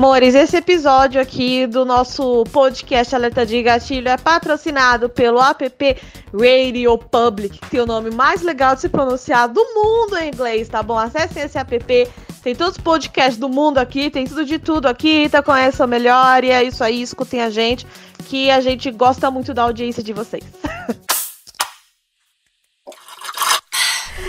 Amores, 0.00 0.34
esse 0.34 0.56
episódio 0.56 1.20
aqui 1.20 1.66
do 1.66 1.84
nosso 1.84 2.44
podcast 2.44 3.14
Alerta 3.14 3.44
de 3.44 3.62
Gatilho 3.62 4.08
é 4.08 4.16
patrocinado 4.16 5.10
pelo 5.10 5.38
app 5.38 5.96
Radio 6.32 6.96
Public, 6.96 7.58
que 7.58 7.68
tem 7.68 7.80
o 7.80 7.86
nome 7.86 8.10
mais 8.10 8.40
legal 8.40 8.74
de 8.74 8.80
se 8.80 8.88
pronunciar 8.88 9.46
do 9.46 9.62
mundo 9.74 10.16
em 10.16 10.28
inglês, 10.28 10.70
tá 10.70 10.82
bom? 10.82 10.96
Acessem 10.96 11.42
esse 11.42 11.58
app, 11.58 12.08
tem 12.42 12.56
todos 12.56 12.78
os 12.78 12.82
podcasts 12.82 13.36
do 13.36 13.50
mundo 13.50 13.76
aqui, 13.76 14.08
tem 14.08 14.24
tudo 14.24 14.42
de 14.42 14.58
tudo 14.58 14.86
aqui, 14.86 15.28
tá 15.28 15.42
com 15.42 15.54
essa 15.54 15.86
melhor, 15.86 16.44
e 16.44 16.50
é 16.50 16.64
isso 16.64 16.82
aí, 16.82 17.02
escutem 17.02 17.42
a 17.42 17.50
gente, 17.50 17.86
que 18.24 18.50
a 18.50 18.62
gente 18.62 18.90
gosta 18.90 19.30
muito 19.30 19.52
da 19.52 19.64
audiência 19.64 20.02
de 20.02 20.14
vocês. 20.14 20.44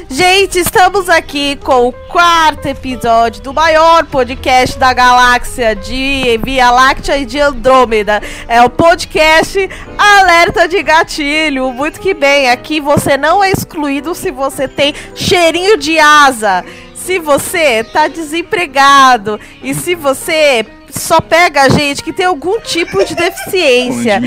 Gente, 0.10 0.60
estamos 0.60 1.08
aqui 1.08 1.56
com 1.58 1.88
o 1.88 1.92
quarto 1.92 2.66
episódio 2.66 3.42
do 3.42 3.54
maior 3.54 4.06
podcast 4.06 4.78
da 4.78 4.94
galáxia 4.94 5.76
de 5.76 6.40
Via 6.44 6.70
Láctea 6.70 7.18
e 7.18 7.26
de 7.26 7.40
Andrômeda. 7.40 8.22
É 8.48 8.62
o 8.62 8.70
podcast 8.70 9.70
Alerta 9.98 10.68
de 10.68 10.82
Gatilho. 10.84 11.72
Muito 11.72 12.00
que 12.00 12.14
bem, 12.14 12.50
aqui 12.50 12.80
você 12.82 13.18
não 13.18 13.44
é 13.44 13.52
excluído 13.52 14.14
se 14.14 14.32
você 14.32 14.68
tem 14.68 14.94
cheirinho 15.16 15.78
de 15.78 15.98
asa, 16.00 16.66
se 16.94 17.20
você 17.20 17.84
tá 17.84 18.08
desempregado 18.08 19.40
e 19.64 19.74
se 19.74 19.96
você 19.96 20.66
só 20.90 21.22
pega 21.22 21.70
gente 21.70 22.04
que 22.04 22.12
tem 22.12 22.26
algum 22.26 22.60
tipo 22.60 23.04
de 23.06 23.16
deficiência. 23.16 24.20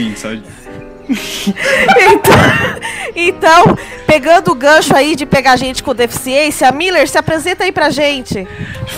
então, 1.96 2.74
então, 3.16 3.78
pegando 4.06 4.50
o 4.50 4.54
gancho 4.54 4.94
aí 4.94 5.14
de 5.14 5.24
pegar 5.26 5.56
gente 5.56 5.82
com 5.82 5.94
deficiência, 5.94 6.70
Miller, 6.72 7.08
se 7.08 7.18
apresenta 7.18 7.64
aí 7.64 7.72
pra 7.72 7.90
gente. 7.90 8.46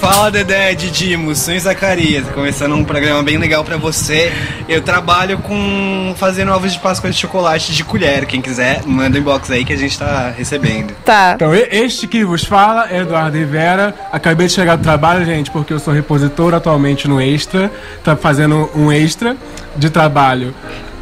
Fala 0.01 0.30
Dedé, 0.30 0.74
Didimos, 0.74 1.38
sou 1.38 1.59
Zacarias, 1.59 2.27
começando 2.30 2.74
um 2.74 2.84
programa 2.84 3.23
bem 3.23 3.37
legal 3.37 3.65
pra 3.65 3.77
você. 3.77 4.32
Eu 4.69 4.82
trabalho 4.82 5.38
com 5.38 6.15
fazendo 6.16 6.52
ovos 6.52 6.73
de 6.73 6.79
Páscoa 6.79 7.10
de 7.10 7.16
chocolate 7.16 7.73
de 7.73 7.85
colher. 7.85 8.26
Quem 8.26 8.41
quiser, 8.41 8.82
manda 8.85 9.16
um 9.18 9.20
inbox 9.20 9.51
aí 9.51 9.65
que 9.65 9.73
a 9.73 9.76
gente 9.76 9.98
tá 9.98 10.32
recebendo. 10.37 10.95
Tá. 11.04 11.32
Então, 11.35 11.54
e- 11.54 11.68
este 11.70 12.07
que 12.07 12.24
vos 12.24 12.45
fala 12.45 12.88
é 12.91 12.98
Eduardo 13.01 13.37
Rivera. 13.37 13.95
Acabei 14.13 14.46
de 14.46 14.52
chegar 14.52 14.76
do 14.76 14.82
trabalho, 14.82 15.24
gente, 15.24 15.51
porque 15.51 15.73
eu 15.73 15.79
sou 15.79 15.93
repositor 15.93 16.54
atualmente 16.54 17.09
no 17.09 17.20
Extra. 17.20 17.70
Tá 18.02 18.16
fazendo 18.16 18.70
um 18.74 18.91
extra 18.91 19.37
de 19.76 19.91
trabalho 19.91 20.54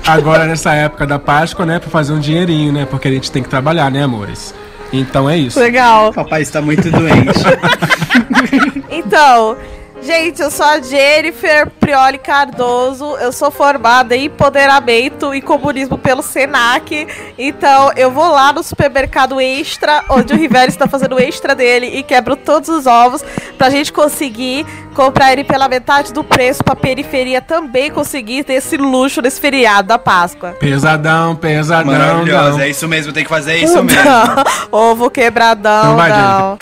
agora 0.06 0.47
nessa 0.47 0.74
época 0.74 1.06
da 1.06 1.19
Páscoa, 1.19 1.64
né? 1.66 1.78
Pra 1.78 1.91
fazer 1.91 2.12
um 2.12 2.20
dinheirinho, 2.20 2.72
né? 2.72 2.86
Porque 2.86 3.08
a 3.08 3.10
gente 3.10 3.30
tem 3.30 3.42
que 3.42 3.48
trabalhar, 3.48 3.91
né, 3.91 4.02
amores? 4.02 4.55
Então 4.92 5.28
é 5.28 5.36
isso. 5.36 5.58
Legal. 5.58 6.12
Papai 6.12 6.42
está 6.42 6.61
muito 6.61 6.91
doente. 6.91 7.41
Então, 8.91 9.56
gente, 10.05 10.42
eu 10.42 10.50
sou 10.50 10.66
a 10.66 10.80
Jennifer 10.80 11.70
Prioli 11.80 12.19
Cardoso, 12.19 13.16
eu 13.16 13.33
sou 13.33 13.50
formada 13.50 14.14
em 14.14 14.27
empoderamento 14.27 15.34
e 15.34 15.41
comunismo 15.41 15.96
pelo 15.96 16.22
Senac. 16.22 17.06
Então, 17.38 17.91
eu 17.96 18.11
vou 18.11 18.30
lá 18.30 18.52
no 18.52 18.62
supermercado 18.62 19.41
Extra, 19.41 20.05
onde 20.11 20.33
o 20.33 20.36
Rivera 20.36 20.69
está 20.69 20.86
fazendo 20.86 21.16
o 21.16 21.19
extra 21.19 21.55
dele 21.55 21.86
e 21.86 22.02
quebro 22.02 22.36
todos 22.36 22.69
os 22.69 22.86
ovos 22.86 23.24
pra 23.56 23.70
gente 23.70 23.92
conseguir 23.92 24.66
comprar 24.94 25.33
ele 25.33 25.42
pela 25.42 25.69
metade 25.69 26.12
do 26.12 26.22
preço 26.22 26.62
pra 26.62 26.77
periferia 26.77 27.41
também 27.41 27.91
conseguir 27.91 28.44
ter 28.44 28.55
esse 28.55 28.77
luxo 28.77 29.20
nesse 29.20 29.41
feriado 29.41 29.89
da 29.89 29.98
Páscoa. 29.98 30.50
Pesadão, 30.61 31.34
pesadão. 31.34 31.92
Maravilhosa, 31.92 32.58
não. 32.58 32.61
é 32.61 32.68
isso 32.68 32.86
mesmo, 32.86 33.12
tem 33.12 33.24
que 33.24 33.30
fazer 33.30 33.56
isso 33.56 33.83
mesmo. 33.83 34.02
Ovo 34.70 35.11
quebradão, 35.11 35.84
Então 35.84 35.96
vai, 35.96 36.11
não. 36.11 36.58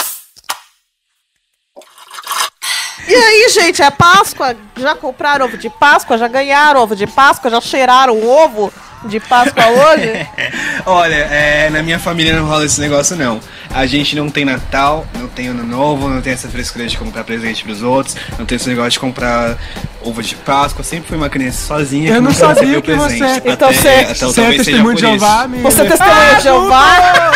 E 3.12 3.14
aí, 3.14 3.48
gente, 3.50 3.82
é 3.82 3.90
Páscoa? 3.90 4.56
Já 4.74 4.94
compraram 4.94 5.44
ovo 5.44 5.58
de 5.58 5.68
Páscoa? 5.68 6.16
Já 6.16 6.28
ganharam 6.28 6.80
ovo 6.80 6.96
de 6.96 7.06
Páscoa? 7.06 7.50
Já 7.50 7.60
cheiraram 7.60 8.14
o 8.14 8.26
ovo 8.26 8.72
de 9.04 9.20
Páscoa 9.20 9.66
hoje? 9.66 10.26
Olha, 10.86 11.14
é, 11.14 11.68
na 11.68 11.82
minha 11.82 11.98
família 11.98 12.34
não 12.34 12.46
rola 12.46 12.64
esse 12.64 12.80
negócio 12.80 13.14
não. 13.14 13.38
A 13.74 13.84
gente 13.84 14.16
não 14.16 14.30
tem 14.30 14.46
Natal, 14.46 15.06
não 15.18 15.28
tem 15.28 15.48
Ano 15.48 15.62
Novo, 15.62 16.08
não 16.08 16.22
tem 16.22 16.32
essa 16.32 16.48
frescura 16.48 16.86
de 16.86 16.96
comprar 16.96 17.22
presente 17.24 17.62
pros 17.64 17.82
outros, 17.82 18.16
não 18.38 18.46
tem 18.46 18.56
esse 18.56 18.66
negócio 18.70 18.92
de 18.92 19.00
comprar 19.00 19.58
ovo 20.02 20.22
de 20.22 20.34
Páscoa. 20.36 20.82
Sempre 20.82 21.08
fui 21.08 21.18
uma 21.18 21.28
criança 21.28 21.66
sozinha. 21.66 22.12
Eu 22.12 22.14
que 22.14 22.20
não 22.22 22.32
sabia 22.32 22.80
que 22.80 22.94
você- 22.94 23.18
presente. 23.18 23.48
Então 23.48 23.68
Até- 23.68 23.76
você- 23.78 23.88
até 23.88 24.14
Você 24.14 24.40
é 24.40 24.52
testemunho 24.52 24.94
de. 24.94 25.00
Jeová? 25.02 25.46
Você 25.62 25.82
é 25.82 25.84
testemunha 25.84 26.34
de 26.36 26.42
Jeová? 26.44 27.32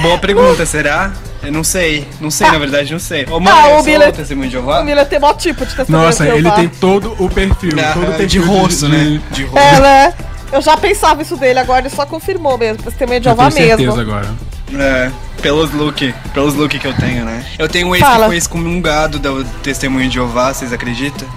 Boa 0.00 0.16
pergunta, 0.18 0.64
será? 0.64 1.12
Eu 1.46 1.52
não 1.52 1.62
sei, 1.62 2.06
não 2.20 2.30
sei, 2.30 2.50
na 2.50 2.58
verdade, 2.58 2.92
não 2.92 2.98
sei. 2.98 3.24
Ô, 3.30 3.36
Ah, 3.36 3.40
mano, 3.40 3.56
o 3.56 3.70
eu 3.70 3.74
sou 3.76 3.84
Miller- 3.84 4.12
testemunho 4.12 4.48
de 4.48 4.52
Jeová? 4.52 4.80
O 4.80 4.84
Miller 4.84 5.06
tem 5.06 5.20
mó 5.20 5.32
tipo 5.32 5.64
de 5.64 5.74
testemunha 5.74 6.06
Nossa, 6.06 6.24
de 6.24 6.30
ele 6.30 6.42
Jeová. 6.42 6.56
tem 6.56 6.68
todo 6.68 7.14
o 7.18 7.30
perfil. 7.30 7.70
Ah, 7.78 7.92
todo 7.94 8.02
o 8.08 8.12
de 8.12 8.16
perfil 8.18 8.44
rosto, 8.46 8.88
né? 8.88 9.20
De 9.30 9.44
rosto. 9.44 9.58
É, 9.58 9.80
né? 9.80 10.14
Eu 10.52 10.60
já 10.62 10.76
pensava 10.76 11.22
isso 11.22 11.36
dele, 11.36 11.58
agora 11.60 11.80
ele 11.82 11.90
só 11.90 12.04
confirmou 12.04 12.58
mesmo. 12.58 12.82
Testemunha 12.82 13.20
de 13.20 13.28
Eu 13.28 13.34
Jeová 13.36 13.50
tenho 13.50 13.68
certeza 13.68 13.96
mesmo. 13.96 14.00
agora. 14.12 14.34
É, 14.74 15.10
pelos 15.40 15.70
look, 15.72 16.12
pelos 16.34 16.54
look 16.54 16.76
que 16.78 16.86
eu 16.86 16.94
tenho, 16.94 17.24
né? 17.24 17.44
Eu 17.58 17.68
tenho 17.68 17.86
um 17.88 17.94
ex 17.94 18.04
Fala. 18.04 18.24
que 18.24 18.26
foi 18.30 18.36
excomungado 18.36 19.18
do 19.20 19.44
testemunho 19.62 20.08
de 20.08 20.14
Jeová, 20.14 20.52
vocês 20.52 20.72
acreditam? 20.72 21.28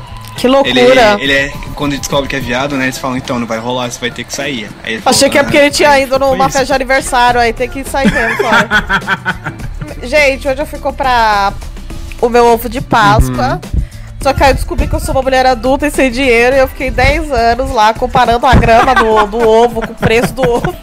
Que 0.42 0.48
Ele, 0.48 0.56
loucura. 0.56 1.18
ele 1.20 1.34
é, 1.34 1.54
quando 1.76 1.92
ele 1.94 2.00
descobre 2.00 2.30
que 2.30 2.36
é 2.36 2.40
viado, 2.40 2.76
né? 2.78 2.86
Eles 2.86 2.98
falam, 2.98 3.18
então, 3.18 3.38
não 3.40 3.46
vai 3.48 3.58
rolar, 3.60 3.90
você 3.92 4.00
vai 4.00 4.12
ter 4.12 4.24
que 4.24 4.34
sair. 4.34 4.70
Ele 4.86 5.02
Achei 5.06 5.30
falou, 5.30 5.30
que 5.30 5.38
é 5.38 5.44
porque 5.44 5.58
ele 5.58 5.72
tinha 5.72 5.90
"Ah, 5.92 6.00
ido 6.00 6.18
numa 6.20 6.30
foi 6.38 6.38
isso." 6.38 6.50
festa 6.52 6.66
de 6.66 6.74
aniversário, 6.74 7.40
aí 7.40 7.54
tem 7.54 7.68
que 7.70 7.84
sair 7.84 8.12
mesmo. 8.12 8.46
Gente, 10.04 10.48
hoje 10.48 10.62
eu 10.62 10.66
fui 10.66 10.80
comprar 10.80 11.54
o 12.22 12.30
meu 12.30 12.46
ovo 12.46 12.70
de 12.70 12.82
Páscoa. 12.82 13.60
Só 14.22 14.34
que 14.34 14.44
aí 14.44 14.50
eu 14.52 14.56
descobri 14.56 14.88
que 14.88 14.94
eu 14.96 15.00
sou 15.00 15.16
uma 15.16 15.22
mulher 15.22 15.46
adulta 15.46 15.88
e 15.88 15.92
sem 15.92 16.12
dinheiro 16.12 16.56
e 16.56 16.60
eu 16.60 16.68
fiquei 16.68 16.92
10 16.92 17.32
anos 17.32 17.72
lá 17.72 17.94
comparando 17.94 18.46
a 18.46 18.54
grama 18.54 18.94
do, 18.94 19.26
do 19.28 19.38
ovo 19.48 19.82
com 19.82 19.94
o 19.94 19.96
preço 19.96 20.34
do 20.34 20.42
ovo. 20.42 20.76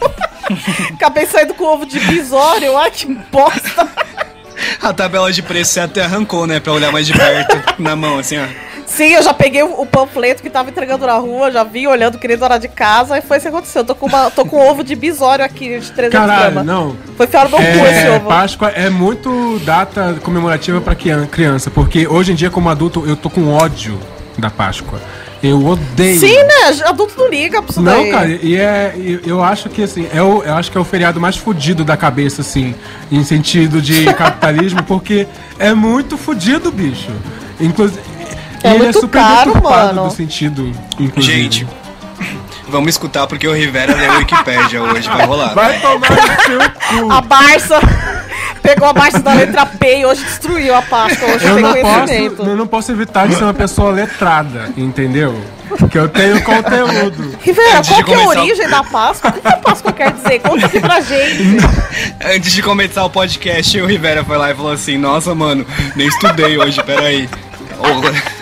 Acabei 0.95 1.25
saindo 1.27 1.53
com 1.53 1.65
ovo 1.65 1.85
de 1.85 1.99
bisório, 1.99 2.75
ai 2.77 2.89
que 2.89 3.05
bosta. 3.31 3.87
A 4.81 4.91
tabela 4.91 5.31
de 5.31 5.43
preço 5.43 5.73
você 5.73 5.79
até 5.81 6.03
arrancou, 6.03 6.47
né? 6.47 6.59
Pra 6.59 6.73
olhar 6.73 6.91
mais 6.91 7.05
de 7.05 7.13
perto, 7.13 7.75
na 7.79 7.95
mão, 7.95 8.17
assim, 8.17 8.37
ó. 8.39 8.45
Sim, 8.87 9.09
eu 9.13 9.21
já 9.21 9.33
peguei 9.33 9.61
o, 9.61 9.85
panfleto 9.85 10.41
que 10.41 10.49
tava 10.49 10.69
entregando 10.69 11.05
na 11.05 11.15
rua, 11.17 11.51
já 11.51 11.63
vi 11.63 11.85
olhando, 11.85 12.17
querendo 12.17 12.41
hora 12.43 12.57
de 12.57 12.67
casa, 12.69 13.17
e 13.17 13.21
foi 13.21 13.37
isso 13.37 13.43
que 13.43 13.49
aconteceu. 13.49 13.81
Eu 13.81 13.85
tô 13.85 13.93
com, 13.93 14.07
uma, 14.07 14.31
tô 14.31 14.45
com 14.45 14.57
um 14.57 14.67
ovo 14.69 14.81
de 14.83 14.95
bisório 14.95 15.43
aqui 15.43 15.77
de 15.79 15.91
300 15.91 16.09
Caralho, 16.11 16.41
gramas. 16.53 16.65
não. 16.65 16.95
Foi 17.17 17.25
enfiar 17.25 17.43
no 17.49 17.49
meu 17.51 17.59
cu 17.59 17.85
esse 17.85 18.05
É, 18.07 18.11
ovo. 18.15 18.27
Páscoa 18.27 18.69
é 18.69 18.89
muito 18.89 19.59
data 19.65 20.15
comemorativa 20.23 20.79
pra 20.79 20.95
crian- 20.95 21.27
criança, 21.27 21.69
porque 21.69 22.07
hoje 22.07 22.31
em 22.31 22.35
dia, 22.35 22.49
como 22.49 22.69
adulto, 22.69 23.03
eu 23.05 23.15
tô 23.17 23.29
com 23.29 23.53
ódio 23.53 23.99
da 24.37 24.49
Páscoa. 24.49 24.99
Eu 25.43 25.63
odeio. 25.67 26.19
Sim, 26.19 26.35
né? 26.43 26.81
Adulto 26.85 27.13
não 27.17 27.29
liga 27.29 27.61
pra 27.61 27.69
isso 27.69 27.81
Não, 27.81 28.01
daí. 28.01 28.11
cara, 28.11 28.27
e 28.41 28.55
é. 28.55 28.95
Eu 29.23 29.43
acho 29.43 29.69
que 29.69 29.83
assim, 29.83 30.07
é 30.11 30.21
o, 30.23 30.41
eu 30.43 30.55
acho 30.55 30.71
que 30.71 30.77
é 30.77 30.81
o 30.81 30.83
feriado 30.83 31.19
mais 31.19 31.37
fudido 31.37 31.83
da 31.85 31.95
cabeça, 31.95 32.41
assim, 32.41 32.73
em 33.11 33.23
sentido 33.23 33.79
de 33.79 34.11
capitalismo, 34.15 34.81
porque 34.87 35.27
é 35.59 35.73
muito 35.75 36.17
fudido, 36.17 36.71
bicho. 36.71 37.11
Inclusive. 37.59 38.01
É 38.67 38.75
ele 38.75 38.83
muito 38.83 38.97
é 38.97 39.01
super 39.01 39.21
caro, 39.21 39.63
mano. 39.63 40.03
do 40.09 40.11
sentido, 40.15 40.71
inclusive. 40.99 41.41
Gente, 41.43 41.67
vamos 42.67 42.89
escutar 42.89 43.27
porque 43.27 43.47
o 43.47 43.53
Rivera 43.53 43.95
leu 43.95 44.11
a 44.11 44.17
Wikipédia 44.17 44.81
hoje, 44.83 45.07
vai 45.09 45.25
rolar. 45.25 45.53
Vai 45.53 45.79
tomar 45.79 46.09
no 46.11 46.43
seu 46.43 46.59
cu. 47.01 47.11
A 47.11 47.21
Barça 47.21 47.79
pegou 48.61 48.87
a 48.87 48.93
Barça 48.93 49.19
da 49.19 49.33
letra 49.33 49.65
P 49.65 49.99
e 49.99 50.05
hoje 50.05 50.23
destruiu 50.23 50.75
a 50.75 50.81
Páscoa. 50.81 51.27
Hoje 51.35 51.45
Eu 51.45 51.53
tem 51.55 51.63
não, 51.63 51.73
posso, 51.73 51.83
conhecimento. 52.05 52.43
eu 52.43 52.55
não 52.57 52.67
posso 52.67 52.91
evitar 52.91 53.27
de 53.27 53.35
ser 53.35 53.43
uma 53.43 53.53
pessoa 53.53 53.91
letrada, 53.91 54.69
entendeu? 54.75 55.39
Que 55.91 55.97
eu 55.99 56.07
tenho 56.09 56.41
conteúdo. 56.43 57.37
Rivera, 57.41 57.79
Antes 57.79 57.89
qual 57.89 58.03
que 58.03 58.11
é 58.11 58.15
a 58.15 58.17
começar 58.19 58.39
o- 58.39 58.43
origem 58.43 58.69
da 58.69 58.83
Páscoa? 58.83 59.29
O 59.29 59.33
que 59.33 59.41
que 59.41 59.47
a 59.47 59.57
Páscoa 59.57 59.91
quer 59.91 60.11
dizer? 60.13 60.39
Conta 60.39 60.65
aqui 60.65 60.79
pra 60.79 61.01
gente. 61.01 61.57
Antes 62.35 62.53
de 62.53 62.63
começar 62.63 63.03
o 63.03 63.09
podcast, 63.09 63.79
o 63.81 63.85
Rivera 63.85 64.23
foi 64.23 64.37
lá 64.37 64.49
e 64.51 64.55
falou 64.55 64.71
assim: 64.71 64.97
Nossa, 64.97 65.35
mano, 65.35 65.65
nem 65.95 66.07
estudei 66.07 66.57
hoje, 66.57 66.81
peraí. 66.83 67.29
Ô, 67.79 67.85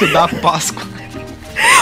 Estudar 0.00 0.34
Páscoa. 0.40 0.82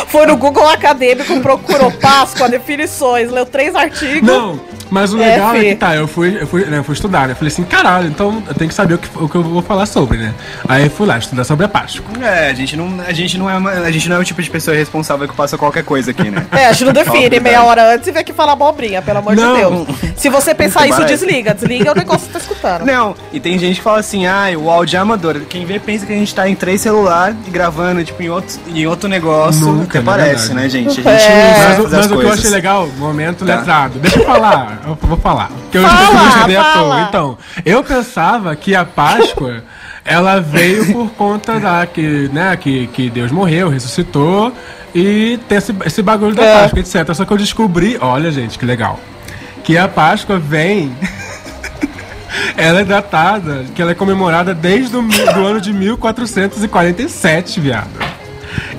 Foi 0.08 0.26
no 0.26 0.36
Google 0.36 0.68
Acadêmico, 0.68 1.40
procurou 1.40 1.92
Páscoa, 1.92 2.48
definições, 2.50 3.30
leu 3.30 3.46
três 3.46 3.76
artigos. 3.76 4.22
Não, 4.26 4.60
mas 4.90 5.12
o 5.12 5.20
É, 5.22 5.30
legal 5.32 5.54
é, 5.54 5.60
fi. 5.60 5.64
que 5.66 5.74
tá, 5.76 5.94
eu 5.96 6.06
fui, 6.08 6.38
eu 6.40 6.46
fui, 6.46 6.64
né, 6.64 6.78
eu 6.78 6.84
fui 6.84 6.94
estudar, 6.94 7.26
né? 7.26 7.32
Eu 7.32 7.36
falei 7.36 7.52
assim, 7.52 7.64
caralho, 7.64 8.08
então 8.08 8.42
eu 8.46 8.54
tenho 8.54 8.68
que 8.68 8.74
saber 8.74 8.94
o 8.94 8.98
que, 8.98 9.08
o 9.14 9.28
que 9.28 9.34
eu 9.36 9.42
vou 9.42 9.62
falar 9.62 9.86
sobre, 9.86 10.18
né? 10.18 10.34
Aí 10.68 10.84
eu 10.84 10.90
fui 10.90 11.06
lá 11.06 11.18
estudar 11.18 11.44
sobre 11.44 11.64
a 11.66 11.68
Páscoa. 11.68 12.04
É, 12.22 12.50
a 12.50 12.54
gente 12.54 12.76
não, 12.76 13.00
a 13.06 13.12
gente 13.12 13.36
não 13.38 13.48
é 13.50 13.56
uma- 13.56 13.70
a 13.70 13.90
gente 13.90 14.08
não 14.08 14.16
é 14.16 14.18
o 14.18 14.24
tipo 14.24 14.42
de 14.42 14.50
pessoa 14.50 14.76
responsável 14.76 15.28
que 15.28 15.34
passa 15.34 15.56
qualquer 15.58 15.84
coisa 15.84 16.10
aqui, 16.10 16.30
né? 16.30 16.46
É, 16.52 16.66
a 16.66 16.72
gente 16.72 16.84
não 16.86 16.92
define 16.92 17.26
Óbvio, 17.26 17.42
meia 17.42 17.58
né? 17.60 17.64
hora 17.64 17.94
antes 17.94 18.06
e 18.08 18.12
vem 18.12 18.20
aqui 18.22 18.32
falar 18.32 18.52
abobrinha, 18.52 19.00
pelo 19.02 19.18
amor 19.18 19.36
Não. 19.36 19.54
de 19.54 19.60
Deus. 19.94 20.12
Se 20.16 20.28
você 20.28 20.54
pensar 20.54 20.86
isso, 20.88 21.04
desliga. 21.04 21.54
Desliga 21.54 21.92
o 21.92 21.94
negócio 21.94 22.26
que 22.26 22.32
você 22.32 22.32
tá 22.32 22.38
escutando. 22.38 22.84
Não, 22.84 23.14
e 23.32 23.38
tem 23.40 23.58
gente 23.58 23.76
que 23.76 23.82
fala 23.82 23.98
assim, 24.00 24.26
ah, 24.26 24.46
o 24.56 24.68
áudio 24.70 24.96
é 24.96 25.00
amador. 25.00 25.40
Quem 25.48 25.64
vê 25.64 25.78
pensa 25.78 26.04
que 26.06 26.12
a 26.12 26.16
gente 26.16 26.34
tá 26.34 26.48
em 26.48 26.54
três 26.54 26.80
celulares 26.80 27.36
gravando, 27.48 28.02
tipo, 28.04 28.22
em 28.22 28.28
outro, 28.30 28.58
em 28.74 28.86
outro 28.86 29.08
negócio. 29.08 29.66
Nunca, 29.66 29.98
até 29.98 30.04
na 30.04 30.04
parece, 30.12 30.48
verdade. 30.48 30.54
né, 30.54 30.68
gente? 30.68 30.88
A 30.88 30.92
gente 30.92 31.06
É. 31.28 31.76
não 31.78 31.84
Mas, 31.84 31.92
mas 31.92 31.94
as 32.06 32.10
o 32.10 32.18
que 32.18 32.24
eu 32.24 32.32
achei 32.32 32.50
legal, 32.50 32.88
momento 32.98 33.44
Tá. 33.44 33.56
letrado. 33.56 33.98
Deixa 33.98 34.18
eu 34.18 34.24
falar, 34.24 34.77
eu 34.86 34.98
vou 35.00 35.16
falar. 35.18 35.48
Porque 35.48 35.78
eu 35.78 35.82
Fala, 35.82 36.44
que 36.46 36.56
à 36.56 36.64
fala. 36.64 37.00
Então, 37.02 37.38
eu 37.64 37.82
pensava 37.84 38.54
que 38.56 38.74
a 38.74 38.84
Páscoa 38.84 39.62
ela 40.04 40.40
veio 40.40 40.92
por 40.92 41.10
conta 41.10 41.60
da 41.60 41.86
que, 41.86 42.30
né, 42.32 42.56
que, 42.56 42.86
que 42.88 43.10
Deus 43.10 43.30
morreu, 43.30 43.68
ressuscitou 43.68 44.52
e 44.94 45.38
tem 45.48 45.58
esse, 45.58 45.74
esse 45.84 46.02
bagulho 46.02 46.34
da 46.34 46.42
É. 46.42 46.62
Páscoa, 46.62 46.80
etc. 46.80 47.14
Só 47.14 47.24
que 47.24 47.32
eu 47.32 47.36
descobri, 47.36 47.98
olha 48.00 48.30
gente, 48.30 48.58
que 48.58 48.64
legal, 48.64 48.98
que 49.62 49.76
a 49.76 49.86
Páscoa 49.86 50.38
vem. 50.38 50.94
ela 52.56 52.80
é 52.80 52.84
datada, 52.84 53.64
que 53.74 53.82
ela 53.82 53.90
é 53.90 53.94
comemorada 53.94 54.54
desde 54.54 54.96
o 54.96 55.00
ano 55.44 55.60
de 55.60 55.72
1447, 55.72 57.60
viado. 57.60 58.07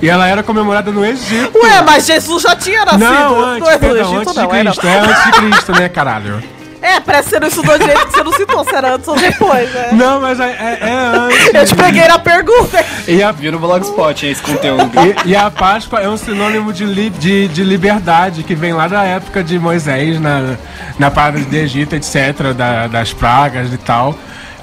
E 0.02 0.08
ela 0.08 0.26
era 0.26 0.42
comemorada 0.42 0.90
no 0.90 1.04
Egito. 1.04 1.58
Ué, 1.62 1.82
mas 1.82 2.06
Jesus 2.06 2.42
já 2.42 2.56
tinha 2.56 2.84
nascido. 2.84 3.00
Não, 3.00 3.40
antes, 3.40 3.68
é 3.68 3.72
do 3.72 3.78
perdão, 3.80 4.00
Egito, 4.00 4.16
antes 4.20 4.34
não, 4.36 4.46
de 4.46 4.56
é, 4.56 4.62
não. 4.64 4.72
Cristo. 4.72 4.86
É 4.86 4.98
antes 5.00 5.24
de 5.24 5.32
Cristo, 5.32 5.72
né, 5.72 5.88
caralho? 5.88 6.42
É, 6.82 6.98
parece 6.98 7.24
que 7.24 7.30
você 7.34 7.40
não 7.40 7.48
estudou 7.48 7.78
direito, 7.78 8.06
que 8.06 8.12
você 8.14 8.22
não 8.24 8.32
citou 8.32 8.64
se 8.64 8.74
era 8.74 8.94
antes 8.94 9.06
ou 9.06 9.14
depois, 9.14 9.70
né? 9.70 9.88
Não, 9.92 10.18
mas 10.18 10.40
é, 10.40 10.44
é, 10.46 10.78
é 10.80 10.92
antes. 11.14 11.54
Eu 11.54 11.66
te 11.66 11.74
peguei 11.74 12.08
na 12.08 12.18
pergunta. 12.18 12.82
E 13.06 13.22
a, 13.22 13.30
Viu 13.32 13.52
no 13.52 13.58
Blogspot 13.58 14.24
esse 14.26 14.40
conteúdo. 14.40 14.90
e, 15.26 15.28
e 15.28 15.36
a 15.36 15.50
Páscoa 15.50 16.00
é 16.00 16.08
um 16.08 16.16
sinônimo 16.16 16.72
de, 16.72 16.86
li- 16.86 17.10
de, 17.10 17.48
de 17.48 17.62
liberdade, 17.64 18.42
que 18.42 18.54
vem 18.54 18.72
lá 18.72 18.88
da 18.88 19.02
época 19.04 19.44
de 19.44 19.58
Moisés, 19.58 20.18
na, 20.18 20.56
na 20.98 21.10
parada 21.10 21.38
de 21.40 21.54
Egito, 21.54 21.94
etc., 21.94 22.54
da- 22.56 22.86
das 22.86 23.12
pragas 23.12 23.70
e 23.74 23.76
tal. 23.76 24.14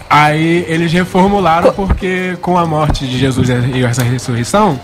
Aí 0.09 0.65
eles 0.67 0.91
reformularam 0.91 1.73
porque 1.73 2.37
com 2.41 2.57
a 2.57 2.65
morte 2.65 3.05
de 3.05 3.17
Jesus 3.17 3.49
e 3.49 3.83
essa 3.83 4.03
ressurreição, 4.03 4.79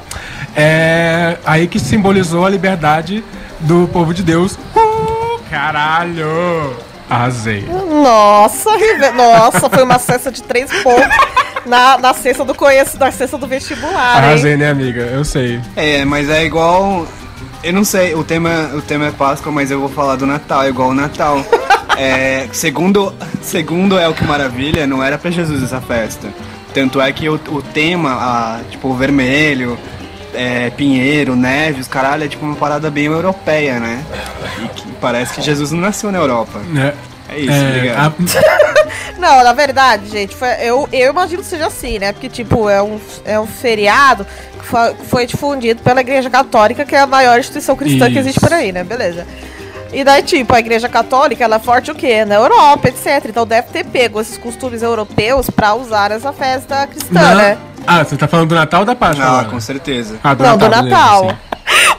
é 0.56 1.38
aí 1.46 1.68
que 1.68 1.80
simbolizou 1.80 2.46
a 2.46 2.50
liberdade 2.50 3.24
do 3.62 3.88
povo 3.88 4.14
de 4.14 4.22
Deus. 4.22 4.58
Uh, 4.76 5.40
caralho! 5.50 6.76
Arrasei. 7.10 7.66
Nossa, 7.70 8.70
nossa, 9.16 9.70
foi 9.70 9.84
uma 9.84 10.00
cesta 10.00 10.32
de 10.32 10.42
três 10.42 10.72
pontos 10.82 11.16
na, 11.66 11.98
na 11.98 12.14
cesta 12.14 12.44
do 12.44 12.56
conheço, 12.56 12.98
na 12.98 13.12
cesta 13.12 13.38
do 13.38 13.48
vestibular, 13.48 14.24
hein? 14.24 14.30
Arrasei, 14.30 14.58
né, 14.58 14.70
amiga? 14.70 15.02
Eu 15.02 15.24
sei. 15.24 15.62
É, 15.76 16.04
mas 16.06 16.30
é 16.30 16.44
igual. 16.46 17.08
Eu 17.64 17.72
não 17.72 17.86
sei, 17.86 18.14
o 18.14 18.24
tema, 18.26 18.72
o 18.76 18.82
tema 18.82 19.08
é 19.08 19.12
Páscoa, 19.12 19.50
mas 19.50 19.72
eu 19.72 19.80
vou 19.80 19.88
falar 19.88 20.18
do 20.18 20.26
Natal, 20.26 20.64
é 20.64 20.70
igual 20.70 20.90
o 20.90 20.94
Natal. 20.94 21.44
É, 21.96 22.50
segundo, 22.52 23.14
segundo 23.40 24.00
é 24.00 24.10
o 24.10 24.16
que 24.16 24.24
maravilha, 24.24 24.88
não 24.88 25.04
era 25.04 25.16
pra 25.16 25.30
Jesus 25.30 25.62
essa 25.62 25.80
festa. 25.80 26.28
Tanto 26.74 27.00
é 27.00 27.14
que 27.14 27.30
o, 27.30 27.36
o 27.36 27.62
tema, 27.62 28.14
a, 28.14 28.62
tipo, 28.68 28.88
o 28.88 28.96
vermelho, 28.96 29.78
é, 30.34 30.72
pinheiro, 30.72 31.36
neve, 31.36 31.82
os 31.82 31.88
caralho, 31.88 32.24
é 32.24 32.28
tipo 32.28 32.44
uma 32.44 32.56
parada 32.56 32.90
bem 32.90 33.06
europeia, 33.06 33.80
né? 33.80 34.04
E 34.64 34.68
que 34.70 34.92
parece 34.94 35.36
que 35.36 35.42
Jesus 35.44 35.72
não 35.72 35.82
nasceu 35.82 36.12
na 36.12 36.18
Europa. 36.18 36.60
É, 36.76 36.96
É 37.34 37.40
isso, 37.40 37.52
é, 37.52 37.68
obrigado. 37.70 38.16
a- 38.20 39.14
Não, 39.20 39.44
na 39.44 39.54
verdade, 39.54 40.10
gente, 40.10 40.36
foi- 40.36 40.56
eu, 40.62 40.88
eu 40.92 41.12
imagino 41.12 41.42
que 41.42 41.48
seja 41.48 41.68
assim, 41.68 42.00
né? 42.00 42.12
Porque, 42.12 42.30
tipo, 42.30 42.70
é 42.70 42.82
um, 42.82 43.00
é 43.26 43.40
um 43.40 43.48
feriado 43.48 44.26
que 44.60 44.66
foi, 44.66 44.94
que 44.94 45.06
foi 45.06 45.26
difundido 45.26 45.82
pela 45.82 46.02
Igreja 46.02 46.30
Católica, 46.30 46.84
que 46.86 46.96
é 46.96 47.00
a 47.00 47.08
maior 47.08 47.40
instituição 47.40 47.76
cristã 47.76 48.06
que 48.06 48.12
Isso. 48.12 48.20
existe 48.20 48.40
por 48.40 48.52
aí, 48.54 48.72
né? 48.72 48.84
Beleza. 48.84 49.26
E 49.94 50.04
daí, 50.04 50.24
tipo, 50.24 50.54
a 50.56 50.60
Igreja 50.60 50.90
Católica, 50.90 51.44
ela 51.44 51.58
é 51.58 51.60
forte 51.60 51.92
o 51.92 51.96
quê? 51.96 52.26
Na 52.26 52.36
Europa, 52.36 52.90
etc. 52.90 53.26
Então 53.30 53.46
deve 53.46 53.68
ter 53.70 53.86
pego 53.86 54.20
esses 54.20 54.38
costumes 54.38 54.82
europeus 54.82 55.50
pra 55.50 55.76
usar 55.76 56.12
essa 56.12 56.34
festa 56.34 56.88
cristã, 56.88 57.14
Não. 57.22 57.36
né? 57.36 57.58
Ah, 57.86 58.04
você 58.04 58.16
tá 58.18 58.28
falando 58.28 58.50
do 58.50 58.56
Natal 58.56 58.80
ou 58.80 58.86
da 58.86 58.96
Páscoa? 58.96 59.42
Ah, 59.42 59.46
com 59.46 59.60
certeza. 59.60 60.18
Ah, 60.24 60.34
Não, 60.34 60.58
do 60.58 60.68
beleza, 60.70 60.82
Natal. 60.84 61.30
sim. 61.30 61.36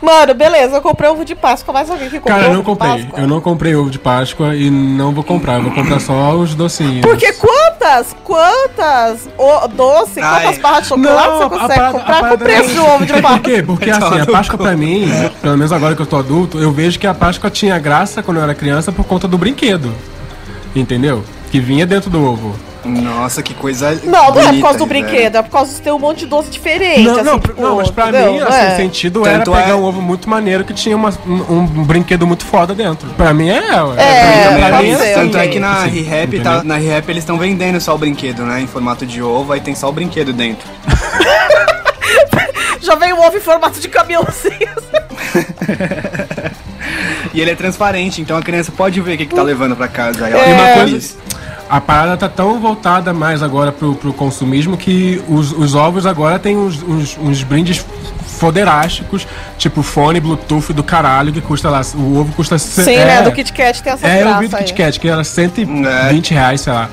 Mano, 0.02 0.34
beleza, 0.34 0.76
eu 0.76 0.82
comprei 0.82 1.08
ovo 1.08 1.24
de 1.24 1.34
Páscoa, 1.34 1.72
mais 1.72 1.90
alguém 1.90 2.10
que 2.10 2.18
comprou 2.20 2.36
Cara, 2.36 2.48
eu 2.50 2.54
não 2.54 2.62
comprei. 2.62 2.90
Páscoa? 2.90 3.20
Eu 3.20 3.26
não 3.28 3.40
comprei 3.40 3.74
ovo 3.74 3.90
de 3.90 3.98
Páscoa 3.98 4.54
e 4.54 4.68
não 4.70 5.12
vou 5.12 5.24
comprar. 5.24 5.54
Eu 5.56 5.62
vou 5.62 5.72
comprar 5.72 5.98
só 6.00 6.32
os 6.34 6.54
docinhos. 6.54 7.00
Porque 7.00 7.32
quantas, 7.32 8.14
quantas 8.24 9.28
o, 9.38 9.68
doce, 9.68 10.20
Ai. 10.20 10.42
quantas 10.44 10.58
barras 10.60 10.82
de 10.82 10.88
chocolate 10.88 11.28
Não, 11.28 11.38
você 11.38 11.44
a 11.44 11.48
consegue 11.48 11.74
parada- 11.80 11.98
comprar 11.98 12.28
com 12.28 12.34
o 12.34 12.38
preço 12.38 12.70
é- 12.70 12.74
do 12.74 12.84
ovo 12.86 13.06
de 13.06 13.08
Sabe 13.08 13.22
Por 13.22 13.28
Páscoa? 13.30 13.40
quê? 13.50 13.62
Porque 13.62 13.90
assim, 13.90 14.20
a 14.20 14.26
Páscoa 14.26 14.58
pra 14.58 14.76
mim, 14.76 15.08
pelo 15.40 15.56
menos 15.56 15.72
agora 15.72 15.94
que 15.96 16.02
eu 16.02 16.06
tô 16.06 16.16
adulto, 16.16 16.58
eu 16.58 16.70
vejo 16.72 16.98
que 16.98 17.06
a 17.06 17.14
Páscoa 17.14 17.50
tinha 17.50 17.78
graça 17.78 18.22
quando 18.22 18.36
eu 18.38 18.42
era 18.42 18.54
criança 18.54 18.92
por 18.92 19.04
conta 19.04 19.26
do 19.26 19.38
brinquedo. 19.38 19.92
Entendeu? 20.76 21.24
Que 21.50 21.60
vinha 21.60 21.86
dentro 21.86 22.10
do 22.10 22.22
ovo. 22.24 22.54
Nossa, 22.88 23.42
que 23.42 23.54
coisa. 23.54 23.98
Não, 24.04 24.10
não 24.10 24.20
é 24.20 24.32
por 24.32 24.42
bonita, 24.44 24.62
causa 24.62 24.78
do 24.78 24.86
brinquedo, 24.86 25.36
é 25.36 25.42
por 25.42 25.50
causa 25.50 25.74
de 25.74 25.80
ter 25.80 25.90
um 25.92 25.98
monte 25.98 26.18
de 26.20 26.26
doce 26.26 26.50
diferente. 26.50 27.00
Não, 27.02 27.14
assim, 27.14 27.22
não, 27.24 27.38
tipo, 27.40 27.60
não, 27.60 27.76
mas 27.76 27.90
pra 27.90 28.08
entendeu? 28.08 28.32
mim, 28.32 28.40
assim, 28.40 28.56
é? 28.66 28.72
o 28.72 28.76
sentido 28.76 29.22
Tanto 29.22 29.54
era 29.54 29.62
pegar 29.62 29.72
é- 29.72 29.74
um 29.74 29.82
ovo 29.84 30.00
muito 30.02 30.28
maneiro 30.28 30.64
que 30.64 30.72
tinha 30.74 30.96
uma- 30.96 31.12
um, 31.26 31.58
um 31.60 31.84
brinquedo 31.84 32.26
muito 32.26 32.44
foda 32.44 32.74
dentro. 32.74 33.08
Pra 33.10 33.32
mim 33.34 33.48
é. 33.48 33.58
É, 33.58 33.62
pra 34.58 34.70
pode 34.70 34.82
mim 34.82 34.90
é 34.90 34.94
assim. 34.94 35.14
Tanto 35.14 35.38
é 35.38 35.48
que 35.48 35.58
na 35.58 35.82
Sim, 35.84 35.88
ReHap, 36.02 36.40
tá, 36.40 36.62
na 36.64 36.76
ReHap 36.76 37.10
eles 37.10 37.22
estão 37.22 37.38
vendendo 37.38 37.80
só 37.80 37.94
o 37.94 37.98
brinquedo, 37.98 38.42
né? 38.42 38.60
Em 38.60 38.66
formato 38.66 39.06
de 39.06 39.22
ovo, 39.22 39.52
aí 39.52 39.60
tem 39.60 39.74
só 39.74 39.88
o 39.88 39.92
brinquedo 39.92 40.32
dentro. 40.32 40.68
Já 42.80 42.94
veio 42.96 43.16
um 43.16 43.20
ovo 43.26 43.36
em 43.36 43.40
formato 43.40 43.80
de 43.80 43.88
caminhãozinho. 43.88 44.68
E 47.34 47.40
ele 47.40 47.50
é 47.50 47.54
transparente, 47.56 48.22
então 48.22 48.36
a 48.36 48.42
criança 48.42 48.70
pode 48.70 49.00
ver 49.00 49.14
o 49.14 49.18
que, 49.18 49.26
que 49.26 49.34
tá 49.34 49.42
levando 49.42 49.74
pra 49.74 49.88
casa. 49.88 50.28
Ela 50.28 50.40
É. 50.40 50.54
Uma 50.54 50.86
coisa-. 50.86 51.16
A 51.68 51.80
parada 51.80 52.16
tá 52.16 52.28
tão 52.28 52.60
voltada 52.60 53.12
mais 53.12 53.42
agora 53.42 53.72
pro, 53.72 53.94
pro 53.96 54.12
consumismo 54.12 54.76
que 54.76 55.20
os, 55.28 55.50
os 55.50 55.74
ovos 55.74 56.06
agora 56.06 56.38
tem 56.38 56.56
uns, 56.56 56.82
uns, 56.82 57.18
uns 57.18 57.42
brindes 57.42 57.84
foderásticos, 58.38 59.26
tipo 59.58 59.82
fone, 59.82 60.20
Bluetooth 60.20 60.72
do 60.72 60.84
caralho, 60.84 61.32
que 61.32 61.40
custa 61.40 61.70
lá. 61.70 61.80
O 61.94 62.18
ovo 62.18 62.32
custa. 62.34 62.58
Sim, 62.58 62.94
é, 62.94 63.04
né? 63.04 63.22
Do 63.22 63.32
Kit 63.32 63.52
Kat 63.52 63.82
tem 63.82 63.92
essa 63.92 64.06
É, 64.06 64.22
eu 64.22 64.38
vi 64.38 64.46
do. 64.46 64.56
Kit 64.56 64.74
Kat, 64.74 65.00
que 65.00 65.08
era 65.08 65.24
120 65.24 66.34
reais, 66.34 66.60
sei 66.60 66.72
lá. 66.72 66.88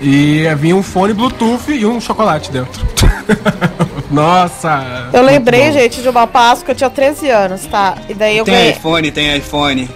E 0.00 0.44
vinha 0.58 0.74
um 0.74 0.82
fone 0.82 1.14
Bluetooth 1.14 1.70
e 1.72 1.86
um 1.86 2.00
chocolate 2.00 2.50
dentro. 2.50 2.84
Nossa! 4.12 5.08
Eu 5.12 5.22
lembrei, 5.22 5.66
bom. 5.66 5.72
gente, 5.72 6.02
de 6.02 6.08
uma 6.08 6.26
Páscoa, 6.26 6.72
eu 6.72 6.76
tinha 6.76 6.90
13 6.90 7.30
anos, 7.30 7.64
tá? 7.66 7.94
E 8.08 8.14
daí 8.14 8.38
eu 8.38 8.44
Tem 8.44 8.54
ganhei. 8.54 8.70
iPhone, 8.72 9.10
tem 9.10 9.36
iPhone. 9.36 9.90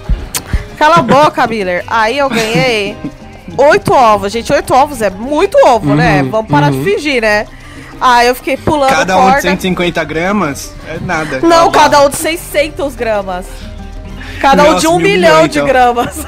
Cala 0.79 0.97
a 0.97 1.03
boca, 1.03 1.47
Miller. 1.47 1.85
Aí 1.87 2.19
eu 2.19 2.29
ganhei 2.29 2.97
oito 3.57 3.93
ovos. 3.93 4.33
Gente, 4.33 4.53
oito 4.53 4.75
ovos 4.75 5.01
é 5.03 5.11
muito 5.11 5.57
ovo, 5.67 5.95
né? 5.95 6.23
Uhum, 6.23 6.31
Vamos 6.31 6.51
parar 6.51 6.71
de 6.71 6.83
fingir, 6.83 7.23
né? 7.23 7.47
Aí 8.01 8.27
eu 8.27 8.35
fiquei 8.35 8.57
pulando 8.59 8.91
Cada 8.91 9.17
um 9.17 9.21
de 9.25 9.33
corda. 9.33 9.41
150 9.43 10.05
gramas 10.05 10.73
é 10.87 10.99
nada. 11.01 11.41
Não, 11.41 11.71
Tá 11.71 11.81
cada 11.81 12.05
um 12.05 12.11
de 12.11 12.17
600 12.17 12.95
gramas. 12.95 13.47
Cada 14.41 14.65
um 14.65 14.73
Nossa, 14.73 14.81
de 14.81 14.87
um 14.89 14.99
mil 14.99 15.13
milhão 15.13 15.35
milhão, 15.37 15.49
de 15.49 15.59
então. 15.59 15.67
gramas. 15.69 16.17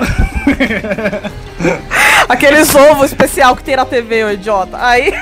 Aqueles 2.28 2.74
ovos 2.74 3.06
especial 3.06 3.54
que 3.54 3.62
tem 3.62 3.76
na 3.76 3.84
TV, 3.84 4.24
ô 4.24 4.30
idiota. 4.30 4.78
Aí. 4.80 5.12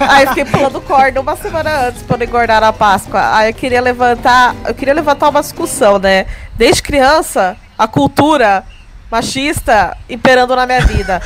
Aí 0.00 0.24
eu 0.24 0.28
fiquei 0.28 0.44
pulando 0.44 0.80
corda 0.80 1.20
uma 1.20 1.36
semana 1.36 1.88
antes 1.88 2.02
pra 2.02 2.16
não 2.16 2.24
engordar 2.24 2.60
na 2.60 2.72
Páscoa. 2.72 3.36
Aí 3.36 3.50
eu 3.50 3.54
queria 3.54 3.80
levantar. 3.80 4.54
Eu 4.66 4.74
queria 4.74 4.94
levantar 4.94 5.28
uma 5.28 5.40
discussão, 5.40 5.98
né? 5.98 6.26
Desde 6.56 6.82
criança, 6.82 7.56
a 7.78 7.86
cultura 7.86 8.64
machista 9.10 9.96
imperando 10.08 10.54
na 10.56 10.66
minha 10.66 10.80
vida. 10.82 11.20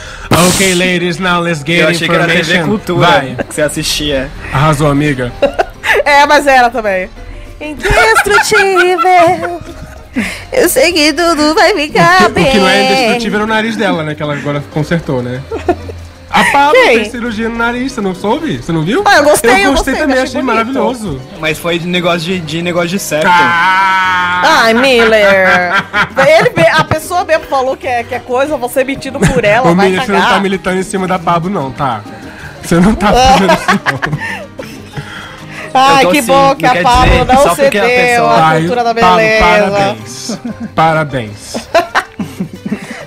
Ok, 0.49 0.75
ladies, 0.75 1.19
now 1.19 1.41
let's 1.41 1.63
get 1.65 1.81
Eu 1.83 1.89
achei 1.89 2.09
que 2.09 2.15
era 2.15 2.27
TV. 2.27 2.63
Cultura 2.65 3.07
Vai, 3.07 3.37
que 3.49 3.55
você 3.55 3.63
assistia. 3.63 4.31
arrasou, 4.53 4.91
amiga. 4.91 5.33
É, 6.05 6.27
mas 6.27 6.47
era 6.47 6.71
também. 6.71 7.09
Indestrutível. 7.61 9.61
Eu 10.53 10.69
sei 10.69 10.93
que 10.93 11.13
tudo 11.13 11.55
vai 11.55 11.75
ficar 11.75 12.27
O 12.27 12.29
bem. 12.31 12.51
que 12.51 12.59
não 12.59 12.69
é 12.69 12.85
indestrutível 12.85 13.39
era 13.41 13.45
o 13.45 13.49
nariz 13.49 13.77
dela, 13.77 14.03
né? 14.03 14.15
Que 14.15 14.23
ela 14.23 14.35
agora 14.35 14.63
consertou, 14.73 15.23
né? 15.23 15.41
A 16.35 16.45
Pablo 16.51 16.73
Quem? 16.73 16.97
fez 16.97 17.09
cirurgia 17.13 17.49
no 17.49 17.57
nariz, 17.57 17.93
você 17.93 18.01
não 18.01 18.13
soube? 18.13 18.57
Você 18.61 18.73
não 18.73 18.83
viu? 18.83 19.05
Ah, 19.07 19.19
eu 19.19 19.25
gostei, 19.25 19.51
eu 19.51 19.57
Eu 19.57 19.71
gostei, 19.71 19.95
gostei 19.95 19.95
também, 19.95 20.17
achei 20.17 20.41
achei 20.41 20.43
maravilhoso. 20.43 21.21
Mas 21.39 21.59
foi 21.59 21.79
de 21.79 21.87
negócio 21.87 22.19
de, 22.21 22.41
de 22.41 22.61
negócio 22.61 22.89
de 22.89 22.99
certo. 22.99 23.29
Ah! 23.31 24.43
Ai, 24.45 24.75
Miller. 24.75 25.73
Ele, 26.27 26.67
a 26.73 26.83
pessoa 26.85 27.25
mesmo 27.25 27.45
falou 27.45 27.77
que 27.77 27.87
é, 27.87 28.03
que 28.03 28.15
é 28.17 28.19
coisa, 28.19 28.57
você 28.57 28.83
mentindo 28.83 29.21
por 29.21 29.43
ela, 29.47 29.71
Ô, 29.71 29.75
vai 29.77 29.87
Miriam, 29.91 30.05
você 30.05 30.11
não 30.13 30.19
tá 30.21 30.27
cagar. 30.27 30.43
militando 30.43 30.79
em 30.79 30.83
cima 30.83 31.07
da 31.07 31.19
Pablo, 31.21 31.49
não, 31.49 31.71
tá? 31.71 32.03
Você 32.63 32.81
não 32.81 32.95
tá 32.97 33.13
fazendo 33.13 33.53
isso, 33.53 33.67
não. 33.93 34.45
Ai, 35.77 36.07
que 36.07 36.23
sim, 36.23 36.29
bom 36.29 36.49
não 36.49 36.55
que 36.57 36.67
a 36.67 36.83
Pablo 36.83 37.25
não 37.25 37.47
a 37.49 37.55
cedeu 37.55 38.29
à 38.29 38.47
Ai, 38.49 38.59
cultura 38.61 38.85
da 38.85 38.95
Pablo, 38.95 39.17
beleza. 39.17 39.41
parabéns. 39.45 40.39
Parabéns. 40.75 41.69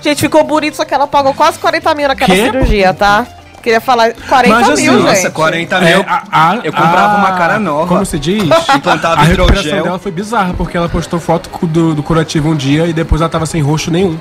Gente, 0.08 0.22
ficou 0.22 0.44
bonito, 0.44 0.76
só 0.78 0.86
que 0.86 0.94
ela 0.94 1.06
pagou 1.06 1.34
quase 1.34 1.60
40 1.60 1.94
mil 1.96 2.08
naquela 2.08 2.34
Quê? 2.34 2.44
cirurgia, 2.46 2.94
tá? 2.94 3.26
Queria 3.62 3.82
falar 3.82 4.14
40 4.14 4.56
Mas, 4.56 4.70
assim, 4.70 4.84
mil, 4.84 5.00
Nossa, 5.04 5.16
gente. 5.16 5.32
40 5.32 5.76
É, 5.78 5.96
mil. 5.96 6.06
a- 6.08 6.24
a- 6.32 6.56
eu 6.64 6.72
comprava 6.72 7.16
a- 7.16 7.18
uma 7.18 7.32
cara 7.34 7.60
nova. 7.60 7.88
Como 7.88 8.06
se 8.06 8.18
diz? 8.18 8.44
Implantava 8.74 9.20
a 9.22 9.24
recuperação 9.26 9.84
dela 9.84 10.00
foi 10.00 10.12
bizarra, 10.14 10.54
porque 10.54 10.78
ela 10.78 10.88
postou 10.88 11.20
foto 11.20 11.50
do, 11.68 11.94
do 11.94 12.02
curativo 12.02 12.50
um 12.50 12.56
dia 12.56 12.86
e 12.88 12.94
depois 12.94 13.20
ela 13.20 13.30
tava 13.30 13.46
sem 13.46 13.62
roxo 13.62 13.92
nenhum. 13.92 14.18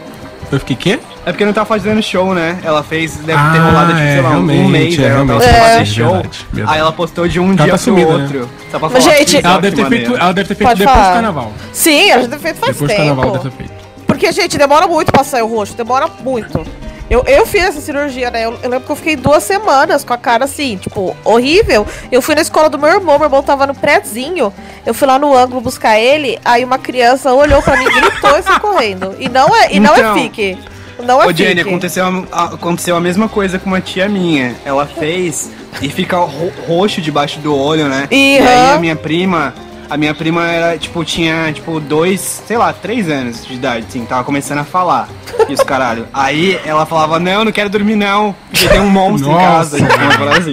Eu 0.51 0.59
fiquei, 0.61 0.75
quê? 0.77 0.99
É 1.25 1.31
porque 1.33 1.45
não 1.45 1.53
tá 1.53 1.65
fazendo 1.65 2.03
show, 2.03 2.35
né? 2.35 2.59
Ela 2.65 2.83
fez, 2.83 3.17
deve 3.17 3.27
ter 3.27 3.59
Ah, 3.59 3.63
rolado, 3.67 3.89
tipo, 3.93 4.01
é, 4.01 4.13
sei 4.13 4.21
lá, 4.23 4.29
um 4.31 4.47
realmente, 4.47 4.71
mês. 4.71 4.99
é, 4.99 5.03
né? 5.03 5.09
ela 5.09 5.17
tava 5.27 5.39
realmente. 5.39 5.45
sem 5.45 5.57
É. 5.57 5.61
fazer 5.71 5.87
show. 5.87 6.13
Verdade, 6.13 6.47
verdade. 6.53 6.75
Aí 6.75 6.81
ela 6.81 6.93
postou 6.93 7.29
de 7.29 7.39
um 7.41 7.47
Ela 7.47 7.55
dia 7.57 7.65
tá 7.67 7.71
pro 7.73 7.79
sumida, 7.79 8.17
né? 8.17 8.23
outro. 8.25 8.49
Só 8.71 8.79
pra 8.81 8.89
falar, 8.89 9.01
gente, 9.01 9.41
que 9.41 9.47
Ela 9.47 9.61
deve 9.61 9.77
ter 9.77 9.87
feito, 9.89 10.17
ela 10.17 10.33
deve 10.33 10.49
ter 10.49 10.55
feito 10.55 10.69
Pode 10.69 10.79
depois 10.81 10.97
falar. 10.97 11.09
do 11.09 11.15
carnaval. 11.15 11.53
Sim, 11.73 12.11
ela 12.11 12.23
já 12.23 12.29
deve 12.29 12.43
ter 12.43 12.43
feito 12.43 12.59
faz 12.61 12.73
depois 12.73 12.91
do 12.91 12.97
tempo. 12.97 13.07
carnaval 13.17 13.31
deve 13.39 13.51
ter 13.51 13.57
feito. 13.57 13.76
Porque, 14.07 14.31
gente, 14.33 14.57
demora 14.57 14.87
muito 14.87 15.13
pra 15.13 15.25
sair 15.25 15.43
o 15.43 15.47
rosto, 15.47 15.77
demora 15.77 16.09
muito. 16.21 16.65
Eu, 17.09 17.23
eu 17.27 17.47
fiz 17.47 17.63
essa 17.63 17.81
cirurgia, 17.81 18.31
né? 18.31 18.45
Eu, 18.47 18.59
eu, 18.63 18.69
lembro 18.69 18.81
que 18.87 18.91
eu 18.91 18.97
fiquei 18.97 19.15
duas 19.15 19.45
semanas 19.45 20.03
com 20.03 20.13
a 20.13 20.19
cara 20.19 20.45
assim, 20.45 20.77
tipo, 20.77 21.17
horrível. 21.25 21.87
Eu 22.11 22.21
fui 22.21 22.35
na 22.35 22.41
escola 22.41 22.69
do 22.69 22.79
meu 22.79 22.89
irmão, 22.89 23.17
meu 23.19 23.27
irmão 23.27 23.43
tava 23.43 23.65
no 23.67 23.75
prézinho. 23.75 24.53
Eu 24.85 24.93
fui 24.93 25.07
lá 25.07 25.17
no 25.19 25.33
ângulo 25.37 25.61
buscar 25.61 25.99
ele, 25.99 26.39
aí 26.45 26.65
uma 26.65 26.79
criança 26.79 27.33
olhou 27.33 27.63
pra 27.63 27.77
mim, 27.77 27.85
gritou 27.85 28.37
e 28.39 28.43
foi 28.43 28.59
correndo. 28.59 29.15
E 29.21 29.29
não 29.29 29.55
é, 29.55 29.73
e 29.73 29.79
não 29.79 29.95
é 29.95 29.99
Então, 30.01 30.15
fique. 30.15 30.59
Não 31.05 31.23
é 31.23 31.27
Ô, 31.27 31.33
Jenny, 31.33 31.61
aconteceu 31.61 32.05
a, 32.33 32.45
aconteceu 32.45 32.97
a 32.97 33.01
mesma 33.01 33.29
coisa 33.29 33.59
com 33.59 33.67
uma 33.67 33.81
tia 33.81 34.09
minha. 34.09 34.57
Ela 34.65 34.87
fez 34.87 35.51
e 35.81 35.89
fica 35.89 36.17
ro- 36.17 36.53
roxo 36.67 37.01
debaixo 37.01 37.39
do 37.39 37.55
olho, 37.55 37.87
né? 37.87 38.09
E 38.11 38.39
aí 38.39 38.71
a 38.75 38.79
minha 38.79 38.97
prima. 38.97 39.55
A 39.89 39.97
minha 39.97 40.15
prima 40.15 40.47
era, 40.47 40.79
tipo, 40.79 41.05
tinha, 41.05 41.53
tipo, 41.53 41.79
dois, 41.79 42.21
sei 42.47 42.57
lá, 42.57 42.73
três 42.73 43.09
anos 43.09 43.47
de 43.47 43.55
idade, 43.55 43.87
assim, 43.89 44.05
tava 44.05 44.25
começando 44.25 44.59
a 44.59 44.65
falar. 44.65 45.09
Isso, 45.49 45.65
caralho. 45.65 46.09
Aí 46.13 46.61
ela 46.65 46.85
falava, 46.85 47.19
não, 47.19 47.45
não 47.45 47.53
quero 47.53 47.71
dormir 47.71 47.95
não, 47.97 48.35
porque 48.51 48.69
tem 48.69 48.81
um 48.81 48.91
monstro 48.91 49.31
em 49.31 49.35
Nossa. 49.35 49.79
casa. 49.79 49.79
Uma 49.79 50.19
parada 50.19 50.39
assim. 50.39 50.53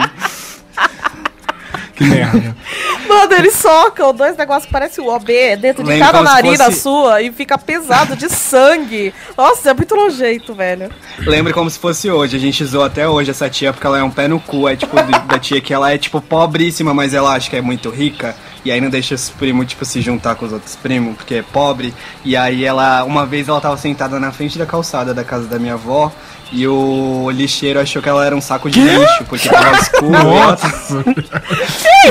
Que 1.95 2.03
merda. 2.03 2.55
Mano, 3.07 3.33
eles 3.33 3.53
socam 3.55 4.13
dois 4.13 4.35
negócios 4.37 4.65
que 4.65 4.71
parecem 4.71 5.03
o 5.03 5.07
OB 5.13 5.27
dentro 5.57 5.83
de 5.83 5.89
Lembra 5.89 6.05
cada 6.07 6.17
como 6.19 6.29
se 6.29 6.33
narina 6.35 6.65
fosse- 6.65 6.79
sua 6.79 7.21
e 7.21 7.31
fica 7.31 7.57
pesado 7.57 8.15
de 8.15 8.29
sangue. 8.29 9.13
Nossa, 9.37 9.69
é 9.71 9.73
muito 9.73 9.95
nojento, 9.95 10.53
velho. 10.53 10.89
Lembra 11.19 11.53
como 11.53 11.69
se 11.69 11.77
fosse 11.77 12.09
hoje, 12.09 12.35
a 12.35 12.39
gente 12.39 12.63
zoou 12.65 12.83
até 12.83 13.07
hoje 13.07 13.31
essa 13.31 13.49
tia 13.49 13.71
porque 13.71 13.85
ela 13.85 13.99
é 13.99 14.03
um 14.03 14.09
pé 14.09 14.27
no 14.27 14.39
cu, 14.39 14.67
é 14.67 14.75
tipo 14.75 14.95
da 15.27 15.37
tia 15.39 15.61
que 15.61 15.73
ela 15.73 15.91
é 15.91 15.97
tipo 15.97 16.19
pobríssima, 16.21 16.93
mas 16.93 17.13
ela 17.13 17.33
acha 17.33 17.49
que 17.49 17.55
é 17.55 17.61
muito 17.61 17.89
rica. 17.89 18.35
E 18.65 18.71
aí 18.71 18.79
não 18.79 18.89
deixa 18.89 19.13
os 19.13 19.29
primos, 19.29 19.67
tipo, 19.67 19.83
se 19.83 19.99
juntar 19.99 20.35
com 20.35 20.45
os 20.45 20.53
outros 20.53 20.73
primos, 20.75 21.17
porque 21.17 21.35
é 21.35 21.41
pobre. 21.41 21.93
E 22.23 22.35
aí 22.37 22.63
ela, 22.63 23.03
uma 23.03 23.25
vez 23.25 23.49
ela 23.49 23.59
tava 23.59 23.75
sentada 23.75 24.17
na 24.21 24.31
frente 24.31 24.57
da 24.57 24.65
calçada 24.65 25.13
da 25.13 25.23
casa 25.23 25.45
da 25.47 25.59
minha 25.59 25.73
avó. 25.73 26.09
E 26.55 26.67
o 26.67 27.31
lixeiro 27.31 27.79
achou 27.79 27.99
que 27.99 28.07
ela 28.07 28.23
era 28.23 28.35
um 28.35 28.41
saco 28.41 28.69
de 28.69 28.79
lixo, 28.79 29.23
porque 29.27 29.49
tava 29.49 29.75
escuro. 29.81 30.11
Nossa. 30.11 31.03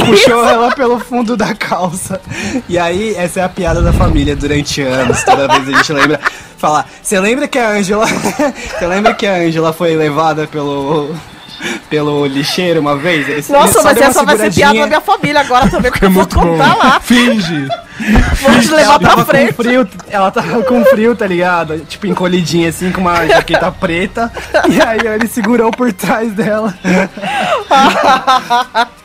puxou 0.05 0.45
ela 0.45 0.75
pelo 0.75 0.99
fundo 0.99 1.37
da 1.37 1.55
calça. 1.55 2.21
E 2.69 2.77
aí, 2.77 3.15
essa 3.15 3.39
é 3.39 3.45
a 3.45 3.49
piada 3.49 3.81
da 3.81 3.93
família 3.93 4.35
durante 4.35 4.83
anos. 4.83 5.23
Toda 5.23 5.47
vez 5.47 5.69
a 5.69 5.79
gente 5.79 5.93
lembra. 5.93 6.21
Falar, 6.57 6.89
você 7.01 7.21
lembra 7.21 7.47
que 7.47 7.57
a 7.57 7.71
Ângela. 7.71 8.05
Você 8.07 8.87
lembra 8.87 9.15
que 9.15 9.27
a 9.27 9.37
Ângela 9.37 9.73
foi 9.73 9.95
levada 9.95 10.47
pelo. 10.49 11.15
Pelo 11.89 12.27
lixeiro 12.27 12.81
uma 12.81 12.97
vez? 12.97 13.29
Ele- 13.29 13.39
ele 13.39 13.45
Nossa, 13.51 13.73
só 13.75 13.83
mas 13.85 14.01
essa 14.01 14.25
vai 14.25 14.37
ser 14.37 14.53
piada 14.53 14.79
da 14.81 14.87
minha 14.87 15.01
família 15.01 15.41
agora 15.41 15.69
também, 15.69 15.91
porque 15.91 16.05
É 16.05 16.09
eu 16.09 16.13
vou 16.13 16.23
muito 16.23 16.35
bom. 16.39 16.47
contar 16.59 16.77
lá. 16.77 17.01
Finge. 17.01 17.69
Vou 18.41 18.59
te 18.61 18.69
levar 18.71 18.83
ela 18.83 18.99
pra 18.99 19.09
tava 19.11 19.25
frente. 19.25 19.53
com 19.55 19.63
frio, 19.63 19.89
ela 20.09 20.31
tava 20.31 20.63
com 20.63 20.85
frio, 20.87 21.15
tá 21.15 21.27
ligado? 21.27 21.79
Tipo, 21.81 22.07
encolhidinha 22.09 22.69
assim, 22.71 22.91
com 22.91 23.01
uma 23.01 23.25
jaqueta 23.27 23.71
preta. 23.71 24.33
E 24.69 24.81
aí 24.83 24.99
ele 25.15 25.29
segurou 25.29 25.71
por 25.71 25.93
trás 25.93 26.33
dela. 26.33 26.75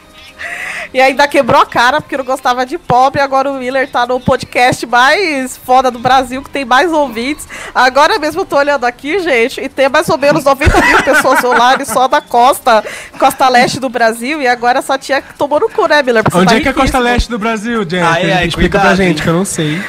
E 0.94 1.02
ainda 1.02 1.28
quebrou 1.28 1.62
a 1.62 1.66
cara 1.66 2.00
porque 2.02 2.18
não 2.18 2.24
gostava 2.24 2.66
de 2.66 2.78
pobre. 2.78 3.22
Agora 3.22 3.52
o 3.52 3.56
Miller 3.56 3.90
tá 3.90 4.06
no 4.06 4.20
podcast 4.20 4.86
mais 4.86 5.58
foda 5.58 5.92
do 5.92 6.00
Brasil, 6.00 6.42
que 6.42 6.50
tem 6.50 6.66
mais 6.66 6.92
ouvintes. 6.92 7.48
Agora 7.74 8.18
mesmo 8.20 8.42
eu 8.42 8.46
tô 8.46 8.58
olhando 8.58 8.86
aqui, 8.86 9.20
gente, 9.20 9.60
e 9.62 9.70
tem 9.70 9.90
mais 9.90 10.08
ou 10.10 10.18
menos 10.18 10.44
90 10.44 10.82
mil 10.86 11.04
pessoas 11.04 11.44
online 11.44 11.86
só 11.86 12.08
da 12.08 12.22
costa, 12.22 12.84
costa 13.20 13.48
leste 13.50 13.80
do 13.80 13.90
Brasil. 13.90 14.42
E 14.42 14.48
agora 14.48 14.80
essa 14.80 14.98
tia 14.98 15.22
que 15.22 15.34
tomou 15.34 15.60
no 15.60 15.70
cu, 15.70 15.88
né, 15.88 16.02
Miller? 16.02 16.24
Onde 16.34 16.46
tá 16.46 16.56
é 16.56 16.62
que 16.62 16.68
é 16.68 16.72
a 16.72 16.74
costa 16.74 17.00
leste 17.00 17.30
do 17.30 17.38
Brasil, 17.38 17.86
Jenny? 17.88 18.04
Ai, 18.04 18.32
ai, 18.32 18.48
Explica 18.48 18.80
cuidado, 18.80 18.96
pra 18.96 18.96
gente, 18.96 19.18
hein? 19.18 19.24
que 19.24 19.30
eu 19.30 19.34
não 19.34 19.46
sei. 19.46 19.82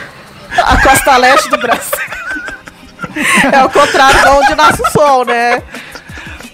A 0.57 0.81
costa 0.83 1.17
leste 1.17 1.49
do 1.49 1.59
Brasil. 1.59 2.09
é 3.53 3.65
o 3.65 3.71
contrário 3.71 4.21
de 4.21 4.29
onde 4.29 4.55
nasce 4.55 4.83
o 4.83 4.91
sol, 4.91 5.25
né? 5.25 5.63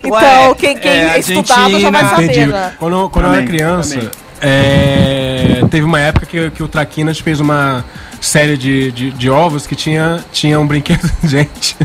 Então, 0.02 0.48
Ué, 0.50 0.54
quem, 0.56 0.76
quem 0.76 0.90
é 0.90 1.16
é 1.16 1.18
estudado 1.18 1.80
já 1.80 1.90
vai 1.90 2.04
saber. 2.04 2.48
Já. 2.50 2.72
Quando, 2.78 3.08
quando 3.08 3.26
eu 3.26 3.34
era 3.34 3.46
criança, 3.46 3.94
amém. 3.94 4.10
É, 4.44 5.62
teve 5.70 5.84
uma 5.84 5.98
época 5.98 6.26
que, 6.26 6.50
que 6.50 6.62
o 6.62 6.68
Traquinas 6.68 7.18
fez 7.18 7.40
uma 7.40 7.84
série 8.20 8.56
de, 8.56 8.92
de, 8.92 9.10
de 9.10 9.30
ovos 9.30 9.66
que 9.66 9.74
tinha, 9.74 10.22
tinha 10.32 10.60
um 10.60 10.66
brinquedo. 10.66 11.10
Gente. 11.24 11.76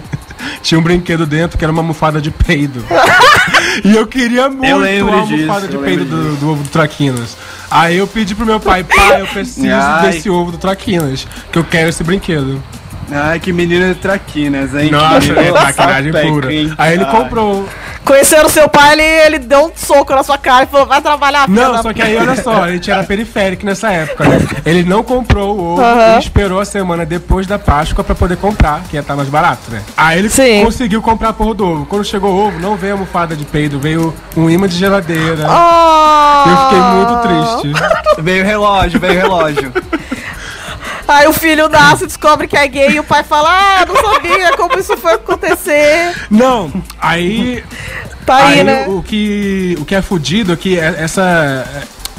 Tinha 0.62 0.80
um 0.80 0.82
brinquedo 0.84 1.26
dentro 1.26 1.58
que 1.58 1.64
era 1.64 1.72
uma 1.72 1.82
almofada 1.82 2.22
de 2.22 2.32
peido. 2.32 2.84
e 3.84 3.96
eu 3.96 4.08
queria 4.08 4.50
muito 4.50 4.78
lembro 4.78 5.14
a 5.14 5.20
almofada 5.20 5.68
disso, 5.68 5.70
de 5.70 5.76
eu 5.76 5.82
peido 5.82 6.06
do, 6.06 6.36
do 6.38 6.52
ovo 6.52 6.64
do 6.64 6.70
Traquinas. 6.70 7.38
Aí 7.70 7.98
eu 7.98 8.08
pedi 8.08 8.34
pro 8.36 8.46
meu 8.46 8.60
pai, 8.60 8.84
pai, 8.84 9.22
eu 9.22 9.28
preciso 9.28 9.68
Ai. 9.72 10.12
desse 10.12 10.30
ovo 10.30 10.52
do 10.52 10.58
Traquinas, 10.58 11.28
que 11.52 11.60
eu 11.60 11.64
quero 11.64 11.90
esse 11.90 12.04
brinquedo. 12.04 12.62
Ai, 13.12 13.40
que 13.40 13.52
menina 13.52 13.96
traquinas, 13.96 14.74
hein? 14.76 14.92
Nossa, 14.92 15.20
Que 15.22 15.32
é 15.32 15.36
menino 15.36 15.54
traquinagem 15.54 16.12
pura. 16.12 16.48
Aí 16.78 16.94
ele 16.94 17.04
Ai. 17.04 17.12
comprou. 17.12 17.68
Conhecendo 18.06 18.50
seu 18.50 18.68
pai, 18.68 18.94
ele, 18.94 19.04
ele 19.04 19.40
deu 19.40 19.66
um 19.66 19.72
soco 19.76 20.16
na 20.16 20.24
sua 20.24 20.38
cara 20.38 20.64
e 20.64 20.68
falou: 20.68 20.88
vai 20.88 21.02
trabalhar, 21.02 21.46
filha 21.46 21.64
Não, 21.64 21.74
da 21.74 21.84
só 21.84 21.94
que 21.94 22.02
aí 22.02 22.18
olha 22.18 22.36
só, 22.42 22.64
a 22.64 22.72
gente 22.72 22.90
era 22.90 23.04
periférico 23.04 23.66
nessa 23.66 23.92
época, 23.92 24.28
né? 24.28 24.40
Ele 24.66 24.84
não 24.84 25.04
comprou 25.04 25.56
o 25.56 25.74
ovo 25.74 25.82
e 26.16 26.20
esperou 26.20 26.60
a 26.60 26.66
semana 26.66 27.06
depois 27.06 27.46
da 27.46 27.60
Páscoa 27.60 28.04
pra 28.04 28.16
poder 28.16 28.38
comprar, 28.38 28.82
que 28.90 28.96
ia 28.96 29.02
estar 29.02 29.16
mais 29.16 29.30
barato, 29.30 29.70
né? 29.70 29.84
Aí 29.96 30.18
ele 30.20 30.30
Sim. 30.30 30.64
conseguiu 30.64 31.02
comprar 31.02 31.30
a 31.30 31.34
porra 31.34 31.54
do 31.54 31.68
ovo. 31.68 31.86
Quando 31.86 32.04
chegou 32.04 32.34
o 32.34 32.48
ovo, 32.48 32.60
não 32.60 32.76
veio 32.76 32.94
almofada 32.94 33.36
de 33.36 33.46
peido, 33.46 33.80
veio 33.80 34.14
um 34.36 34.50
imã 34.50 34.68
de 34.68 34.76
geladeira. 34.76 35.46
Oh! 35.48 36.50
Eu 36.50 36.58
fiquei 36.58 36.80
muito 36.80 37.62
triste. 37.68 38.24
Veio 38.24 38.44
o 38.44 38.48
relógio, 38.48 39.00
veio 39.00 39.14
o 39.14 39.22
relógio. 39.22 39.74
Aí 41.10 41.28
o 41.28 41.34
filho 41.34 41.68
nasce, 41.68 42.06
descobre 42.06 42.48
que 42.48 42.56
é 42.56 42.68
gay 42.68 42.92
e 42.92 43.00
o 43.00 43.04
pai 43.04 43.24
fala: 43.24 43.50
Ah, 43.50 43.86
não 43.86 43.96
sabia 43.96 44.56
como 44.56 44.78
isso 44.78 44.96
foi 44.98 45.14
acontecer. 45.14 46.16
Não, 46.30 46.72
aí. 47.02 47.64
Tá 48.26 48.46
aí, 48.46 48.60
aí 48.60 48.64
né? 48.64 48.86
o, 48.88 49.02
que, 49.02 49.76
o 49.80 49.86
que 49.86 49.96
é 49.96 50.02
fudido 50.04 50.54
é 50.54 50.56
que 50.56 50.80
é- 50.80 50.96
essa. 51.00 51.66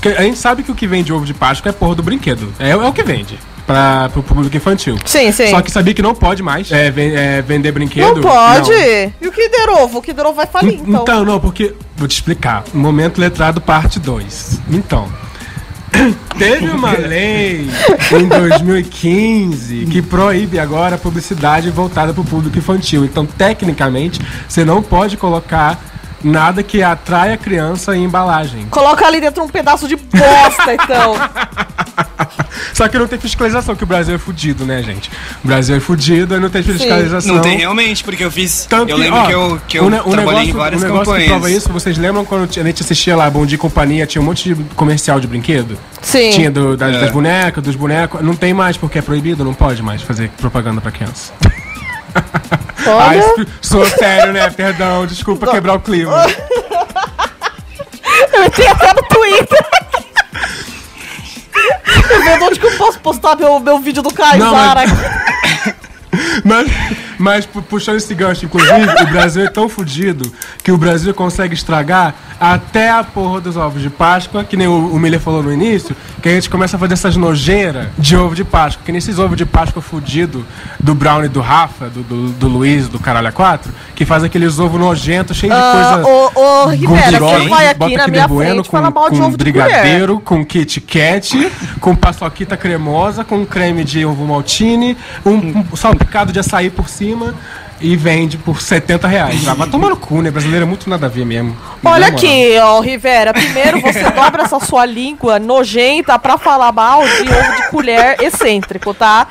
que 0.03 0.09
a 0.09 0.23
gente 0.23 0.39
sabe 0.39 0.65
que 0.65 0.73
o 0.73 0.75
que 0.75 0.87
vende 0.87 1.13
ovo 1.13 1.25
de 1.25 1.33
Páscoa 1.33 1.71
é 1.71 1.73
porra 1.73 1.95
do 1.95 2.03
brinquedo. 2.03 2.53
É, 2.59 2.71
é 2.71 2.77
o 2.77 2.93
que 2.93 3.05
vende. 3.05 3.39
Pra, 3.65 4.09
pro 4.09 4.21
público 4.21 4.57
infantil. 4.57 4.99
Sim, 5.07 5.31
sim. 5.31 5.51
Só 5.51 5.63
que 5.63 5.71
sabia 5.71 5.95
que 5.95 6.03
não 6.03 6.13
pode 6.13 6.43
mais 6.43 6.73
é, 6.73 6.89
é, 6.89 7.43
vender 7.43 7.71
brinquedo. 7.71 8.17
Não 8.17 8.21
pode. 8.21 8.71
Não. 8.71 9.13
E 9.21 9.29
o 9.29 9.31
Kinder 9.31 9.69
Ovo? 9.69 9.99
O 9.99 10.03
Kinder 10.03 10.27
Ovo 10.27 10.35
vai 10.35 10.47
falir, 10.47 10.81
então. 10.81 11.03
Então, 11.03 11.25
não, 11.25 11.39
porque. 11.39 11.77
Vou 11.97 12.09
te 12.09 12.15
explicar. 12.15 12.65
Momento 12.75 13.21
letrado, 13.21 13.61
parte 13.61 14.01
2. 14.01 14.59
Então. 14.73 15.09
Teve 16.39 16.71
uma 16.71 16.93
lei 16.93 17.69
em 18.13 18.29
2015 18.29 19.87
que 19.87 20.01
proíbe 20.01 20.59
agora 20.59 20.95
a 20.95 20.99
publicidade 20.99 21.71
voltada 21.71 22.13
para 22.13 22.23
o 22.23 22.25
público 22.25 22.57
infantil. 22.59 23.05
Então, 23.05 23.27
tecnicamente, 23.27 24.21
você 24.49 24.65
não 24.65 24.83
pode 24.83 25.17
colocar 25.17 25.79
nada 26.23 26.63
que 26.63 26.83
atrai 26.83 27.33
a 27.33 27.37
criança 27.37 27.97
em 27.97 28.05
embalagem. 28.05 28.67
Coloca 28.71 29.07
ali 29.07 29.21
dentro 29.21 29.43
um 29.43 29.49
pedaço 29.49 29.89
de 29.89 29.97
bosta, 29.97 30.75
então. 30.75 31.15
Só 32.75 32.89
que 32.89 32.99
não 32.99 33.07
tem 33.07 33.19
fiscalização, 33.19 33.75
que 33.75 33.85
o 33.85 33.87
Brasil 33.87 34.15
é 34.15 34.19
fudido, 34.19 34.65
né, 34.65 34.83
gente? 34.83 35.11
O 35.45 35.47
Brasil 35.49 35.77
é 35.77 35.81
fudido 35.81 36.35
e 36.35 36.41
não 36.41 36.51
tem 36.51 36.63
fiscalização. 36.63 37.35
Não 37.37 37.43
tem 37.43 37.59
realmente, 37.59 38.03
porque 38.05 38.25
eu 38.25 38.31
fiz. 38.31 38.67
Tanto 38.69 38.91
eu 38.91 38.97
que, 38.97 39.03
lembro 39.03 39.19
ó, 39.21 39.27
que 39.27 39.33
eu, 39.33 39.61
que 39.69 39.79
eu 39.79 39.85
o 39.87 39.91
trabalhei 39.91 40.17
negócio, 40.25 40.49
em 40.51 40.53
várias 40.53 40.83
o 40.83 40.85
negócio 40.85 41.05
que 41.05 41.11
campanhas. 41.11 41.29
prova 41.31 41.51
isso, 41.51 41.69
vocês 41.73 41.99
lembram 41.99 42.25
quando 42.25 42.49
a 42.59 42.63
gente 42.65 42.83
assistia 42.83 43.17
lá 43.17 43.29
Bom 43.31 43.45
Dia 43.47 43.55
e 43.57 43.59
Companhia, 43.59 44.07
tinha 44.07 44.21
um 44.23 44.25
monte 44.25 44.55
de 44.55 44.65
comercial 44.75 45.19
de 45.21 45.27
brinquedo? 45.27 45.79
Sim. 46.03 46.31
Tinha 46.31 46.51
do- 46.51 46.77
das, 46.77 46.97
É. 46.97 47.01
das 47.01 47.11
bonecas, 47.11 47.63
dos 47.63 47.77
bonecos. 47.77 48.21
Não 48.23 48.35
tem 48.35 48.53
mais 48.55 48.77
porque 48.77 48.99
é 48.99 49.03
proibido, 49.03 49.45
não 49.45 49.55
pode 49.55 49.83
mais 49.83 50.03
fazer 50.03 50.29
propaganda 50.41 50.81
pra 50.81 50.91
criança. 50.91 51.33
Ai, 52.87 53.21
Olha, 53.21 53.23
sou- 53.23 53.47
sou 53.61 53.87
sério, 53.87 54.33
né? 54.33 54.49
Perdão, 54.51 55.07
desculpa 55.07 55.47
quebrar 55.51 55.75
o 55.75 55.81
clima. 55.81 56.27
eu 58.33 58.45
entrei 58.45 58.67
até 58.67 58.93
no 58.95 59.03
Twitter. 59.09 59.67
Eu 62.11 62.25
vendo 62.25 62.45
onde 62.45 62.61
que 62.61 62.67
eu 62.67 62.77
posso 62.77 62.99
postar 63.01 63.37
meu, 63.37 63.61
meu 63.61 63.79
vídeo 63.79 64.03
do 64.03 64.13
Kaysara. 64.13 64.83
Mas, 66.45 66.69
mas 66.69 67.10
pu- 67.53 67.63
puxando 67.63 67.97
esse 67.97 68.15
gancho, 68.15 68.45
inclusive, 68.47 68.73
o 69.03 69.07
Brasil 69.09 69.45
é 69.45 69.51
tão 69.51 69.69
fudido 69.69 70.33
que 70.63 70.73
o 70.73 70.77
Brasil 70.79 71.13
consegue 71.15 71.55
estragar 71.55 72.15
até 72.41 72.91
a 72.91 73.05
porra 73.05 73.41
dos 73.41 73.57
ovos 73.57 73.83
de 73.83 73.91
Páscoa, 73.91 74.43
que 74.45 74.57
nem 74.57 74.67
o, 74.67 74.93
o 74.95 74.99
Miller 74.99 75.21
falou 75.21 75.43
no 75.43 75.53
início, 75.53 75.95
que 76.23 76.29
a 76.29 76.33
gente 76.33 76.49
começa 76.49 76.77
a 76.77 76.81
fazer 76.81 76.95
essas 76.95 77.17
nojeiras 77.17 77.89
de 77.99 78.17
ovo 78.17 78.35
de 78.35 78.45
Páscoa, 78.45 78.83
que 78.85 78.91
nesses 78.93 79.19
ovos 79.19 79.37
de 79.37 79.45
Páscoa 79.45 79.83
fudido 79.83 80.45
do 80.79 80.95
Brown 80.95 81.25
e 81.25 81.29
do 81.29 81.41
Rafa, 81.41 81.89
do, 81.91 82.03
do, 82.03 82.29
do 82.31 82.49
Luiz, 82.49 82.89
do 82.89 82.99
Caralho 82.99 83.29
a 83.29 83.33
4, 83.33 83.71
que 83.95 84.07
faz 84.07 84.25
aqueles 84.25 84.59
ovos 84.59 84.81
nojentos, 84.81 85.37
cheios 85.37 85.55
de 85.55 85.61
Ah, 85.63 86.01
coisa. 86.03 86.09
ô, 86.09 86.41
ô, 86.65 86.67
Rivera, 86.69 87.19
quem 87.19 87.49
vai 87.49 87.69
aqui 87.69 87.97
na 87.97 88.09
minha 88.09 88.27
Bueno 88.29 88.55
frente 88.65 88.71
fala 88.71 88.91
mal 88.91 89.05
com, 89.05 89.11
de 89.15 89.19
com 89.21 89.27
ovo 89.27 89.37
de 89.37 89.45
brigadeiro, 89.45 90.21
com 90.21 90.45
Kit 90.45 90.81
Kat, 90.81 91.53
com 91.81 91.95
paçoquita 91.95 92.57
cremosa, 92.57 93.23
com 93.25 93.45
creme 93.45 93.85
de 93.85 94.05
ovo 94.07 94.25
maltine, 94.27 94.97
um, 95.27 95.65
um 95.73 95.77
salpicado 95.77 96.33
de 96.33 96.41
açaí 96.41 96.71
por 96.71 96.89
cima 96.89 97.10
e 97.81 97.97
vende 97.97 98.37
por 98.37 98.61
70 98.61 99.09
reais. 99.09 99.49
Ah, 99.49 99.55
vai 99.55 99.69
tomar 99.69 99.89
no 99.89 99.97
cu, 99.97 100.21
né? 100.21 100.31
Brasileiro 100.31 100.65
é 100.65 100.69
muito 100.69 100.89
nada 100.89 101.07
a 101.07 101.09
ver 101.09 101.25
mesmo. 101.25 101.57
Olha 101.85 102.09
aqui, 102.09 102.57
ó, 102.61 102.81
Rivera. 102.81 103.33
Primeiro 103.33 103.81
você 103.81 104.03
dobra 104.11 104.43
essa 104.43 104.61
sua 104.61 104.85
língua 104.85 105.39
nojenta 105.39 106.19
pra 106.19 106.37
falar 106.37 106.73
mal 106.73 107.03
de 107.03 107.29
ovo 107.29 107.57
de 107.57 107.71
colher 107.71 108.17
excêntrico, 108.21 108.93
tá? 108.93 109.29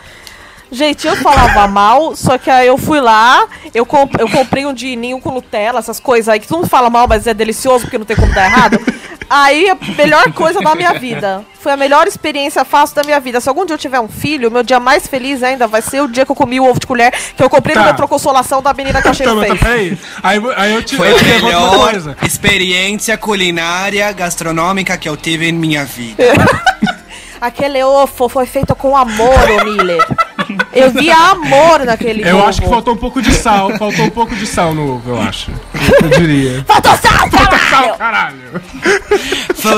Gente, 0.72 1.08
eu 1.08 1.16
falava 1.16 1.68
mal, 1.68 2.16
só 2.16 2.38
que 2.38 2.50
aí 2.50 2.68
eu 2.68 2.78
fui 2.78 3.02
lá, 3.02 3.44
eu, 3.74 3.88
comp 3.88 4.14
eu 4.20 4.30
comprei 4.30 4.68
um 4.68 4.74
de 4.74 4.96
ninho 4.96 5.20
com 5.20 5.32
Nutella, 5.32 5.80
essas 5.80 6.00
coisas 6.00 6.30
aí 6.30 6.40
que 6.40 6.48
todo 6.48 6.60
mundo 6.60 6.70
fala 6.70 6.92
mal, 6.92 7.08
mas 7.08 7.26
é 7.26 7.34
delicioso 7.34 7.86
porque 7.86 7.98
não 7.98 8.06
tem 8.06 8.16
como 8.16 8.32
dar 8.34 8.46
errado. 8.46 8.80
Aí 9.30 9.70
a 9.70 9.78
melhor 9.96 10.32
coisa 10.34 10.60
da 10.60 10.74
minha 10.74 10.94
vida. 10.94 11.46
Foi 11.60 11.72
a 11.74 11.78
melhor 11.78 12.08
experiência 12.08 12.64
fácil 12.66 12.96
da 12.96 13.04
minha 13.04 13.20
vida. 13.20 13.40
Se 13.40 13.48
algum 13.50 13.66
dia 13.66 13.74
eu 13.76 13.78
tiver 13.78 14.00
um 14.00 14.08
filho, 14.08 14.50
meu 14.50 14.64
dia 14.64 14.80
mais 14.80 15.06
feliz 15.08 15.44
ainda 15.44 15.68
vai 15.68 15.82
ser 15.82 16.02
o 16.02 16.08
dia 16.08 16.26
que 16.26 16.32
eu 16.32 16.36
comi 16.36 16.60
o 16.60 16.66
ovo 16.66 16.80
de 16.80 16.88
colher 16.88 17.14
que 17.36 17.44
eu 17.44 17.50
comprei 17.50 17.76
Tá. 17.76 17.82
no 17.82 17.88
metrô 17.88 18.08
Consolação 18.08 18.62
da 18.62 18.74
menina 18.74 19.02
que 19.02 19.08
a 19.08 19.14
Sheila 19.14 19.46
Tá, 19.46 19.54
tá, 19.54 19.56
peraí. 19.58 19.98
Aí, 20.24 20.42
aí 20.56 20.74
eu 20.74 20.82
te, 20.84 20.96
Foi 20.96 21.12
eu 21.12 21.18
a 21.18 21.22
melhor 21.22 21.94
experiência 22.24 23.18
culinária 23.18 24.12
gastronômica 24.12 24.98
que 24.98 25.08
eu 25.08 25.16
tive 25.16 25.48
em 25.50 25.54
minha 25.54 25.86
vida. 25.86 26.24
Aquele 27.42 27.82
ovo 27.84 28.28
foi 28.28 28.46
feito 28.46 28.76
com 28.76 28.98
amor, 28.98 29.64
Miller. 29.64 30.06
Eu 30.72 30.92
via 30.92 31.16
amor 31.16 31.86
naquele 31.86 32.28
Eu 32.28 32.38
ovo. 32.38 32.48
acho 32.48 32.62
que 32.62 32.68
faltou 32.70 32.94
um 32.94 32.98
pouco 32.98 33.22
de 33.22 33.34
sal. 33.34 33.76
Faltou 33.78 34.06
um 34.06 34.10
pouco 34.10 34.36
de 34.36 34.46
sal 34.46 34.74
no 34.74 34.96
ovo, 34.96 35.12
eu 35.12 35.22
acho. 35.22 35.52
Eu 36.02 36.10
diria. 36.10 36.64
Faltou 36.68 36.92
sal, 36.98 37.30
Sal, 37.30 37.48
caralho! 37.48 37.98
caralho. 37.98 38.62
Fal- 39.56 39.78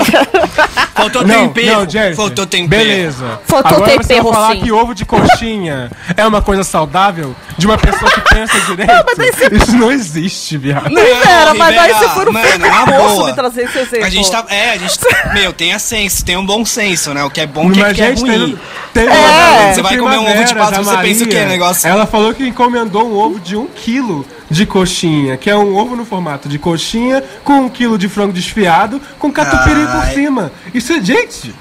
Faltou 0.93 1.25
Não, 1.25 1.48
tempero. 1.48 1.77
não, 1.79 1.89
gente. 1.89 2.15
Faltou 2.15 2.45
tempero. 2.45 2.83
Beleza. 2.83 3.39
Faltou 3.45 3.77
Agora 3.77 3.91
você 3.91 3.98
tempero, 4.00 4.24
vai 4.24 4.33
falar 4.33 4.51
sim. 4.53 4.62
que 4.62 4.71
ovo 4.71 4.93
de 4.93 5.05
coxinha 5.05 5.91
é 6.15 6.25
uma 6.25 6.41
coisa 6.41 6.63
saudável 6.63 7.36
de 7.57 7.65
uma 7.65 7.77
pessoa 7.77 8.10
que 8.12 8.21
pensa 8.21 8.60
direito? 8.67 8.91
mas 9.05 9.17
daí 9.17 9.31
você- 9.31 9.55
Isso 9.55 9.75
não 9.77 9.91
existe, 9.91 10.57
viado. 10.57 10.89
Não, 10.89 11.01
Rivera, 11.01 11.53
mas 11.55 11.77
aí 11.77 11.93
você 11.93 12.10
foi 12.10 12.25
no 12.25 12.33
mano, 12.33 13.25
me 13.25 13.33
trazer 13.33 13.63
esse 13.63 13.79
exemplo. 13.79 14.05
A 14.05 14.10
gente 14.10 14.29
tá. 14.31 14.45
É, 14.50 14.71
a 14.71 14.77
gente. 14.77 15.00
Meu, 15.33 15.53
tenha 15.53 15.79
senso, 15.79 16.24
tem 16.24 16.38
um 16.38 16.45
bom 16.45 16.63
senso, 16.65 17.13
né? 17.13 17.24
O 17.24 17.29
que 17.29 17.41
é 17.41 17.48
bom, 17.48 17.67
o 17.67 17.71
que, 17.71 17.79
é, 17.79 17.83
Mas, 17.83 17.93
que 17.95 18.01
é 18.01 18.07
gente, 18.07 18.21
ruim. 18.21 18.57
tem, 18.93 19.05
tem 19.05 19.13
É. 19.13 19.74
Você 19.74 19.81
vai 19.81 19.98
comer 19.98 20.17
um 20.17 20.29
ovo 20.31 20.43
de 20.43 20.55
Páscoa, 20.55 20.80
a 20.81 20.95
você 20.95 21.01
pensa 21.01 21.23
o 21.23 21.27
quê? 21.27 21.33
Maria, 21.35 21.50
Negócio- 21.50 21.88
Ela 21.89 22.05
falou 22.05 22.33
que 22.33 22.45
encomendou 22.47 23.07
um 23.07 23.15
ovo 23.17 23.39
de 23.39 23.55
um 23.55 23.67
quilo 23.67 24.25
de 24.50 24.65
coxinha, 24.65 25.38
que 25.38 25.50
é 25.50 25.55
um 25.55 25.75
ovo 25.77 25.95
no 25.95 26.05
formato 26.05 26.47
de 26.50 26.59
coxinha, 26.59 27.23
com 27.43 27.53
um 27.61 27.69
quilo 27.69 27.97
de 27.97 28.09
frango 28.09 28.33
desfiado, 28.33 29.01
com 29.17 29.31
catupiry 29.31 29.85
por 29.88 30.05
cima. 30.13 30.51
Isso 30.73 30.91
é, 30.93 31.01
gente... 31.01 31.53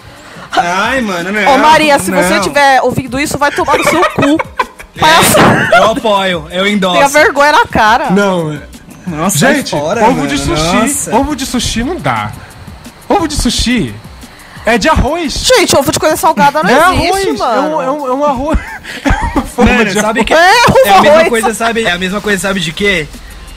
Ai, 0.53 1.00
mano, 1.00 1.31
não. 1.31 1.55
Ô 1.55 1.59
Maria, 1.59 1.97
se 2.00 2.11
não. 2.11 2.21
você 2.21 2.41
tiver 2.41 2.81
ouvindo 2.83 3.21
isso, 3.21 3.39
vai 3.39 3.53
tomar 3.53 3.79
no 3.79 3.85
seu 3.85 4.03
cu. 4.11 4.37
Palhaçada. 4.99 5.77
Eu 5.77 5.85
apoio, 5.93 6.47
eu 6.50 6.67
endosso. 6.67 7.09
vergonha 7.12 7.53
na 7.53 7.65
cara. 7.67 8.11
Não, 8.11 8.53
é- 8.53 8.61
Nossa, 9.07 9.39
gente, 9.39 9.71
fora, 9.71 10.03
ovo 10.03 10.12
mano, 10.17 10.27
de 10.27 10.37
sushi, 10.39 10.77
nossa. 10.77 11.17
ovo 11.17 11.37
de 11.37 11.47
sushi 11.47 11.85
não 11.85 11.97
dá. 11.97 12.33
Ovo 13.09 13.29
de 13.29 13.35
sushi 13.37 13.95
é 14.67 14.79
de 14.79 14.88
arroz. 14.88 15.33
Gente, 15.33 15.76
ovo 15.76 15.90
de 15.93 15.99
coisa 15.99 16.17
salgada 16.17 16.62
não 16.62 16.71
é 16.71 16.95
existe, 16.95 17.09
arroz, 17.11 17.26
é 17.26 17.31
um, 17.31 17.37
mano. 17.38 17.83
é 17.83 17.90
um, 17.90 18.07
é 18.09 18.12
um 18.14 18.25
arroz. 18.25 18.59
É 19.05 19.38
uma 19.38 19.43
forma 19.47 19.73
Mano, 19.73 19.90
de 19.90 20.00
sabe 20.00 20.21
arroz. 20.21 20.26
que 20.26 20.35
É, 20.35 20.88
é 20.88 20.90
a 20.93 21.00
mesma 21.02 21.17
arroz. 21.19 21.29
coisa, 21.29 21.55
sabe? 21.55 21.85
É 21.85 21.90
a 21.93 21.99
mesma 21.99 22.21
coisa, 22.21 22.38
sabe 22.40 22.61
de 22.61 22.73
quê? 22.73 23.07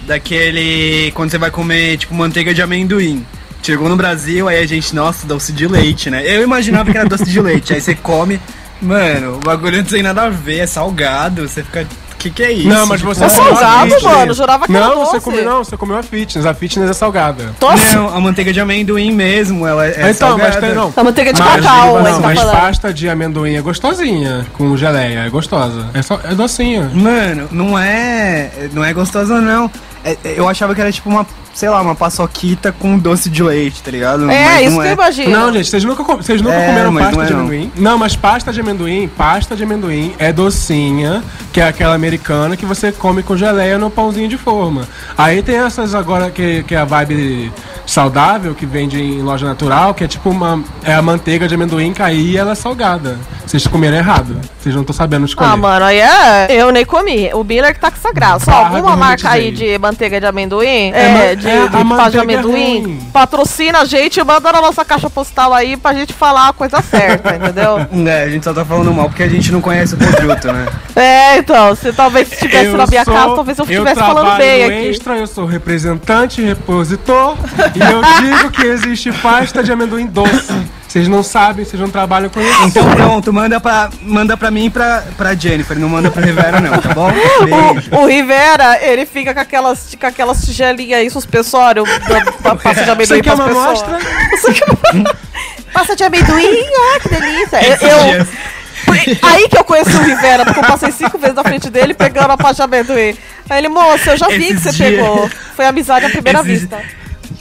Daquele 0.02 1.12
quando 1.14 1.32
você 1.32 1.38
vai 1.38 1.50
comer 1.52 1.98
tipo 1.98 2.14
manteiga 2.14 2.54
de 2.54 2.62
amendoim. 2.62 3.26
Chegou 3.62 3.88
no 3.88 3.96
Brasil, 3.96 4.48
aí 4.48 4.62
a 4.62 4.68
gente, 4.68 4.94
nossa, 4.94 5.26
doce 5.26 5.54
de 5.54 5.66
leite, 5.68 6.10
né? 6.10 6.22
Eu 6.26 6.44
imaginava 6.44 6.92
que 6.92 6.98
era 6.98 7.08
doce 7.08 7.24
de 7.26 7.40
leite. 7.40 7.74
Aí 7.74 7.80
você 7.80 7.96
come, 7.96 8.40
mano, 8.82 9.36
o 9.38 9.40
bagulho 9.40 9.78
não 9.78 9.86
tem 9.86 10.04
nada 10.04 10.24
a 10.24 10.30
ver, 10.30 10.60
é 10.60 10.68
salgado. 10.68 11.48
Você 11.48 11.64
fica, 11.64 11.88
que 12.24 12.30
que 12.30 12.44
é 12.44 12.52
isso? 12.52 12.68
Não, 12.70 12.86
mas 12.86 13.02
você 13.02 13.26
É 13.26 13.30
salgado, 13.30 14.02
mano, 14.04 14.34
jurava 14.34 14.66
que 14.66 14.76
era 14.76 14.88
Não, 14.88 15.06
você 15.06 15.20
comeu, 15.20 15.44
não, 15.44 15.64
você 15.64 15.76
comeu 15.78 15.98
a 15.98 16.04
fitness. 16.04 16.46
A 16.46 16.54
fitness 16.54 16.90
é 16.90 16.94
salgada. 16.94 17.54
Nossa, 17.60 17.96
Não, 17.96 18.16
a 18.16 18.20
manteiga 18.20 18.54
de 18.54 18.60
amendoim 18.60 19.12
mesmo, 19.12 19.68
ela 19.68 19.86
é 19.86 19.92
então, 20.12 20.38
mas 20.38 20.54
salgada. 20.54 20.60
tem 20.62 20.74
não. 20.74 20.94
a 20.96 21.04
manteiga 21.04 21.34
de 21.34 21.40
Mas, 21.42 21.66
cacau, 21.66 22.02
não, 22.02 22.04
tá 22.04 22.20
mas 22.20 22.40
falando. 22.40 22.56
pasta 22.56 22.94
de 22.94 23.10
amendoim 23.10 23.56
é 23.56 23.62
gostosinha, 23.62 24.46
com 24.54 24.76
geleia, 24.78 25.20
é 25.26 25.30
gostosa. 25.30 25.90
É, 25.94 26.02
só, 26.02 26.20
é 26.24 26.34
docinha. 26.34 26.90
Mano, 26.94 27.48
não 27.52 27.78
é. 27.78 28.50
Não 28.72 28.84
é 28.84 28.94
gostosa, 28.94 29.42
não. 29.42 29.70
É- 30.04 30.12
é- 30.24 30.34
eu 30.38 30.48
achava 30.48 30.74
que 30.76 30.82
era 30.82 30.92
tipo 30.92 31.10
uma, 31.10 31.26
sei 31.54 31.70
lá, 31.70 31.82
uma 31.82 31.94
paçoquita 31.96 32.72
com 32.72 32.98
doce 32.98 33.30
de 33.30 33.44
leite, 33.44 33.82
tá 33.84 33.92
ligado? 33.92 34.30
É, 34.30 34.46
Mas 34.46 34.62
isso 34.68 34.72
não 34.72 34.82
que 34.82 34.88
eu 34.88 34.90
é. 34.90 34.94
imagino. 34.94 35.30
Não, 35.32 35.54
gente, 35.54 35.70
vocês 35.70 35.84
nunca, 35.84 36.04
com- 36.04 36.18
vocês 36.18 36.42
nunca 36.42 36.56
É, 36.56 36.66
comeram 36.68 36.92
mas 36.92 37.04
pasta 37.06 37.16
não 37.18 37.24
é 37.24 37.28
de 37.28 37.34
não. 37.34 37.40
amendoim? 37.42 37.72
Não. 37.78 37.98
mas 37.98 38.16
pasta 38.16 38.52
de 38.52 38.60
amendoim, 38.62 39.08
pasta 39.08 39.56
de 39.56 39.64
amendoim 39.64 40.14
é 40.18 40.34
docinha, 40.34 41.24
que 41.52 41.62
é 41.62 41.68
aquela 41.68 41.94
americana 41.96 42.58
que 42.58 42.66
você 42.66 42.92
come 42.92 43.22
com 43.24 43.38
geleia 43.38 43.78
no 43.78 43.90
pãozinho 43.90 44.28
de 44.28 44.38
forma. 44.38 44.88
Aí 45.18 45.42
tem 45.44 45.56
essas 45.58 45.94
agora 45.94 46.32
que, 46.32 46.64
que 46.64 46.74
é 46.76 46.80
a 46.80 46.86
vibe 46.86 47.52
saudável, 47.86 48.54
que 48.56 48.66
vende 48.66 49.02
em 49.02 49.22
loja 49.22 49.46
natural, 49.46 49.94
que 49.94 50.04
é 50.04 50.08
tipo 50.08 50.30
uma. 50.30 50.64
É 50.84 50.94
a 50.94 51.02
manteiga 51.02 51.48
de 51.48 51.56
amendoim 51.56 51.94
cair 51.94 52.32
e 52.32 52.38
ela 52.38 52.52
é 52.52 52.56
salgada. 52.56 53.18
Vocês 53.46 53.68
comeram 53.68 53.98
errado. 53.98 54.40
Vocês 54.58 54.74
não 54.74 54.82
estão 54.82 54.96
sabendo 54.96 55.26
escolher. 55.26 55.50
Ah, 55.52 55.58
mano, 55.58 55.86
aí 55.86 56.00
é. 56.00 56.48
Eu 56.50 56.72
nem 56.72 56.86
comi. 56.86 57.30
O 57.34 57.44
Miller 57.44 57.74
que 57.74 57.80
tá 57.80 57.92
com 57.92 57.98
essa 57.98 58.12
graça. 58.14 58.46
Só 58.46 58.52
Barra 58.52 58.76
alguma 58.78 58.96
marca 58.96 59.30
aí 59.30 59.52
de 59.52 59.78
manteiga 59.78 60.20
de 60.20 60.26
amendoim? 60.26 60.92
É, 60.94 61.32
É, 61.32 61.36
de, 61.36 61.48
é, 61.48 61.68
de 61.68 61.70
de 62.12 62.18
é 62.18 62.22
amendoim. 62.22 62.82
ruim. 62.84 63.10
patrocina 63.12 63.80
a 63.82 63.86
gente, 63.86 64.24
manda 64.24 64.52
na 64.52 64.62
nossa 64.62 64.86
caixa 64.86 65.10
postal 65.10 65.54
aí 65.54 65.76
pra 65.76 65.94
gente 65.94 66.14
falar 66.14 66.48
a 66.50 66.54
coisa 66.54 66.82
certa, 66.82 67.36
entendeu? 67.36 67.80
É, 68.10 68.24
a 68.24 68.30
gente 68.30 68.44
só 68.46 68.54
tá 68.54 68.64
falando 68.64 68.94
mal 68.94 69.10
porque 69.10 69.24
a 69.24 69.28
gente 69.30 69.52
não 69.52 69.60
conhece 69.60 69.94
o 69.96 69.98
produto, 69.98 70.52
né? 70.52 70.66
É, 70.96 71.38
então, 71.40 71.76
se 71.76 71.92
talvez 71.92 72.28
se 72.28 72.36
estivesse 72.36 72.70
na 72.70 72.86
minha 72.86 73.04
sou- 73.04 73.14
casa, 73.16 73.34
talvez 73.36 73.58
eu 73.58 73.66
estivesse 73.66 74.00
falando 74.00 74.38
bem 74.38 74.60
no 74.60 74.66
aqui. 74.68 74.88
Extra, 74.90 75.18
eu 75.18 75.26
sou 75.26 75.44
representante, 75.48 76.40
repositor, 76.44 77.36
e 77.76 77.80
eu 77.80 78.02
digo 78.22 78.52
que 78.52 78.66
existe 78.66 79.12
pasta 79.14 79.64
de 79.64 79.72
amendoim 79.72 80.06
doce. 80.08 80.52
Vocês 80.88 81.08
não 81.08 81.24
sabem, 81.24 81.66
vocês 81.66 81.82
não 81.82 81.90
trabalham 81.90 82.30
com 82.30 82.40
isso. 82.40 82.64
Então 82.66 82.86
pronto, 82.92 83.34
manda 83.34 83.60
pra, 83.60 83.90
manda 84.02 84.38
pra 84.38 84.52
mim 84.52 84.66
e 84.66 84.70
pra, 84.70 85.04
pra 85.18 85.34
Jennifer, 85.34 85.78
não 85.80 85.90
manda 85.90 86.12
pra 86.12 86.22
Rivera 86.24 86.62
não, 86.62 86.78
tá 86.80 86.94
bom? 86.94 87.12
Beijo. 87.74 87.90
O, 87.92 88.02
o 88.02 88.06
Rivera, 88.08 88.78
ele 88.80 89.04
fica 89.08 89.34
com 89.34 89.40
aquelas, 89.40 89.98
com 90.00 90.06
aquelas 90.06 90.46
tigelinhas 90.46 91.00
aí, 91.00 91.10
suspensório, 91.10 91.84
da, 91.84 92.20
da 92.52 92.56
pasta 92.56 92.84
de 92.84 92.90
amendoim 92.92 93.18
Você 93.18 93.22
quer 93.24 93.36
pras 93.36 93.50
uma 93.50 93.66
amostra? 93.66 93.98
Pasta 95.74 95.96
de 95.96 96.04
amendoim, 96.04 96.64
ah, 96.96 97.00
que 97.00 97.10
delícia. 97.10 97.58
Eu, 97.66 97.74
Esses 97.74 97.88
eu- 97.88 99.18
aí 99.28 99.50
que 99.50 99.58
eu 99.58 99.64
conheci 99.64 99.96
o 99.96 100.04
Rivera, 100.04 100.46
porque 100.46 100.60
eu 100.60 100.64
passei 100.64 100.92
cinco 100.92 101.18
vezes 101.18 101.36
na 101.36 101.44
frente 101.44 101.70
dele 101.72 101.96
pegando 101.96 102.30
a 102.32 102.38
pasta 102.38 102.56
de 102.68 102.76
amendoim. 102.76 103.18
Aí 103.50 103.58
ele, 103.58 103.70
moça, 103.70 104.12
eu 104.12 104.18
já 104.18 104.28
vi 104.28 104.44
Esses 104.50 104.58
que 104.58 104.62
você 104.62 104.72
dias- 104.72 104.90
pegou. 105.02 105.30
Foi 105.56 105.66
amizade 105.66 106.06
à 106.06 106.10
primeira 106.10 106.40
Esses- 106.42 106.62
vista. 106.62 106.80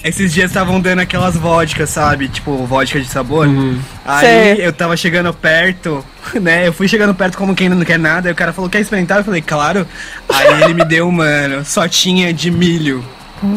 Esses 0.05 0.33
dias 0.33 0.51
estavam 0.51 0.81
dando 0.81 0.99
aquelas 0.99 1.37
vodkas, 1.37 1.91
sabe? 1.91 2.29
Tipo, 2.29 2.67
vodka 2.67 3.01
de 3.01 3.07
sabor. 3.07 3.47
Uhum. 3.47 3.79
Aí 4.05 4.57
Sei. 4.57 4.67
eu 4.67 4.73
tava 4.73 4.97
chegando 4.97 5.33
perto, 5.33 6.05
né? 6.35 6.67
Eu 6.67 6.73
fui 6.73 6.89
chegando 6.89 7.15
perto 7.15 7.39
como 7.39 7.55
quem 7.55 7.69
não 7.69 7.85
quer 7.85 7.99
nada. 7.99 8.29
Aí 8.29 8.33
o 8.33 8.37
cara 8.37 8.53
falou, 8.53 8.69
quer 8.69 8.81
experimentar? 8.81 9.19
Eu 9.19 9.25
falei, 9.25 9.41
claro. 9.41 9.87
Aí 10.29 10.63
ele 10.63 10.75
me 10.75 10.85
deu, 10.85 11.11
mano, 11.11 11.65
só 11.65 11.87
tinha 11.87 12.33
de 12.33 12.51
milho. 12.51 13.05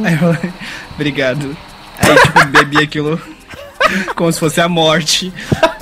Aí 0.03 0.13
eu 0.13 0.19
falei, 0.19 0.53
obrigado. 0.93 1.58
Aí, 1.99 2.15
tipo, 2.15 2.45
bebi 2.47 2.77
aquilo 2.77 3.19
como 4.15 4.31
se 4.31 4.39
fosse 4.39 4.62
a 4.62 4.69
morte. 4.69 5.34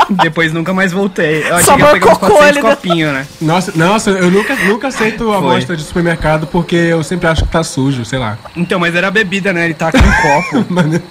Depois 0.10 0.52
nunca 0.54 0.74
mais 0.74 0.92
voltei. 0.92 1.44
Eu 1.44 1.56
achei 1.56 1.66
Sabor 1.66 1.78
que 1.78 1.84
ia 1.84 1.92
pegar 2.00 2.12
uns 2.12 2.18
cocô, 2.18 2.34
400 2.36 2.48
ele 2.58 2.62
deu- 2.62 2.76
copinhos, 2.76 3.14
né? 3.14 3.28
Nossa, 3.42 3.72
nossa, 3.76 4.10
eu 4.12 4.30
nunca, 4.32 4.56
nunca 4.56 4.88
aceito 4.90 5.32
a 5.32 5.38
amostra 5.38 5.76
de 5.78 5.84
supermercado 5.84 6.48
porque 6.48 6.76
eu 6.76 7.04
sempre 7.04 7.28
acho 7.28 7.44
que 7.44 7.50
tá 7.52 7.64
sujo, 7.64 8.04
sei 8.06 8.20
lá. 8.20 8.38
Então, 8.56 8.80
mas 8.80 8.94
era 8.96 9.10
bebida, 9.10 9.52
né? 9.54 9.66
Ele 9.66 9.74
tá 9.74 9.92
com 9.92 9.98
um 9.98 10.22
copo. 10.62 10.66
Mano. 10.74 11.02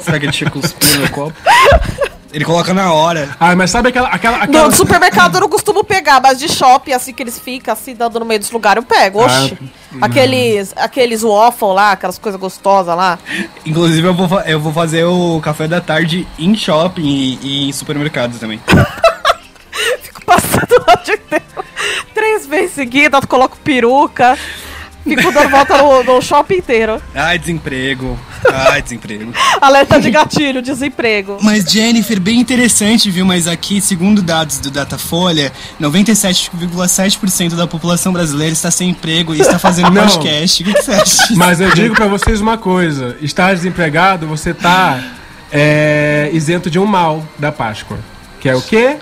Será 0.00 0.18
que 0.18 0.26
ele 0.26 0.32
tinha 0.32 0.50
cuspido 0.50 0.98
no 1.00 1.10
copo? 1.10 1.32
Ele 2.34 2.44
coloca 2.44 2.74
na 2.74 2.92
hora. 2.92 3.28
Ah, 3.38 3.54
mas 3.54 3.70
sabe 3.70 3.90
aquela. 3.90 4.08
aquela, 4.08 4.38
No 4.38 4.42
aquela... 4.42 4.68
do 4.68 4.74
supermercado 4.74 5.36
eu 5.36 5.42
não 5.42 5.48
costumo 5.48 5.84
pegar, 5.84 6.20
mas 6.20 6.36
de 6.36 6.48
shopping, 6.48 6.90
assim 6.90 7.14
que 7.14 7.22
eles 7.22 7.38
ficam, 7.38 7.72
assim, 7.72 7.94
dando 7.94 8.18
no 8.18 8.26
meio 8.26 8.40
dos 8.40 8.50
lugares, 8.50 8.82
eu 8.82 8.88
pego. 8.88 9.22
Oxi. 9.22 9.56
Ah, 10.00 10.06
aqueles, 10.06 10.74
aqueles 10.76 11.22
waffle 11.22 11.68
lá, 11.72 11.92
aquelas 11.92 12.18
coisas 12.18 12.40
gostosas 12.40 12.96
lá. 12.96 13.20
Inclusive, 13.64 14.08
eu 14.08 14.14
vou, 14.14 14.40
eu 14.40 14.58
vou 14.58 14.72
fazer 14.72 15.04
o 15.04 15.40
café 15.40 15.68
da 15.68 15.80
tarde 15.80 16.26
em 16.36 16.56
shopping 16.56 17.06
e, 17.06 17.38
e 17.40 17.68
em 17.68 17.72
supermercados 17.72 18.40
também. 18.40 18.60
Fico 20.02 20.24
passando 20.26 20.84
lá 20.88 20.96
de 20.96 21.12
inteiro. 21.12 21.44
Três 22.12 22.46
vezes 22.48 22.72
seguidas, 22.72 23.24
coloco 23.26 23.56
peruca. 23.58 24.36
Fico 25.04 25.30
dando 25.30 25.50
volta 25.50 25.78
no, 25.78 26.02
no 26.02 26.20
shopping 26.20 26.56
inteiro. 26.56 27.00
Ai, 27.14 27.38
desemprego. 27.38 28.18
Ai, 28.52 28.82
desemprego. 28.82 29.32
Alerta 29.60 30.00
de 30.00 30.10
gatilho, 30.10 30.62
desemprego. 30.62 31.38
Mas, 31.40 31.64
Jennifer, 31.64 32.20
bem 32.20 32.40
interessante, 32.40 33.10
viu? 33.10 33.24
Mas 33.24 33.46
aqui, 33.46 33.80
segundo 33.80 34.22
dados 34.22 34.58
do 34.58 34.70
Datafolha, 34.70 35.52
97,7% 35.80 37.54
da 37.54 37.66
população 37.66 38.12
brasileira 38.12 38.52
está 38.52 38.70
sem 38.70 38.90
emprego 38.90 39.34
e 39.34 39.40
está 39.40 39.58
fazendo 39.58 39.90
Não. 39.90 40.06
podcast. 40.06 40.62
O 40.62 40.66
que, 40.66 40.74
que 40.74 40.82
você 40.82 40.92
acha? 40.92 41.34
Mas 41.36 41.60
eu 41.60 41.70
digo 41.74 41.94
pra 41.94 42.06
vocês 42.06 42.40
uma 42.40 42.58
coisa: 42.58 43.16
estar 43.20 43.54
desempregado, 43.54 44.26
você 44.26 44.52
tá 44.52 45.02
é, 45.52 46.30
isento 46.32 46.70
de 46.70 46.78
um 46.78 46.86
mal 46.86 47.24
da 47.38 47.52
Páscoa. 47.52 47.98
Que 48.40 48.48
é 48.48 48.54
o 48.54 48.60
quê? 48.60 48.96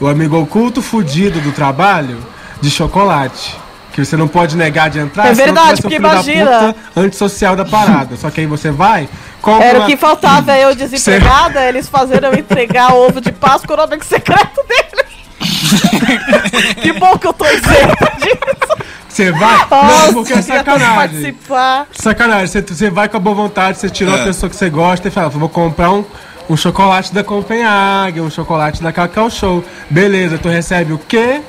O 0.00 0.06
amigo 0.06 0.36
oculto 0.40 0.80
fudido 0.80 1.40
do 1.40 1.52
trabalho 1.52 2.18
de 2.60 2.70
chocolate. 2.70 3.54
Que 3.98 4.04
você 4.04 4.16
não 4.16 4.28
pode 4.28 4.56
negar 4.56 4.88
de 4.90 5.00
entrar, 5.00 5.26
É 5.26 5.32
verdade, 5.34 5.80
o 5.80 5.82
porque 5.82 5.98
da 5.98 6.12
imagina. 6.12 6.72
puta 6.72 7.00
antissocial 7.00 7.56
da 7.56 7.64
parada. 7.64 8.16
Só 8.16 8.30
que 8.30 8.40
aí 8.40 8.46
você 8.46 8.70
vai, 8.70 9.08
compra 9.42 9.66
Era 9.66 9.78
o 9.78 9.80
uma- 9.82 9.88
que 9.88 9.96
faltava 9.96 10.56
eu 10.56 10.72
desempregada, 10.72 11.64
eles 11.64 11.88
eu 12.28 12.38
entregar 12.38 12.92
o 12.94 13.08
ovo 13.08 13.20
de 13.20 13.32
Páscoa 13.32 13.76
no 13.76 13.82
nome 13.88 14.04
secreto 14.04 14.60
dele. 14.68 15.04
Que 16.80 16.92
bom 16.92 17.18
que 17.18 17.26
eu 17.26 17.32
tô 17.32 17.44
isenta 17.44 18.12
disso. 18.18 18.86
Você 19.08 19.32
vai? 19.32 19.58
Nossa, 19.68 20.06
não, 20.06 20.14
porque 20.14 20.32
é 20.32 20.42
sacanagem. 20.42 20.94
participar. 20.96 21.86
Sacanagem, 21.92 22.46
você, 22.46 22.62
você 22.62 22.90
vai 22.90 23.08
com 23.08 23.16
a 23.16 23.20
boa 23.20 23.34
vontade, 23.34 23.78
você 23.78 23.90
tirou 23.90 24.16
É. 24.16 24.20
a 24.20 24.24
pessoa 24.24 24.48
que 24.48 24.54
você 24.54 24.70
gosta 24.70 25.08
e 25.08 25.10
fala, 25.10 25.28
vou 25.28 25.48
comprar 25.48 25.90
um, 25.90 26.04
um 26.48 26.56
chocolate 26.56 27.12
da 27.12 27.24
Copenhague, 27.24 28.20
um 28.20 28.30
chocolate 28.30 28.80
da 28.80 28.92
Cacau 28.92 29.28
Show. 29.28 29.64
Beleza, 29.90 30.38
tu 30.38 30.48
recebe 30.48 30.92
o 30.92 30.98
quê? 30.98 31.40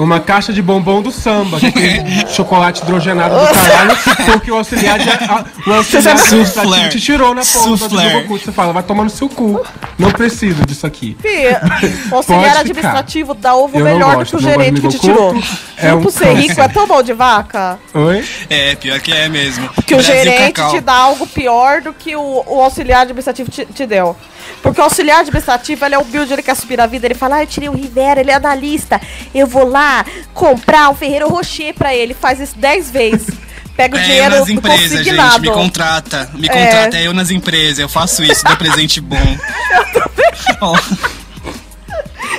Uma 0.00 0.18
caixa 0.18 0.52
de 0.52 0.62
bombom 0.62 1.02
do 1.02 1.12
samba, 1.12 1.60
que 1.60 1.66
aquele 1.66 2.26
chocolate 2.32 2.82
hidrogenado 2.82 3.34
do 3.34 3.46
caralho, 3.46 3.96
porque 4.24 4.50
o 4.50 4.56
auxiliar, 4.56 4.98
de, 4.98 5.10
a, 5.10 5.44
o 5.66 5.72
auxiliar 5.74 6.16
administrativo 6.16 6.88
te 6.88 7.00
tirou 7.00 7.34
na 7.34 7.42
ponta 7.42 7.88
do. 7.88 8.28
Você 8.28 8.50
fala, 8.50 8.72
vai 8.72 8.82
tomar 8.82 9.04
no 9.04 9.10
seu 9.10 9.28
cu. 9.28 9.62
Não 9.98 10.10
preciso 10.10 10.64
disso 10.64 10.86
aqui. 10.86 11.16
Fih, 11.20 12.10
o 12.10 12.16
auxiliar 12.16 12.56
administrativo 12.56 13.34
dá 13.34 13.54
ovo 13.54 13.78
Eu 13.78 13.84
melhor 13.84 14.16
gosto, 14.16 14.36
do 14.36 14.38
que 14.38 14.46
o 14.46 14.50
gerente 14.50 14.80
que 14.80 14.88
te 14.88 14.98
tirou. 14.98 15.34
É 15.76 15.94
um 15.94 16.10
ser 16.10 16.34
rico 16.34 16.60
é 16.60 16.68
tão 16.68 16.86
bom 16.86 17.02
de 17.02 17.14
vaca 17.14 17.78
Oi? 17.94 18.24
É, 18.48 18.74
pior 18.74 19.00
que 19.00 19.12
é 19.12 19.28
mesmo. 19.28 19.68
que 19.86 19.94
o 19.94 19.96
Brasil 19.96 20.14
gerente 20.14 20.52
Cacau. 20.52 20.72
te 20.72 20.80
dá 20.80 20.94
algo 20.94 21.26
pior 21.26 21.80
do 21.80 21.92
que 21.92 22.14
o, 22.14 22.44
o 22.46 22.60
auxiliar 22.60 23.02
administrativo 23.02 23.50
te, 23.50 23.64
te 23.64 23.86
deu. 23.86 24.16
Porque 24.62 24.80
o 24.80 24.84
auxiliar 24.84 25.20
administrativo, 25.20 25.84
ele 25.84 25.94
é 25.94 25.98
humilde, 25.98 26.32
ele 26.32 26.42
quer 26.42 26.54
subir 26.56 26.76
na 26.76 26.86
vida, 26.86 27.06
ele 27.06 27.14
fala, 27.14 27.36
ah, 27.36 27.42
eu 27.42 27.46
tirei 27.46 27.68
o 27.68 27.72
Rivera, 27.72 28.20
ele 28.20 28.30
é 28.30 28.34
analista, 28.34 29.00
eu 29.34 29.46
vou 29.46 29.66
lá 29.66 30.04
comprar 30.34 30.90
um 30.90 30.94
Ferreiro 30.94 31.28
Rocher 31.28 31.74
pra 31.74 31.94
ele, 31.94 32.14
faz 32.14 32.40
isso 32.40 32.56
10 32.58 32.90
vezes. 32.90 33.28
Pega 33.76 33.96
o 33.96 33.98
É, 33.98 34.02
eu 34.02 34.06
dinheiro 34.06 34.38
nas 34.38 34.48
empresas, 34.48 35.04
gente, 35.04 35.40
me 35.40 35.50
contrata. 35.50 36.30
Me 36.34 36.48
É. 36.48 36.50
contrata, 36.50 36.98
é 36.98 37.06
eu 37.06 37.14
nas 37.14 37.30
empresas, 37.30 37.78
eu 37.78 37.88
faço 37.88 38.22
isso, 38.22 38.44
dou 38.44 38.56
presente 38.56 39.00
bom. 39.00 39.16
Ó, 40.60 40.76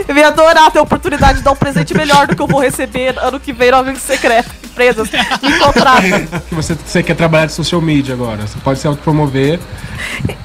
Eu 0.08 0.16
ia 0.16 0.28
adorar 0.28 0.72
ter 0.72 0.80
a 0.80 0.82
oportunidade 0.82 1.40
de 1.40 1.44
dar 1.44 1.52
um 1.52 1.56
presente 1.56 1.94
melhor 1.94 2.28
do 2.28 2.36
que 2.36 2.42
eu 2.42 2.48
vou 2.48 2.60
receber 2.62 3.18
ano 3.20 3.40
que 3.40 3.54
vem 3.54 3.72
no 3.72 3.78
Amigo 3.78 4.00
Secreto. 4.00 4.50
Empresas, 4.64 5.10
me 5.10 5.60
contratem. 5.60 6.28
Você, 6.52 6.76
você 6.76 7.04
quer 7.04 7.16
trabalhar 7.16 7.46
de 7.48 7.52
social 7.54 7.82
media 7.82 8.14
agora. 8.16 8.48
Você 8.48 8.58
pode 8.60 8.80
se 8.80 8.88
autopromover. 8.88 9.60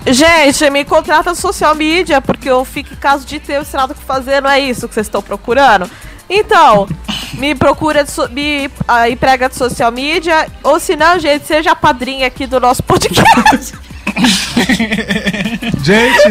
Gente, 0.07 0.69
me 0.71 0.85
contrata 0.85 1.31
no 1.31 1.37
social 1.37 1.75
media, 1.75 2.21
porque 2.21 2.51
eu 2.51 2.65
fico 2.65 2.93
em 2.93 2.97
caso 2.97 3.25
de 3.25 3.39
ter 3.39 3.61
o 3.61 3.65
que 3.65 4.05
fazer, 4.05 4.43
não 4.43 4.51
é 4.51 4.59
isso 4.61 4.89
que 4.89 4.95
vocês 4.95 5.07
estão 5.07 5.23
procurando? 5.23 5.89
Então, 6.29 6.89
me 7.35 7.55
procura, 7.55 8.05
so- 8.05 8.29
me 8.29 8.69
ah, 8.87 9.09
emprega 9.09 9.49
de 9.49 9.55
social 9.55 9.93
media, 9.93 10.49
ou 10.63 10.81
se 10.81 10.97
não, 10.97 11.19
gente, 11.19 11.47
seja 11.47 11.71
a 11.73 11.77
padrinha 11.77 12.27
aqui 12.27 12.47
do 12.47 12.59
nosso 12.59 12.83
podcast. 12.83 13.75
Gente, 15.83 16.31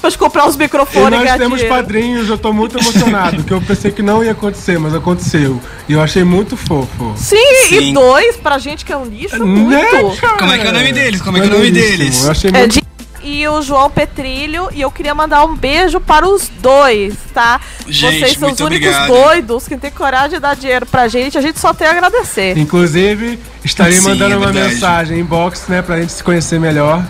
Pode 0.00 0.18
comprar 0.18 0.46
os 0.48 0.54
e 0.54 0.58
microfones 0.58 1.20
nós 1.20 1.36
temos 1.38 1.58
dinheiro. 1.60 1.68
padrinhos, 1.68 2.28
eu 2.28 2.38
tô 2.38 2.52
muito 2.52 2.78
emocionado, 2.78 3.42
que 3.44 3.52
eu 3.52 3.60
pensei 3.60 3.90
que 3.90 4.02
não 4.02 4.24
ia 4.24 4.32
acontecer, 4.32 4.78
mas 4.78 4.94
aconteceu. 4.94 5.60
E 5.88 5.92
eu 5.92 6.00
achei 6.02 6.24
muito 6.24 6.56
fofo. 6.56 7.12
Sim, 7.16 7.36
Sim. 7.68 7.90
e 7.90 7.92
dois, 7.92 8.36
pra 8.36 8.58
gente 8.58 8.84
que 8.84 8.92
é 8.92 8.96
um 8.96 9.04
lixo, 9.04 9.38
Né, 9.38 9.44
muito. 9.44 10.20
cara? 10.20 10.36
Como 10.38 10.52
é 10.52 10.58
que 10.58 10.66
é 10.66 10.70
o 10.70 10.72
nome 10.72 10.92
deles? 10.92 11.20
Como 11.22 11.36
é 11.36 11.40
que 11.40 11.46
é 11.46 11.50
o 11.50 11.52
nome 11.52 11.66
Maneiríssimo. 11.70 11.98
deles? 11.98 12.24
Eu 12.24 12.30
achei 12.30 12.50
É, 12.52 12.58
muito 12.58 12.72
de- 12.72 12.82
E 13.22 13.46
o 13.48 13.60
João 13.60 13.90
Petrilho, 13.90 14.68
e 14.72 14.80
eu 14.80 14.90
queria 14.90 15.14
mandar 15.14 15.44
um 15.44 15.54
beijo 15.54 16.00
para 16.00 16.26
os 16.28 16.48
dois, 16.60 17.14
tá? 17.34 17.60
Gente, 17.86 18.20
Vocês 18.20 18.38
são 18.38 18.50
os 18.52 18.60
únicos 18.60 18.88
obrigado. 18.88 19.08
doidos 19.08 19.68
que 19.68 19.76
têm 19.76 19.90
coragem 19.90 20.30
de 20.30 20.38
dar 20.40 20.56
dinheiro 20.56 20.86
pra 20.86 21.06
gente, 21.08 21.36
a 21.36 21.40
gente 21.40 21.60
só 21.60 21.74
tem 21.74 21.86
a 21.86 21.90
agradecer. 21.90 22.56
Inclusive, 22.56 23.38
estarei 23.64 23.98
Sim, 23.98 24.08
mandando 24.08 24.34
é 24.34 24.36
uma 24.38 24.52
mensagem 24.52 25.18
inbox, 25.20 25.66
né, 25.68 25.82
pra 25.82 26.00
gente 26.00 26.12
se 26.12 26.24
conhecer 26.24 26.58
melhor. 26.58 27.04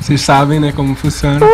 Vocês 0.00 0.20
sabem, 0.20 0.60
né, 0.60 0.72
como 0.72 0.94
funciona. 0.94 1.40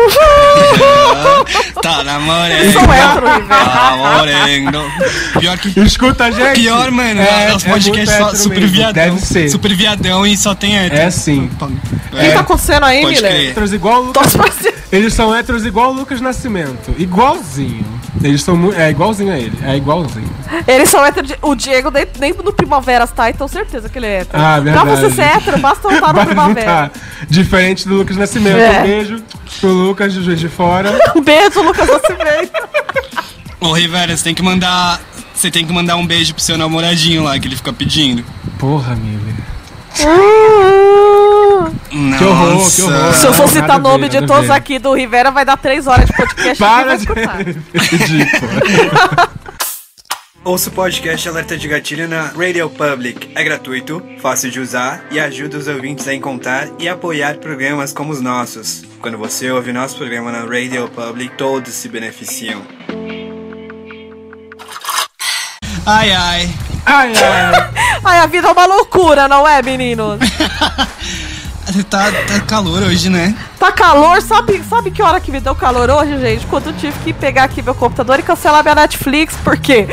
Tá 1.81 2.03
namorando. 2.03 2.73
sou 2.73 2.81
hétero, 2.81 3.27
Rivera. 3.27 3.65
Tá 3.65 3.91
namorando. 3.91 4.91
Pior 5.39 5.57
que. 5.59 5.79
Escuta, 5.81 6.31
gente! 6.31 6.61
Pior, 6.61 6.89
mano, 6.89 7.21
é, 7.21 7.55
os 7.55 7.63
é 7.63 7.69
podcasts 7.69 8.17
só 8.17 8.33
super 8.33 8.61
mesmo, 8.61 8.75
viadão. 8.75 9.03
Deve 9.03 9.21
ser. 9.21 9.49
Super 9.49 9.75
viadão 9.75 10.25
e 10.25 10.35
só 10.35 10.55
tem 10.55 10.77
hétero. 10.77 11.01
É 11.01 11.11
sim. 11.11 11.49
O 11.61 12.17
que 12.17 12.31
tá 12.31 12.39
acontecendo 12.39 12.85
aí. 12.85 13.03
Héteros 13.49 13.73
igual 13.73 14.01
o 14.01 14.05
Lucas. 14.07 14.33
Eles 14.91 15.13
são 15.13 15.35
héteros 15.35 15.65
igual 15.65 15.91
o 15.91 15.93
Lucas 15.93 16.21
Nascimento. 16.21 16.95
Igualzinho. 16.97 17.85
Eles 18.23 18.41
são 18.41 18.55
muito. 18.55 18.79
É 18.79 18.89
igualzinho 18.89 19.31
a 19.31 19.37
ele. 19.37 19.57
É 19.63 19.75
igualzinho. 19.75 20.29
Eles 20.67 20.89
são 20.89 21.05
héteros. 21.05 21.29
de- 21.29 21.37
O 21.41 21.55
Diego 21.55 21.91
nem, 21.91 22.05
nem 22.19 22.33
no 22.33 22.51
Primaveras 22.53 23.11
tá, 23.11 23.29
então 23.29 23.47
certeza 23.47 23.87
que 23.89 23.97
ele 23.99 24.07
é 24.07 24.19
hétero. 24.21 24.43
Ah, 24.43 24.59
verdade. 24.59 24.85
Pra 24.85 24.95
você 24.95 25.09
ser 25.11 25.21
hétero, 25.23 25.57
basta 25.59 25.93
estar 25.93 26.13
no 26.13 26.25
Primavera. 26.25 26.65
tá. 26.65 26.91
Diferente 27.29 27.87
do 27.87 27.95
Lucas 27.95 28.17
Nascimento. 28.17 28.57
É. 28.57 28.79
Um 28.79 28.83
beijo 28.83 29.23
pro 29.59 29.69
Lucas 29.69 30.13
de 30.13 30.23
Juiz 30.23 30.39
de 30.39 30.49
Fora. 30.49 30.97
Um 31.15 31.21
beijo, 31.21 31.61
Lucas 31.61 31.87
Nascimento. 31.87 32.51
Ô, 33.59 33.71
Rivera, 33.73 34.15
você 34.15 34.23
tem 34.23 34.35
que 34.35 34.43
mandar. 34.43 34.99
Você 35.33 35.51
tem 35.51 35.65
que 35.65 35.73
mandar 35.73 35.95
um 35.97 36.05
beijo 36.05 36.33
pro 36.33 36.41
seu 36.43 36.57
namoradinho 36.57 37.23
lá, 37.23 37.37
que 37.39 37.47
ele 37.47 37.55
fica 37.55 37.73
pedindo. 37.73 38.23
Porra, 38.57 38.95
Miller. 38.95 39.35
Nossa. 39.97 41.71
Que 42.17 42.23
horror, 42.23 42.71
que 42.75 42.81
horror. 42.81 43.13
Se 43.13 43.25
eu 43.27 43.33
for 43.33 43.45
Nada 43.47 43.51
citar 43.53 43.77
ver, 43.77 43.83
nome 43.83 44.09
de 44.09 44.21
todos 44.25 44.47
ver. 44.47 44.53
aqui 44.53 44.79
do 44.79 44.93
Rivera, 44.93 45.31
vai 45.31 45.45
dar 45.45 45.57
três 45.57 45.87
horas 45.87 46.05
de 46.05 46.13
podcast. 46.13 46.57
Para 46.57 46.95
de. 46.97 47.05
Ridículo. 47.73 48.51
Ouça 50.45 50.69
o 50.69 50.73
podcast 50.73 51.27
Alerta 51.27 51.57
de 51.57 51.67
Gatilho 51.67 52.07
na 52.07 52.27
Radio 52.27 52.69
Public. 52.69 53.31
É 53.33 53.43
gratuito, 53.43 53.99
fácil 54.21 54.51
de 54.51 54.59
usar 54.59 55.03
e 55.09 55.19
ajuda 55.19 55.57
os 55.57 55.67
ouvintes 55.67 56.07
a 56.07 56.13
encontrar 56.13 56.69
e 56.77 56.87
apoiar 56.87 57.39
programas 57.39 57.91
como 57.91 58.11
os 58.11 58.21
nossos. 58.21 58.83
Quando 59.01 59.17
você 59.17 59.49
ouve 59.49 59.73
nosso 59.73 59.97
programa 59.97 60.31
na 60.31 60.41
Radio 60.41 60.87
Public, 60.87 61.35
todos 61.35 61.73
se 61.73 61.89
beneficiam. 61.89 62.61
Ai 65.83 66.11
ai. 66.11 66.49
Ai, 66.85 67.11
ai. 67.15 67.73
Ai, 68.05 68.19
a 68.19 68.27
vida 68.27 68.47
é 68.47 68.51
uma 68.51 68.67
loucura, 68.67 69.27
não 69.27 69.47
é, 69.47 69.63
meninos? 69.63 70.19
Tá, 71.83 72.11
tá 72.27 72.39
calor 72.41 72.83
hoje, 72.83 73.09
né? 73.09 73.35
Tá 73.59 73.71
calor, 73.71 74.21
sabe, 74.21 74.63
sabe 74.69 74.91
que 74.91 75.01
hora 75.01 75.19
que 75.19 75.31
me 75.31 75.39
deu 75.39 75.55
calor 75.55 75.89
hoje, 75.89 76.17
gente? 76.19 76.45
Quando 76.47 76.67
eu 76.67 76.73
tive 76.73 76.97
que 76.99 77.13
pegar 77.13 77.43
aqui 77.43 77.61
meu 77.61 77.75
computador 77.75 78.19
e 78.19 78.23
cancelar 78.23 78.63
minha 78.63 78.75
Netflix, 78.75 79.35
por 79.43 79.57
quê? 79.57 79.87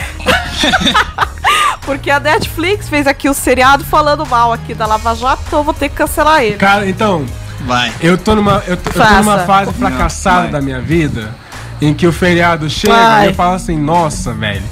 Porque 1.82 2.10
a 2.10 2.20
Netflix 2.20 2.88
fez 2.88 3.06
aqui 3.06 3.28
o 3.28 3.34
seriado 3.34 3.84
falando 3.84 4.24
mal 4.26 4.52
aqui 4.52 4.72
da 4.74 4.86
Lava 4.86 5.14
Jato, 5.14 5.42
então 5.46 5.60
eu 5.60 5.64
vou 5.64 5.74
ter 5.74 5.88
que 5.88 5.96
cancelar 5.96 6.42
ele. 6.42 6.56
Cara, 6.56 6.88
então, 6.88 7.26
Vai. 7.66 7.92
eu 8.00 8.16
tô 8.16 8.36
numa, 8.36 8.62
eu 8.66 8.76
tô, 8.76 8.90
eu 8.90 8.92
tô 8.94 9.14
numa 9.14 9.38
fase 9.40 9.66
Não, 9.66 9.74
fracassada 9.74 10.42
vai. 10.42 10.50
da 10.52 10.60
minha 10.60 10.80
vida 10.80 11.34
em 11.80 11.92
que 11.92 12.06
o 12.06 12.12
feriado 12.12 12.70
chega 12.70 12.94
Vai. 12.94 13.26
e 13.26 13.28
eu 13.30 13.34
falo 13.34 13.54
assim, 13.54 13.76
nossa, 13.76 14.32
velho, 14.32 14.62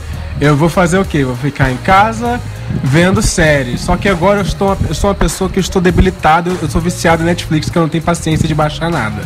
eu 0.40 0.56
vou 0.56 0.68
fazer 0.68 0.98
o 0.98 1.04
quê? 1.04 1.24
Vou 1.24 1.36
ficar 1.36 1.70
em 1.70 1.76
casa 1.78 2.40
vendo 2.82 3.20
séries. 3.20 3.80
Só 3.82 3.96
que 3.96 4.08
agora 4.08 4.40
eu, 4.40 4.44
estou, 4.44 4.76
eu 4.88 4.94
sou 4.94 5.10
uma 5.10 5.16
pessoa 5.16 5.50
que 5.50 5.58
eu 5.58 5.60
estou 5.60 5.82
debilitado, 5.82 6.56
eu 6.62 6.68
sou 6.68 6.80
viciado 6.80 7.22
em 7.22 7.26
Netflix, 7.26 7.68
que 7.68 7.76
eu 7.76 7.82
não 7.82 7.88
tenho 7.88 8.02
paciência 8.02 8.48
de 8.48 8.54
baixar 8.54 8.90
nada. 8.90 9.22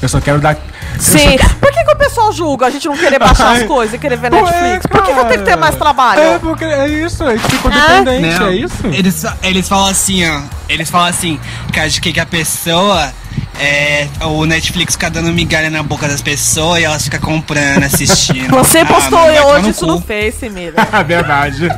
Eu 0.00 0.08
só 0.08 0.20
quero 0.20 0.40
dar. 0.40 0.54
eu 0.54 0.60
só 1.00 1.18
Sim. 1.18 1.36
Por 1.60 1.72
que, 1.72 1.84
que 1.84 1.90
o 1.90 1.96
pessoal 1.96 2.32
julga 2.32 2.66
a 2.66 2.70
gente 2.70 2.86
não 2.86 2.96
querer 2.96 3.18
baixar 3.18 3.52
as 3.52 3.58
Ai. 3.60 3.66
coisas 3.66 3.94
e 3.94 3.98
querer 3.98 4.16
ver 4.16 4.32
Ué, 4.32 4.40
Netflix? 4.40 4.86
Por 4.86 5.02
que, 5.02 5.12
que 5.12 5.18
eu 5.18 5.24
tenho 5.24 5.38
que 5.40 5.50
ter 5.50 5.56
mais 5.56 5.74
trabalho? 5.74 6.20
É, 6.20 6.38
porque 6.38 6.64
é 6.64 6.88
isso, 6.88 7.24
a 7.24 7.36
gente 7.36 7.48
ficou 7.48 7.70
dependente, 7.70 8.42
é 8.42 8.52
isso? 8.52 8.86
Eles, 8.86 9.24
eles 9.42 9.68
falam 9.68 9.88
assim, 9.88 10.24
ó. 10.28 10.40
Eles 10.68 10.88
falam 10.88 11.08
assim, 11.08 11.38
que 11.72 11.80
acho 11.80 12.00
que 12.00 12.12
que 12.12 12.20
a 12.20 12.26
pessoa. 12.26 13.12
É, 13.60 14.06
o 14.24 14.44
Netflix 14.46 14.94
fica 14.94 15.10
dando 15.10 15.32
migalha 15.32 15.68
na 15.68 15.82
boca 15.82 16.06
das 16.06 16.22
pessoas 16.22 16.80
e 16.80 16.84
elas 16.84 17.02
ficam 17.04 17.18
comprando, 17.20 17.82
assistindo. 17.84 18.50
Você 18.56 18.78
Ah, 18.78 18.86
postou 18.86 19.18
mano, 19.18 19.46
hoje 19.48 19.62
no 19.62 19.70
isso 19.70 19.80
cu. 19.80 19.86
no 19.86 20.00
Face, 20.00 20.48
Mira. 20.48 20.74
É 20.92 21.04
verdade. 21.04 21.68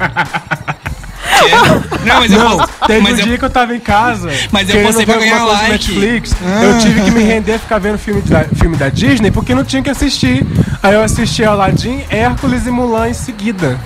Não, 2.05 2.17
mas 2.21 2.33
eu 2.33 2.39
Não, 2.39 2.59
posso- 2.59 2.73
teve 2.87 3.01
mas 3.01 3.15
um 3.15 3.21
eu- 3.21 3.27
dia 3.27 3.39
que 3.39 3.45
eu 3.45 3.51
tava 3.51 3.75
em 3.75 3.81
casa. 3.81 4.31
Mas 4.51 4.69
eu 4.69 4.75
querendo 4.75 4.87
postei 4.87 5.07
ver 5.07 5.13
pra 5.13 5.21
ganhar 5.21 5.39
alguma 5.41 5.59
coisa 5.59 5.69
no 5.69 5.73
like. 5.73 5.93
Netflix. 5.95 6.37
Ah. 6.45 6.65
Eu 6.65 6.79
tive 6.79 7.01
que 7.03 7.11
me 7.11 7.23
render 7.23 7.55
a 7.55 7.59
ficar 7.59 7.79
vendo 7.79 7.99
filme 7.99 8.21
da, 8.23 8.45
filme 8.45 8.77
da 8.77 8.89
Disney 8.89 9.31
porque 9.31 9.55
não 9.55 9.65
tinha 9.65 9.83
que 9.83 9.91
assistir. 9.91 10.45
Aí 10.83 10.95
eu 10.95 11.03
assisti 11.03 11.45
Aladdin, 11.45 12.03
Hércules 12.11 12.67
e 12.67 12.71
Mulan 12.71 13.09
em 13.11 13.15
seguida. 13.15 13.79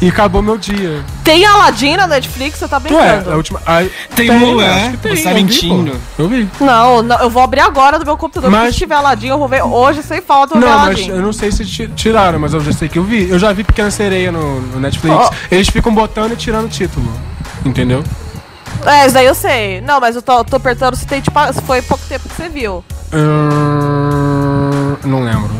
E 0.00 0.08
acabou 0.08 0.40
meu 0.40 0.56
dia. 0.56 1.04
Tem 1.24 1.44
Aladdin 1.44 1.96
na 1.96 2.06
Netflix, 2.06 2.58
você 2.58 2.68
tá 2.68 2.78
Tu 2.78 2.86
é, 2.96 3.12
brincando? 3.16 3.32
a 3.32 3.36
última. 3.36 3.60
Aí, 3.66 3.90
Tem 4.14 4.30
Mulan, 4.30 4.92
que 4.92 4.96
tem, 4.98 5.16
você 5.16 5.22
tá 5.24 5.30
eu 5.30 5.34
vi, 5.34 5.42
mentindo. 5.42 5.92
Eu 6.16 6.28
vi. 6.28 6.48
Não, 6.60 7.02
não, 7.02 7.18
eu 7.18 7.28
vou 7.28 7.42
abrir 7.42 7.60
agora 7.60 7.98
no 7.98 8.04
meu 8.04 8.16
computador. 8.16 8.48
Mas-. 8.48 8.74
Se 8.74 8.78
tiver 8.78 8.94
Aladdin, 8.94 9.26
eu 9.26 9.38
vou 9.38 9.48
ver 9.48 9.62
hoje 9.64 10.02
sem 10.04 10.20
falta. 10.22 10.54
Eu 10.54 10.60
Não, 10.60 10.68
mas 10.68 10.80
Aladdin. 10.82 11.08
eu 11.10 11.20
não 11.22 11.32
sei 11.32 11.50
se 11.50 11.64
ti- 11.66 11.88
tiraram, 11.96 12.38
mas 12.38 12.54
eu 12.54 12.60
já 12.60 12.72
sei 12.72 12.88
que 12.88 12.96
eu 12.98 13.02
vi. 13.02 13.28
Eu 13.28 13.40
já 13.40 13.52
vi 13.52 13.64
Pequena 13.64 13.90
Sereia 13.90 14.30
no, 14.30 14.60
no 14.60 14.78
Netflix. 14.78 15.16
Ó. 15.16 15.30
Eles 15.50 15.68
ficam 15.68 15.92
botando 15.92 16.32
e 16.32 16.36
tirando 16.36 16.66
o 16.66 16.68
título. 16.68 17.10
Entendeu? 17.64 18.04
É, 18.86 19.04
isso 19.04 19.14
daí 19.14 19.26
eu 19.26 19.34
sei. 19.34 19.80
Não, 19.80 19.98
mas 19.98 20.14
eu 20.14 20.22
tô, 20.22 20.44
tô 20.44 20.54
apertando 20.56 20.94
se, 20.94 21.04
tem, 21.08 21.20
tipo, 21.20 21.40
se 21.52 21.60
foi 21.62 21.82
pouco 21.82 22.04
tempo 22.08 22.28
que 22.28 22.36
você 22.36 22.48
viu. 22.48 22.84
Não 25.04 25.24
lembro. 25.24 25.50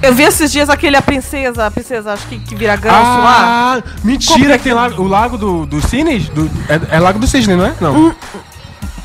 Eu 0.00 0.14
vi 0.14 0.22
esses 0.22 0.52
dias 0.52 0.70
aquele 0.70 0.96
A 0.96 1.02
Princesa, 1.02 1.66
a 1.66 1.70
Princesa, 1.70 2.12
acho 2.12 2.26
que, 2.26 2.38
que 2.38 2.54
vira 2.54 2.76
ganso 2.76 2.96
lá. 2.96 3.78
Ah, 3.78 3.82
mentira, 4.04 4.56
que 4.56 4.64
tem 4.64 4.72
lago, 4.72 5.02
o 5.02 5.08
lago 5.08 5.36
do, 5.36 5.66
do 5.66 5.80
Cines? 5.86 6.28
Do, 6.28 6.48
é, 6.68 6.96
é 6.96 7.00
Lago 7.00 7.18
do 7.18 7.26
Cisne, 7.26 7.56
não 7.56 7.66
é? 7.66 7.74
Não. 7.80 8.14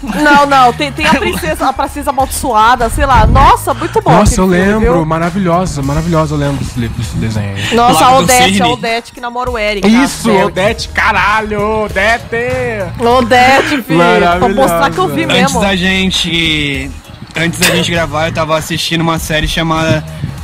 Não, 0.03 0.45
não, 0.45 0.73
tem, 0.73 0.91
tem 0.91 1.07
a 1.07 1.13
princesa, 1.13 1.69
a 1.69 1.73
princesa 1.73 2.09
amaldiçoada, 2.09 2.89
sei 2.89 3.05
lá. 3.05 3.25
Nossa, 3.25 3.73
muito 3.73 4.01
bom. 4.01 4.11
Nossa, 4.11 4.33
eu 4.33 4.49
filme, 4.49 4.57
lembro. 4.57 4.79
viu? 4.79 5.05
Maravilhosa, 5.05 5.81
maravilhosa. 5.81 6.35
Eu 6.35 6.39
lembro 6.39 6.57
desse, 6.57 6.77
livro, 6.77 6.97
desse 6.97 7.15
desenho. 7.15 7.55
aí. 7.55 7.73
Nossa, 7.73 8.03
a 8.03 8.09
Lago 8.09 8.17
do 8.17 8.23
Odete, 8.23 8.61
a 8.61 8.67
Odete 8.67 9.13
que 9.13 9.21
namora 9.21 9.49
o 9.49 9.57
Eric. 9.57 9.87
Isso, 9.87 10.29
tá? 10.29 10.45
Odete, 10.45 10.89
caralho, 10.89 11.85
Odete! 11.85 12.35
Odete, 12.99 13.81
filho. 13.81 13.99
Pra 14.39 14.49
mostrar 14.49 14.91
que 14.91 14.97
eu 14.97 15.07
vi 15.07 15.23
Antes 15.23 15.37
mesmo. 15.37 15.61
da 15.61 15.75
gente. 15.75 16.91
Antes 17.35 17.59
da 17.59 17.69
gente 17.73 17.89
gravar, 17.89 18.27
eu 18.27 18.33
tava 18.33 18.57
assistindo 18.57 19.01
uma 19.01 19.17
série 19.17 19.47
chamada 19.47 20.03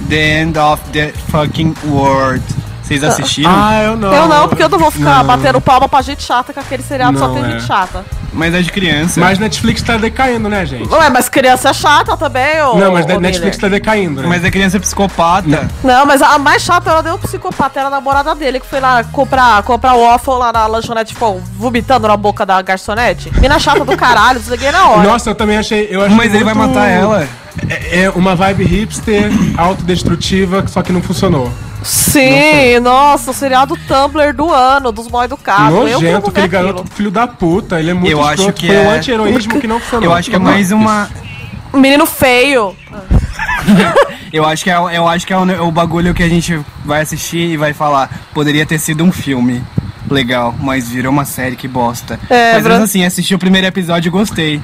The 0.09 0.17
End 0.17 0.57
of 0.57 0.81
the 0.91 1.11
Fucking 1.11 1.75
World. 1.93 2.41
Vocês 2.89 3.03
assistiram? 3.03 3.51
Ah, 3.53 3.83
eu 3.83 3.95
não. 3.95 4.11
Eu 4.11 4.27
não, 4.27 4.47
porque 4.47 4.63
eu 4.63 4.69
não 4.69 4.79
vou 4.79 4.89
ficar 4.89 5.19
Não. 5.19 5.25
batendo 5.25 5.61
palma 5.61 5.87
pra 5.87 6.01
gente 6.01 6.23
chata, 6.23 6.51
que 6.51 6.59
aquele 6.59 6.81
seriado 6.81 7.19
só 7.19 7.27
Não, 7.27 7.35
tem 7.35 7.43
é. 7.45 7.51
gente 7.51 7.63
chata. 7.67 8.03
Mas 8.33 8.53
é 8.53 8.61
de 8.61 8.71
criança. 8.71 9.19
Mas 9.19 9.37
Netflix 9.37 9.81
tá 9.83 9.95
decaindo, 9.97 10.49
né, 10.49 10.65
gente? 10.65 10.91
Ué, 10.91 11.09
mas 11.09 11.29
criança 11.29 11.69
é 11.69 11.73
chata 11.73 12.17
também, 12.17 12.61
ô. 12.63 12.75
Não, 12.75 12.91
mas 12.93 13.05
ô, 13.05 13.19
Netflix 13.19 13.57
Miller. 13.57 13.59
tá 13.61 13.67
decaindo, 13.67 14.21
né? 14.21 14.27
Mas 14.27 14.43
é 14.43 14.49
criança 14.51 14.79
psicopata. 14.79 15.69
Não, 15.83 16.05
mas 16.05 16.21
a 16.21 16.37
mais 16.39 16.61
chata 16.63 16.89
era 16.89 17.01
deu 17.03 17.13
um 17.15 17.17
psicopata, 17.19 17.79
era 17.79 17.87
a 17.89 17.91
namorada 17.91 18.33
dele, 18.33 18.59
que 18.59 18.65
foi 18.65 18.79
lá 18.79 19.03
comprar, 19.03 19.61
comprar 19.63 19.93
waffle 19.95 20.33
lá 20.39 20.51
na 20.51 20.65
lanchonete, 20.67 21.13
tipo, 21.13 21.39
vomitando 21.57 22.07
na 22.07 22.17
boca 22.17 22.45
da 22.45 22.59
garçonete. 22.61 23.31
Mina 23.39 23.59
chata 23.59 23.85
do 23.85 23.95
caralho, 23.97 24.39
desliguei 24.39 24.71
na 24.71 24.87
hora. 24.89 25.07
Nossa, 25.07 25.29
eu 25.29 25.35
também 25.35 25.57
achei. 25.57 25.87
Eu 25.91 26.01
achei 26.03 26.15
Mas 26.15 26.33
ele 26.33 26.43
vai 26.43 26.53
muito- 26.55 26.73
matar 26.73 26.87
ela. 26.87 27.27
É, 27.67 28.03
é 28.03 28.09
uma 28.11 28.35
vibe 28.35 28.63
hipster, 28.63 29.29
autodestrutiva, 29.57 30.65
só 30.67 30.81
que 30.81 30.91
não 30.91 31.01
funcionou. 31.01 31.51
Sim, 31.83 32.79
nossa, 32.81 33.31
o 33.31 33.33
seriado 33.33 33.77
Tumblr 33.87 34.33
do 34.33 34.51
ano, 34.53 34.91
dos 34.91 35.07
mal 35.09 35.23
educados. 35.23 35.73
Nojento, 35.73 36.29
aquele 36.29 36.45
aquilo. 36.47 36.63
garoto 36.63 36.91
filho 36.93 37.11
da 37.11 37.27
puta. 37.27 37.79
Ele 37.79 37.91
é 37.91 37.93
muito 37.93 38.11
Eu 38.11 38.23
acho 38.23 38.51
que 38.53 38.67
Foi 38.67 38.75
um 38.77 38.91
é- 38.91 38.97
anti-heroísmo 38.97 39.59
que 39.59 39.67
não 39.67 39.79
funcionou. 39.79 40.05
Eu 40.09 40.13
acho 40.13 40.29
que 40.29 40.35
é 40.35 40.39
mais 40.39 40.71
uma. 40.71 41.09
Menino 41.73 42.05
feio. 42.05 42.75
Eu 44.31 44.45
acho 44.45 44.63
que 44.63 44.69
é, 44.69 44.75
eu 44.75 45.07
acho 45.07 45.25
que 45.25 45.33
é 45.33 45.37
o, 45.37 45.63
o 45.67 45.71
bagulho 45.71 46.13
que 46.13 46.21
a 46.21 46.29
gente 46.29 46.59
vai 46.85 47.01
assistir 47.01 47.49
e 47.49 47.57
vai 47.57 47.73
falar. 47.73 48.09
Poderia 48.31 48.63
ter 48.63 48.77
sido 48.77 49.03
um 49.03 49.11
filme. 49.11 49.63
Legal, 50.07 50.53
mas 50.59 50.87
virou 50.89 51.11
uma 51.11 51.25
série 51.25 51.55
que 51.55 51.67
bosta. 51.67 52.19
É, 52.29 52.53
mas 52.53 52.61
pra- 52.61 52.71
mesmo 52.73 52.85
assim, 52.85 53.03
assisti 53.03 53.33
o 53.33 53.39
primeiro 53.39 53.65
episódio 53.65 54.09
e 54.09 54.11
gostei. 54.11 54.61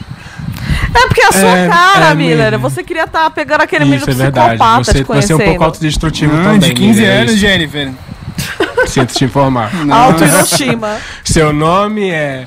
É 0.94 1.08
porque 1.08 1.22
é 1.22 1.28
a 1.28 1.32
sua 1.32 1.58
É, 1.58 1.68
cara, 1.68 2.06
é 2.12 2.16
Miller. 2.16 2.52
mesmo. 2.52 2.70
Você 2.70 2.84
queria 2.84 3.04
estar 3.04 3.30
pegando 3.32 3.62
aquele 3.62 3.86
menino 3.86 4.02
Isso 4.02 4.10
é 4.10 4.14
verdade. 4.14 4.50
psicopata 4.58 4.84
Você, 4.84 4.94
te 4.94 5.04
você 5.04 5.04
é 5.04 5.36
um 5.36 5.38
pouco 5.38 5.44
conhecendo. 5.46 5.64
autodestrutivo 5.64 6.36
Ah, 6.36 6.44
também. 6.44 6.60
de 6.60 6.74
15 6.74 7.00
Miller, 7.00 7.16
é 7.16 7.22
anos. 7.22 7.36
Jennifer. 7.38 7.92
Sinto 8.88 9.14
te 9.14 9.26
informar. 9.26 9.72
Alto 9.92 10.24
Hiroshima. 10.24 10.98
Seu 11.24 11.52
nome 11.54 12.10
é 12.10 12.46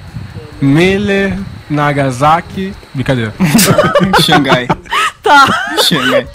Miller 0.61 1.37
Nagasaki. 1.69 2.73
Brincadeira. 2.95 3.35
Xangai. 4.23 4.67
Tá. 5.23 5.47
Xangai. 5.83 6.27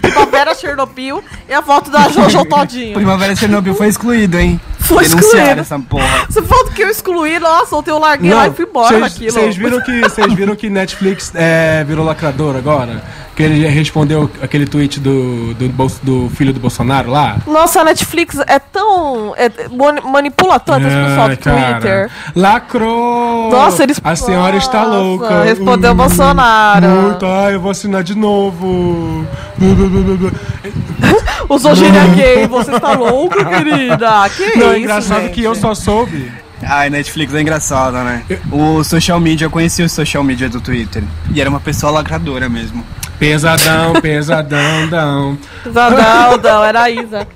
Primavera 0.00 0.54
Chernobyl 0.54 1.22
e 1.48 1.54
a 1.54 1.62
foto 1.62 1.90
da 1.90 2.08
Jojo 2.08 2.44
Todinho. 2.44 2.94
Primavera 2.94 3.34
Chernobyl 3.34 3.74
foi 3.74 3.88
excluído, 3.88 4.38
hein? 4.38 4.60
Denunciaram 4.88 5.18
excluído. 5.20 5.60
essa 5.60 5.78
porra. 5.78 6.26
Você 6.28 6.42
falou 6.42 6.64
que 6.66 6.82
eu 6.82 6.88
excluí, 6.88 7.38
nossa, 7.38 7.76
ontem 7.76 7.90
eu 7.90 7.98
larguei 7.98 8.32
lá 8.32 8.48
e 8.48 8.52
fui 8.52 8.64
embora 8.64 9.00
daquilo. 9.00 9.32
Vocês 9.32 9.56
viram 9.56 9.80
que 9.80 10.00
vocês 10.00 10.32
viram 10.34 10.56
que 10.56 10.70
Netflix 10.70 11.32
é, 11.34 11.84
virou 11.84 12.04
lacrador 12.04 12.56
agora? 12.56 13.02
Que 13.34 13.42
ele 13.42 13.66
respondeu 13.68 14.30
aquele 14.40 14.64
tweet 14.64 14.98
do, 14.98 15.52
do, 15.52 15.68
do 16.02 16.30
filho 16.34 16.54
do 16.54 16.60
Bolsonaro 16.60 17.10
lá? 17.10 17.36
Nossa, 17.46 17.82
a 17.82 17.84
Netflix 17.84 18.38
é 18.46 18.58
tão. 18.58 19.34
é- 19.36 19.50
mani- 19.70 20.00
manipula 20.00 20.58
tanto 20.58 20.84
pessoas 20.86 21.18
Ai, 21.18 21.28
do 21.28 21.36
Twitter. 21.36 22.10
Lacrou! 22.34 23.50
Nossa, 23.50 23.82
eles- 23.82 24.00
A 24.02 24.16
senhora 24.16 24.56
está 24.56 24.84
Nossa, 24.84 24.96
louca. 24.96 25.42
respondeu 25.44 25.92
Hum, 25.92 25.96
Bolsonaro. 25.96 26.86
Muito, 26.88 27.26
ai, 27.26 27.54
eu 27.56 27.60
vou 27.60 27.70
assinar 27.72 28.02
de 28.02 28.14
novo. 28.14 29.26
Usou 31.48 31.74
gíria 31.74 32.06
gay, 32.08 32.46
você 32.46 32.74
está 32.74 32.92
louco, 32.92 33.36
querida? 33.44 34.28
Que 34.30 34.58
Não, 34.58 34.68
é 34.68 34.70
isso, 34.70 34.78
engraçado 34.78 35.22
gente? 35.22 35.32
que 35.34 35.42
eu 35.42 35.54
só 35.54 35.74
soube. 35.74 36.30
Ai, 36.62 36.88
Netflix 36.90 37.34
é 37.34 37.40
engraçada, 37.42 38.02
né? 38.02 38.22
O 38.50 38.82
social 38.82 39.20
media, 39.20 39.44
eu 39.44 39.50
conheci 39.50 39.82
o 39.82 39.88
social 39.88 40.24
media 40.24 40.48
do 40.48 40.60
Twitter. 40.60 41.04
E 41.32 41.40
era 41.40 41.50
uma 41.50 41.60
pessoa 41.60 41.92
lacradora 41.92 42.48
mesmo. 42.48 42.84
Pesadão, 43.18 43.94
pesadão, 44.00 44.88
dão. 44.88 45.38
Não, 45.66 45.90
não, 45.90 46.36
não, 46.38 46.64
era 46.64 46.82
a 46.82 46.90
Isa. 46.90 47.26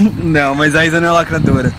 Não, 0.00 0.54
mas 0.54 0.74
a 0.74 0.86
Isa 0.86 1.00
não 1.00 1.08
é 1.08 1.12
lacradora. 1.12 1.72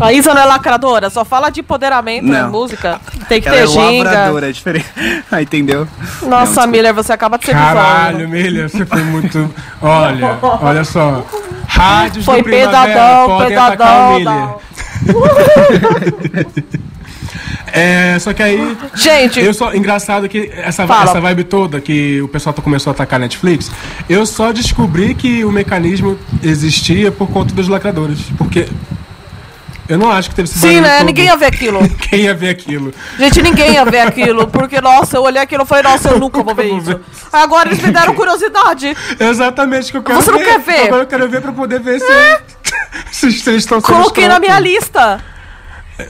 A 0.00 0.12
Isa 0.12 0.32
não 0.32 0.40
é 0.42 0.44
lacradora, 0.44 1.10
só 1.10 1.24
fala 1.24 1.50
de 1.50 1.60
empoderamento 1.60 2.26
na 2.26 2.46
música. 2.48 3.00
Tem 3.28 3.40
que 3.42 3.48
Ela 3.48 3.56
ter 3.58 3.62
é 3.64 3.66
ginga. 3.66 4.04
lavradora, 4.10 4.48
é 4.48 4.52
diferente. 4.52 4.86
Ah, 5.30 5.42
entendeu? 5.42 5.86
Nossa, 6.22 6.62
Não, 6.62 6.68
Miller, 6.68 6.94
você 6.94 7.12
acaba 7.12 7.36
de 7.38 7.46
ser 7.46 7.52
Caralho, 7.52 8.18
bizarro. 8.28 8.30
Milha, 8.32 8.68
você 8.68 8.86
foi 8.86 9.02
muito. 9.02 9.54
Olha, 9.82 10.38
olha 10.42 10.84
só. 10.84 11.24
Rádios 11.66 12.24
Foi 12.24 12.42
do 12.42 12.48
pedadão, 12.48 13.38
pedadão. 13.46 14.18
Miller. 14.18 14.24
não. 14.24 14.58
É, 17.70 18.18
só 18.18 18.32
que 18.32 18.42
aí. 18.42 18.76
Gente, 18.94 19.40
Eu 19.40 19.52
só, 19.52 19.74
engraçado 19.74 20.26
que 20.28 20.50
essa, 20.54 20.86
Fala. 20.86 21.10
essa 21.10 21.20
vibe 21.20 21.44
toda 21.44 21.80
que 21.80 22.20
o 22.22 22.28
pessoal 22.28 22.54
tá- 22.54 22.62
começou 22.62 22.90
a 22.90 22.94
atacar 22.94 23.18
a 23.18 23.20
Netflix, 23.20 23.70
eu 24.08 24.24
só 24.24 24.52
descobri 24.52 25.14
que 25.14 25.44
o 25.44 25.52
mecanismo 25.52 26.18
existia 26.42 27.12
por 27.12 27.28
conta 27.28 27.54
dos 27.54 27.68
lacradores. 27.68 28.20
Porque 28.38 28.66
eu 29.88 29.96
não 29.98 30.10
acho 30.10 30.28
que 30.30 30.36
teve 30.36 30.48
esse 30.48 30.58
sim, 30.58 30.66
barulho 30.66 30.82
né? 30.82 30.96
todo. 30.98 31.06
Ninguém 31.06 31.24
ia 31.26 31.36
ver 31.36 31.46
aquilo. 31.46 31.80
Ninguém 31.88 32.20
ia 32.20 32.34
ver 32.34 32.48
aquilo. 32.50 32.94
Gente, 33.18 33.42
ninguém 33.42 33.72
ia 33.72 33.84
ver 33.84 34.00
aquilo. 34.00 34.46
Porque, 34.46 34.80
nossa, 34.80 35.16
eu 35.16 35.22
olhei 35.22 35.40
aquilo 35.40 35.62
e 35.62 35.66
falei, 35.66 35.82
nossa, 35.84 36.10
eu 36.10 36.18
nunca 36.18 36.42
vou 36.42 36.54
ver 36.54 36.72
isso. 36.72 37.00
Agora 37.32 37.68
eles 37.68 37.82
me 37.82 37.90
deram 37.90 38.14
curiosidade. 38.16 38.96
Exatamente 39.18 39.88
o 39.88 39.92
que 39.92 39.96
eu 39.98 40.02
quero 40.02 40.22
Você 40.22 40.30
ver. 40.32 40.38
não 40.38 40.44
quer 40.44 40.58
ver? 40.60 40.86
Agora 40.86 41.02
eu 41.02 41.06
quero 41.06 41.28
ver 41.28 41.40
pra 41.40 41.52
poder 41.52 41.80
ver 41.80 42.00
se, 42.00 43.32
se 43.32 43.50
eles 43.50 43.62
estão 43.62 43.80
Coloquei 43.80 44.28
na 44.28 44.38
minha 44.38 44.58
lista. 44.60 45.22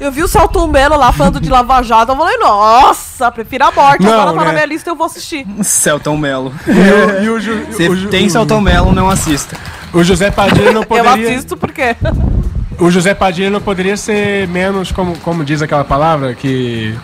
Eu 0.00 0.12
vi 0.12 0.22
o 0.22 0.28
Celton 0.28 0.66
Mello 0.66 0.98
lá 0.98 1.10
falando 1.12 1.40
de 1.40 1.48
Lava 1.48 1.82
Jato. 1.82 2.12
Eu 2.12 2.16
falei, 2.16 2.36
nossa, 2.36 3.32
prefiro 3.32 3.64
a 3.64 3.72
morte. 3.72 4.02
Não, 4.02 4.12
Agora 4.12 4.32
tá 4.32 4.36
na 4.40 4.44
né? 4.46 4.52
minha 4.52 4.66
lista 4.66 4.90
eu 4.90 4.94
vou 4.96 5.06
assistir. 5.06 5.46
Celton 5.62 6.16
Mello. 6.16 6.52
E 6.66 7.28
o, 7.28 7.38
e 7.38 7.88
o 7.88 8.08
tem 8.10 8.28
Celton 8.28 8.60
Mello, 8.60 8.92
não 8.92 9.08
assista. 9.08 9.56
O 9.92 10.04
José 10.04 10.30
Padilha 10.30 10.72
não 10.72 10.82
Eu 10.82 10.86
poderia. 10.86 11.30
assisto 11.30 11.56
porque. 11.56 11.96
O 12.78 12.90
José 12.90 13.12
Padilha 13.14 13.50
não 13.50 13.60
poderia 13.60 13.96
ser 13.96 14.46
menos, 14.48 14.92
como, 14.92 15.16
como 15.18 15.44
diz 15.44 15.62
aquela 15.62 15.84
palavra, 15.84 16.34
que. 16.34 16.94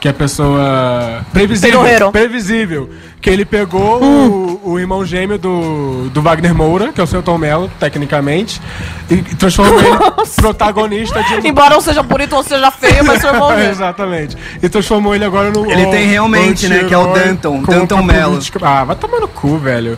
Que 0.00 0.08
a 0.08 0.12
pessoa. 0.14 1.24
Previsível. 1.32 2.10
Previsível. 2.10 2.90
Que 3.20 3.30
ele 3.30 3.44
pegou 3.44 4.02
Hum. 4.02 4.58
o, 4.64 4.70
o 4.72 4.80
irmão 4.80 5.04
gêmeo 5.04 5.38
do, 5.38 6.10
do 6.10 6.20
Wagner 6.20 6.52
Moura, 6.52 6.92
que 6.92 7.00
é 7.00 7.04
o 7.04 7.06
seu 7.06 7.22
Tom 7.22 7.38
Mello, 7.38 7.70
tecnicamente, 7.78 8.60
e 9.08 9.16
transformou 9.36 9.78
ele 9.78 9.96
protagonista 10.34 11.22
de 11.22 11.34
um. 11.34 11.46
Embora 11.46 11.74
não 11.74 11.80
seja 11.80 12.02
bonito 12.02 12.34
ou 12.34 12.42
seja 12.42 12.68
feio, 12.72 13.04
mas 13.04 13.20
seu 13.20 13.32
irmão 13.32 13.50
mesmo. 13.54 13.70
Exatamente. 13.70 14.36
E 14.60 14.68
transformou 14.68 15.14
ele 15.14 15.24
agora 15.24 15.52
no. 15.52 15.70
Ele 15.70 15.86
tem 15.86 16.08
realmente, 16.08 16.66
né, 16.68 16.82
que 16.82 16.92
é 16.92 16.98
o 16.98 17.12
Danton, 17.12 17.62
Danton 17.62 18.02
Mello. 18.02 18.30
política. 18.32 18.58
Ah, 18.62 18.82
vai 18.82 18.96
tomar 18.96 19.20
no 19.20 19.28
cu, 19.28 19.56
velho. 19.56 19.96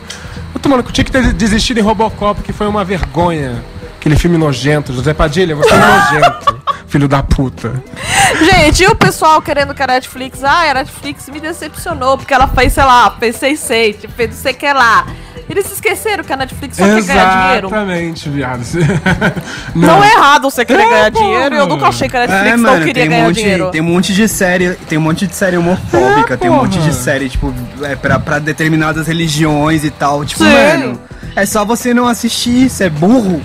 Vai 0.52 0.60
tomar 0.62 0.76
no 0.76 0.84
cu. 0.84 0.92
Tinha 0.92 1.04
que 1.04 1.12
ter 1.12 1.32
desistido 1.32 1.78
em 1.78 1.82
Robocop, 1.82 2.42
que 2.42 2.52
foi 2.52 2.66
uma 2.66 2.84
vergonha. 2.84 3.64
Aquele 4.04 4.16
filme 4.18 4.36
nojento. 4.36 4.92
José 4.92 5.14
Padilha, 5.14 5.56
você 5.56 5.70
é 5.72 5.78
nojento. 5.78 6.62
filho 6.86 7.08
da 7.08 7.22
puta. 7.22 7.82
Gente, 8.38 8.82
e 8.82 8.86
o 8.86 8.94
pessoal 8.94 9.40
querendo 9.40 9.72
que 9.74 9.82
a 9.82 9.86
Netflix. 9.86 10.44
Ah, 10.44 10.70
a 10.70 10.74
Netflix 10.74 11.26
me 11.30 11.40
decepcionou, 11.40 12.18
porque 12.18 12.34
ela 12.34 12.46
fez, 12.48 12.74
sei 12.74 12.84
lá, 12.84 13.16
fez 13.18 13.36
6 13.36 13.66
fez 14.14 14.30
não 14.30 14.36
sei 14.36 14.52
o 14.52 14.56
que 14.56 14.70
lá. 14.70 15.06
Eles 15.48 15.72
esqueceram 15.72 16.22
que 16.22 16.30
a 16.34 16.36
Netflix 16.36 16.76
só 16.76 16.84
quer 16.84 17.02
ganhar 17.02 17.44
dinheiro. 17.46 17.66
Exatamente, 17.68 18.28
viado. 18.28 18.60
Não 19.74 20.04
é 20.04 20.12
errado 20.12 20.50
você 20.50 20.64
querer 20.66 20.82
É, 20.82 20.88
ganhar 20.90 21.12
porra. 21.12 21.24
dinheiro. 21.24 21.54
Eu 21.56 21.66
nunca 21.66 21.86
achei 21.88 22.08
que 22.08 22.16
a 22.16 22.20
Netflix 22.20 22.46
É, 22.46 22.56
não 22.56 22.62
mano, 22.72 22.84
queria 22.84 22.94
tem 22.94 23.04
um, 23.06 23.10
ganhar 23.10 23.24
monte, 23.26 23.36
dinheiro. 23.36 23.70
tem 23.70 23.80
um 23.80 23.84
monte 23.84 24.14
de 24.14 24.28
série, 24.28 24.70
tem 24.74 24.96
um 24.98 25.00
monte 25.02 25.26
de 25.26 25.34
série 25.34 25.56
homofóbica, 25.56 26.34
É, 26.34 26.36
tem 26.36 26.50
um 26.50 26.54
monte 26.56 26.78
de 26.78 26.92
série, 26.94 27.28
tipo, 27.30 27.52
é 27.82 27.96
pra, 27.96 28.18
pra 28.18 28.38
determinadas 28.38 29.06
religiões 29.06 29.84
e 29.84 29.90
tal. 29.90 30.24
Tipo, 30.24 30.44
Sim. 30.44 30.50
mano, 30.52 31.00
é 31.36 31.44
só 31.46 31.64
você 31.64 31.92
não 31.94 32.06
assistir, 32.08 32.68
você 32.70 32.84
é 32.84 32.90
burro. 32.90 33.42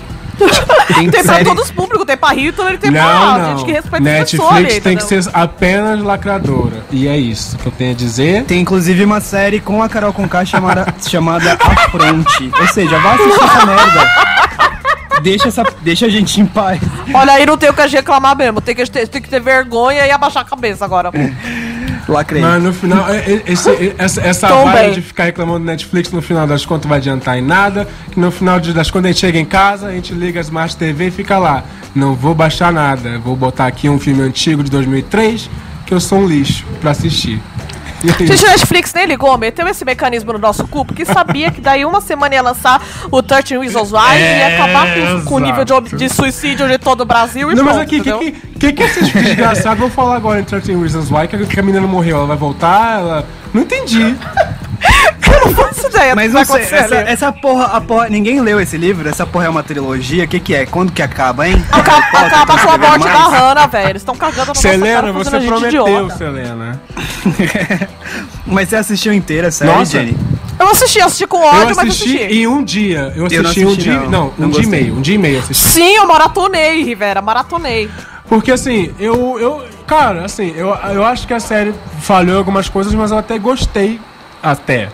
Tem, 0.88 1.10
Tem 1.10 1.22
pra 1.24 1.34
série, 1.34 1.44
todos 1.44 1.64
os 1.64 1.70
públicos, 1.70 2.06
tem 2.06 2.16
pra 2.16 2.30
Hitler 2.30 2.74
e 2.74 2.78
tem 2.78 2.90
Não, 2.90 3.00
pra 3.02 3.38
não. 3.38 3.56
gente 3.58 3.64
que 3.66 3.72
respeita 3.72 3.96
as 3.96 4.02
Netflix 4.02 4.40
pessoas 4.42 4.78
tem 4.80 4.96
que 4.96 5.02
ser 5.04 5.30
apenas 5.32 6.02
lacradora. 6.02 6.84
E 6.90 7.06
é 7.08 7.16
isso 7.16 7.56
que 7.58 7.66
eu 7.66 7.72
tenho 7.72 7.92
a 7.92 7.94
dizer. 7.94 8.44
tem 8.44 8.60
inclusive 8.60 9.04
uma 9.04 9.20
série 9.20 9.60
com 9.60 9.82
a 9.82 9.88
Carol 9.88 10.12
Conká 10.12 10.44
chamada, 10.46 10.86
chamada 11.06 11.52
Afronte. 11.60 12.50
Ou 12.58 12.66
seja, 12.68 12.98
vai 12.98 13.14
assistir 13.14 13.44
essa 13.44 13.66
merda. 13.66 14.10
Deixa, 15.22 15.48
essa, 15.48 15.64
deixa 15.82 16.06
a 16.06 16.08
gente 16.08 16.40
em 16.40 16.46
paz. 16.46 16.80
Olha 17.12 17.34
aí, 17.34 17.44
não 17.44 17.58
tem 17.58 17.68
o 17.68 17.74
que 17.74 17.80
a 17.82 17.86
gente 17.86 17.96
reclamar 17.96 18.34
mesmo. 18.34 18.58
Tem 18.62 18.74
que 18.74 18.90
ter, 18.90 19.06
tem 19.06 19.20
que 19.20 19.28
ter 19.28 19.38
vergonha 19.40 20.06
e 20.06 20.10
abaixar 20.10 20.42
a 20.42 20.46
cabeça 20.46 20.82
agora. 20.84 21.10
Lacrei. 22.12 22.42
Mas 22.42 22.62
no 22.62 22.72
final, 22.72 23.08
é- 23.08 23.18
é- 23.18 23.42
esse- 23.46 23.94
essa, 23.98 24.20
essa 24.20 24.48
Tom 24.48 24.64
vibe 24.64 24.94
de 24.94 25.02
ficar 25.02 25.24
reclamando 25.24 25.60
do 25.60 25.64
Netflix, 25.66 26.10
no 26.12 26.20
final 26.22 26.46
das 26.46 26.64
contas, 26.66 26.88
vai 26.88 26.98
adiantar 26.98 27.38
em 27.38 27.42
nada. 27.42 27.86
Que 28.10 28.18
no 28.20 28.30
final 28.30 28.58
das 28.60 28.90
contas, 28.90 29.06
a 29.06 29.12
gente 29.12 29.20
chega 29.20 29.38
em 29.38 29.44
casa, 29.44 29.88
a 29.88 29.92
gente 29.92 30.12
liga 30.14 30.40
a 30.40 30.42
Smart 30.42 30.76
TV 30.76 31.08
e 31.08 31.10
fica 31.10 31.38
lá. 31.38 31.64
Não 31.94 32.14
vou 32.14 32.34
baixar 32.34 32.72
nada. 32.72 33.18
Vou 33.18 33.34
botar 33.36 33.66
aqui 33.66 33.88
um 33.88 33.98
filme 33.98 34.22
antigo 34.22 34.62
de 34.62 34.70
2003, 34.70 35.50
que 35.86 35.94
eu 35.94 36.00
sou 36.00 36.20
um 36.20 36.26
lixo 36.26 36.64
pra 36.80 36.92
assistir. 36.92 37.40
Gente, 38.20 38.46
a 38.46 38.50
Netflix 38.50 38.94
nem 38.94 39.06
ligou, 39.06 39.36
meteu 39.36 39.66
esse 39.68 39.84
mecanismo 39.84 40.32
no 40.32 40.38
nosso 40.38 40.66
cu, 40.66 40.84
porque 40.84 41.04
sabia 41.04 41.50
que 41.50 41.60
daí 41.60 41.84
uma 41.84 42.00
semana 42.00 42.34
ia 42.34 42.42
lançar 42.42 42.82
o 43.10 43.22
13 43.22 43.58
Reasons 43.58 43.92
Why 43.92 44.16
e 44.16 44.38
ia 44.38 44.46
acabar 44.54 44.86
com, 44.94 45.24
com 45.24 45.34
o 45.34 45.38
nível 45.38 45.64
de, 45.64 45.96
de 45.96 46.08
suicídio 46.08 46.68
de 46.68 46.78
todo 46.78 47.02
o 47.02 47.04
Brasil 47.04 47.50
e 47.52 47.54
Não, 47.54 47.64
mas 47.64 47.76
pronto, 47.76 47.86
aqui, 47.86 48.10
o 48.10 48.18
que, 48.18 48.32
que, 48.32 48.72
que, 48.72 48.82
esses 48.82 49.12
desgraçados 49.12 49.78
vão 49.78 49.90
falar 49.90 50.16
agora 50.16 50.40
em 50.40 50.44
13 50.44 50.74
Reasons 50.76 51.10
Why? 51.10 51.28
Que 51.28 51.36
a, 51.36 51.38
que 51.46 51.60
a 51.60 51.62
menina 51.62 51.86
morreu, 51.86 52.18
ela 52.18 52.26
vai 52.26 52.36
voltar? 52.36 53.00
Ela... 53.00 53.26
Não 53.52 53.62
entendi. 53.62 54.16
Eu 55.32 55.46
não 55.46 55.54
faço 55.54 55.86
ideia 55.86 56.14
Mas 56.14 56.32
não 56.32 56.44
sei, 56.44 56.62
essa, 56.62 56.94
essa 56.96 57.32
porra, 57.32 57.66
a 57.66 57.80
porra, 57.80 58.08
ninguém 58.08 58.40
leu 58.40 58.60
esse 58.60 58.76
livro? 58.76 59.08
Essa 59.08 59.24
porra 59.26 59.46
é 59.46 59.48
uma 59.48 59.62
trilogia? 59.62 60.24
O 60.24 60.28
que 60.28 60.40
que 60.40 60.54
é? 60.54 60.66
Quando 60.66 60.92
que 60.92 61.02
acaba, 61.02 61.48
hein? 61.48 61.64
Acaba, 61.70 62.02
Potter, 62.10 62.26
acaba 62.26 62.58
com 62.58 62.70
a 62.70 62.78
morte 62.78 63.04
da? 63.04 63.28
Hannah, 63.28 63.66
velho. 63.66 63.90
Eles 63.90 64.02
estão 64.02 64.14
cagando 64.16 64.40
na 64.40 64.46
nossa 64.46 64.60
Selena, 64.60 65.00
cara, 65.00 65.12
você 65.12 65.40
prometeu, 65.40 65.86
idiota. 65.88 66.16
Selena. 66.16 66.82
Mas 68.46 68.68
você 68.68 68.76
assistiu 68.76 69.12
inteira 69.12 69.48
a 69.48 69.50
série, 69.50 69.70
Nossa. 69.70 69.92
Jenny? 69.92 70.16
Eu 70.58 70.68
assisti, 70.68 70.98
eu 70.98 71.06
assisti 71.06 71.26
com 71.26 71.38
Eu 71.38 71.44
ódio, 71.44 71.76
mas 71.76 71.78
assisti 71.78 72.16
assisti. 72.16 72.34
em 72.34 72.46
um 72.46 72.62
dia. 72.62 73.12
Eu 73.16 73.24
assisti, 73.26 73.34
Eu 73.36 73.42
em 73.42 73.66
um 73.66 73.70
assisti, 73.72 73.82
dia. 73.82 74.00
não. 74.00 74.10
Não, 74.10 74.26
um 74.26 74.32
Não 74.36 74.50
dia 74.50 74.62
e 74.62 74.66
meio. 74.66 74.94
Um 74.94 75.00
dia 75.00 75.14
e 75.14 75.18
meio 75.18 75.36
eu 75.36 75.40
assisti. 75.40 75.68
Sim, 75.68 75.96
eu 75.96 76.06
maratonei, 76.06 76.82
Rivera, 76.84 77.22
maratonei. 77.22 77.88
Porque 78.28 78.52
assim, 78.52 78.92
eu. 78.98 79.38
eu 79.40 79.64
cara, 79.86 80.24
assim, 80.26 80.52
eu, 80.54 80.68
eu 80.92 81.04
acho 81.04 81.26
que 81.26 81.32
a 81.32 81.40
série 81.40 81.74
falhou 82.02 82.34
em 82.34 82.38
algumas 82.38 82.68
coisas, 82.68 82.92
mas 82.94 83.10
eu 83.10 83.16
até 83.18 83.38
gostei. 83.38 83.98
Até. 84.42 84.88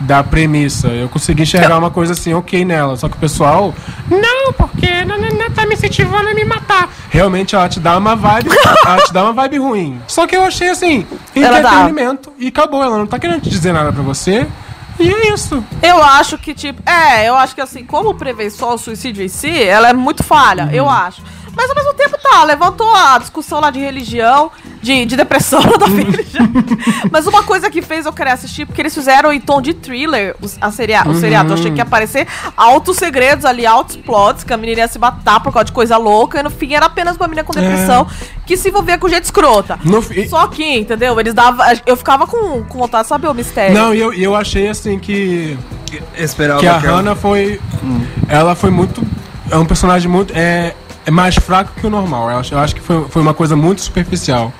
Da 0.00 0.22
premissa. 0.22 0.88
Eu 0.88 1.08
consegui 1.08 1.42
enxergar 1.42 1.76
uma 1.76 1.90
coisa 1.90 2.12
assim, 2.12 2.32
ok 2.32 2.64
nela. 2.64 2.96
Só 2.96 3.08
que 3.08 3.16
o 3.16 3.18
pessoal. 3.18 3.74
Não, 4.08 4.52
porque 4.52 5.04
não, 5.04 5.18
não, 5.18 5.28
não 5.30 5.50
tá 5.50 5.66
me 5.66 5.74
incentivando 5.74 6.28
a 6.28 6.34
me 6.34 6.44
matar. 6.44 6.88
Realmente 7.10 7.56
ela 7.56 7.68
te 7.68 7.80
dá 7.80 7.96
uma 7.98 8.14
vibe. 8.14 8.48
ela 8.86 9.00
te 9.02 9.12
dá 9.12 9.24
uma 9.24 9.32
vibe 9.32 9.58
ruim. 9.58 10.00
Só 10.06 10.26
que 10.26 10.36
eu 10.36 10.44
achei 10.44 10.68
assim, 10.70 11.04
entretenimento. 11.34 12.32
E 12.38 12.46
acabou. 12.48 12.82
Ela 12.82 12.98
não 12.98 13.06
tá 13.06 13.18
querendo 13.18 13.42
te 13.42 13.50
dizer 13.50 13.72
nada 13.72 13.92
pra 13.92 14.02
você. 14.02 14.46
E 15.00 15.08
é 15.12 15.32
isso. 15.32 15.62
Eu 15.82 16.02
acho 16.02 16.36
que, 16.38 16.52
tipo, 16.54 16.82
é, 16.88 17.28
eu 17.28 17.36
acho 17.36 17.54
que 17.54 17.60
assim, 17.60 17.84
como 17.84 18.14
prevenção 18.14 18.70
ao 18.70 18.78
suicídio 18.78 19.24
em 19.24 19.28
si, 19.28 19.62
ela 19.62 19.88
é 19.88 19.92
muito 19.92 20.24
falha, 20.24 20.64
Uhum. 20.64 20.70
eu 20.72 20.88
acho. 20.90 21.22
Mas 21.56 21.68
ao 21.70 21.76
mesmo 21.76 21.94
tempo 21.94 22.16
tá, 22.22 22.44
levantou 22.44 22.94
a 22.94 23.18
discussão 23.18 23.60
lá 23.60 23.70
de 23.70 23.78
religião, 23.80 24.50
de, 24.82 25.04
de 25.04 25.16
depressão 25.16 25.60
da 25.78 25.86
religião. 25.86 26.46
Mas 27.10 27.26
uma 27.26 27.42
coisa 27.42 27.70
que 27.70 27.82
fez 27.82 28.06
eu 28.06 28.12
querer 28.12 28.30
assistir, 28.30 28.64
porque 28.66 28.80
eles 28.80 28.94
fizeram 28.94 29.32
em 29.32 29.40
tom 29.40 29.60
de 29.60 29.74
thriller 29.74 30.36
os- 30.40 30.56
a 30.60 30.70
seria, 30.70 31.02
o 31.08 31.14
seriado. 31.14 31.50
Eu 31.50 31.54
achei 31.54 31.70
que 31.70 31.78
ia 31.78 31.82
aparecer 31.82 32.26
altos 32.56 32.96
segredos 32.96 33.44
ali, 33.44 33.66
altos 33.66 33.96
plots, 33.96 34.44
que 34.44 34.52
a 34.52 34.56
menina 34.56 34.80
ia 34.82 34.88
se 34.88 34.98
matar 34.98 35.40
por 35.40 35.52
causa 35.52 35.66
de 35.66 35.72
coisa 35.72 35.96
louca, 35.96 36.38
e 36.38 36.42
no 36.42 36.50
fim 36.50 36.74
era 36.74 36.86
apenas 36.86 37.16
uma 37.16 37.26
menina 37.26 37.44
com 37.44 37.52
depressão 37.52 38.06
que 38.46 38.56
se 38.56 38.68
envolvia 38.68 38.96
com 38.98 39.08
gente 39.08 39.24
escrota. 39.24 39.78
No 39.84 40.00
fi- 40.00 40.28
Só 40.28 40.46
que, 40.46 40.78
entendeu? 40.78 41.18
Eles 41.18 41.34
davam. 41.34 41.64
Eu 41.86 41.96
ficava 41.96 42.26
com, 42.26 42.62
com 42.64 42.78
vontade 42.78 43.04
de 43.04 43.08
saber 43.08 43.28
o 43.28 43.34
mistério. 43.34 43.74
Não, 43.74 43.94
e 43.94 43.98
eu, 44.00 44.12
eu 44.12 44.34
achei 44.36 44.68
assim 44.68 44.98
que. 44.98 45.58
Esperava 46.16 46.60
que 46.60 46.66
a 46.66 46.74
eu- 46.74 46.80
Hannah 46.96 47.16
foi. 47.16 47.60
Ela 48.28 48.54
foi 48.54 48.70
muito. 48.70 49.02
É 49.50 49.56
um 49.56 49.64
personagem 49.66 50.10
muito. 50.10 50.32
É, 50.36 50.74
é 51.08 51.10
mais 51.10 51.34
fraco 51.36 51.72
que 51.80 51.86
o 51.86 51.90
normal. 51.90 52.30
Eu 52.30 52.38
acho, 52.38 52.54
eu 52.54 52.58
acho 52.58 52.74
que 52.74 52.80
foi, 52.82 53.06
foi 53.08 53.22
uma 53.22 53.32
coisa 53.32 53.56
muito 53.56 53.80
superficial. 53.80 54.52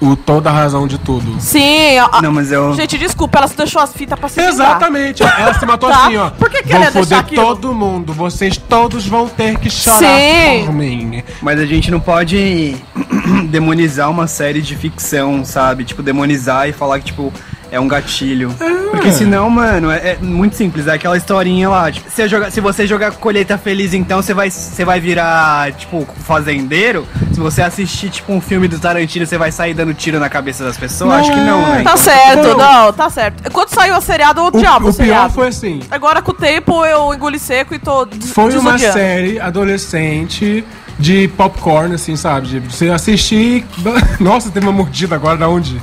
O 0.00 0.16
toda 0.16 0.48
a 0.48 0.52
razão 0.52 0.86
de 0.86 0.96
tudo. 0.96 1.38
Sim, 1.38 1.98
a- 1.98 2.22
Não, 2.22 2.32
mas 2.32 2.50
eu... 2.50 2.72
Gente, 2.74 2.96
desculpa, 2.96 3.36
ela 3.36 3.46
se 3.46 3.54
deixou 3.54 3.82
as 3.82 3.92
fitas 3.92 4.18
pra 4.18 4.30
se 4.30 4.36
vingar. 4.36 4.54
Exatamente. 4.54 5.22
Ela 5.22 5.52
se 5.52 5.66
matou 5.66 5.90
Tá. 5.90 6.06
assim, 6.06 6.16
ó. 6.16 6.30
Por 6.30 6.48
que 6.48 6.62
que 6.62 6.72
vão 6.72 6.82
ela 6.82 6.90
foder 6.90 7.18
aquilo? 7.18 7.44
todo 7.44 7.74
mundo. 7.74 8.14
Vocês 8.14 8.56
todos 8.56 9.06
vão 9.06 9.28
ter 9.28 9.58
que 9.58 9.68
chorar 9.68 9.98
Sim. 9.98 10.64
por 10.64 10.72
mim. 10.72 11.22
Mas 11.42 11.60
a 11.60 11.66
gente 11.66 11.90
não 11.90 12.00
pode 12.00 12.74
demonizar 13.50 14.10
uma 14.10 14.26
série 14.26 14.62
de 14.62 14.74
ficção, 14.74 15.44
sabe? 15.44 15.84
Tipo, 15.84 16.02
demonizar 16.02 16.66
e 16.66 16.72
falar 16.72 16.98
que, 17.00 17.04
tipo, 17.06 17.30
é 17.70 17.78
um 17.80 17.86
gatilho. 17.88 18.54
Porque 18.90 19.12
senão, 19.12 19.48
mano, 19.48 19.90
é, 19.90 20.12
é 20.12 20.18
muito 20.20 20.56
simples. 20.56 20.86
É 20.86 20.92
aquela 20.94 21.16
historinha 21.16 21.68
lá. 21.68 21.90
Tipo, 21.90 22.10
se, 22.10 22.22
eu 22.22 22.28
jogar- 22.28 22.50
se 22.50 22.60
você 22.60 22.86
jogar 22.86 23.12
colheita 23.12 23.56
feliz, 23.56 23.94
então 23.94 24.20
você 24.22 24.34
vai, 24.34 24.50
você 24.50 24.84
vai 24.84 25.00
virar, 25.00 25.72
tipo, 25.72 26.06
fazendeiro. 26.24 27.06
Se 27.32 27.38
você 27.40 27.62
assistir, 27.62 28.10
tipo, 28.10 28.32
um 28.32 28.40
filme 28.40 28.66
do 28.68 28.78
Tarantino, 28.78 29.24
você 29.26 29.38
vai 29.38 29.52
sair 29.52 29.72
dando 29.74 29.94
tiro 29.94 30.18
na 30.18 30.28
cabeça 30.28 30.64
das 30.64 30.76
pessoas. 30.76 31.10
Não 31.10 31.16
Acho 31.18 31.30
que 31.30 31.36
não, 31.40 31.60
é. 31.62 31.66
né? 31.66 31.74
Tá 31.74 31.80
Então, 31.82 31.96
certo, 31.96 32.48
Não. 32.48 32.56
não, 32.86 32.92
tá 32.92 33.08
certo. 33.10 33.50
Quando 33.52 33.68
saiu 33.68 33.94
a 33.94 34.00
seriado, 34.00 34.40
eu 34.40 34.44
O, 34.44 34.46
odiava 34.48 34.84
o, 34.84 34.90
o 34.90 34.94
pior 34.94 35.04
seriado. 35.04 35.32
foi 35.34 35.48
assim. 35.48 35.80
Agora 35.90 36.20
com 36.20 36.32
o 36.32 36.34
tempo 36.34 36.84
eu 36.84 37.14
engoli 37.14 37.38
seco 37.38 37.74
e 37.74 37.78
tô 37.78 38.04
des 38.04 38.30
Foi 38.32 38.54
uma 38.56 38.76
série 38.78 39.38
adolescente 39.40 40.64
de 40.98 41.28
popcorn, 41.28 41.94
assim, 41.94 42.14
sabe? 42.16 42.46
De 42.48 42.58
você 42.60 42.90
assistir. 42.90 43.64
Nossa, 44.20 44.50
teve 44.50 44.66
uma 44.66 44.72
mordida 44.72 45.14
agora 45.14 45.36
da 45.36 45.48
onde? 45.48 45.80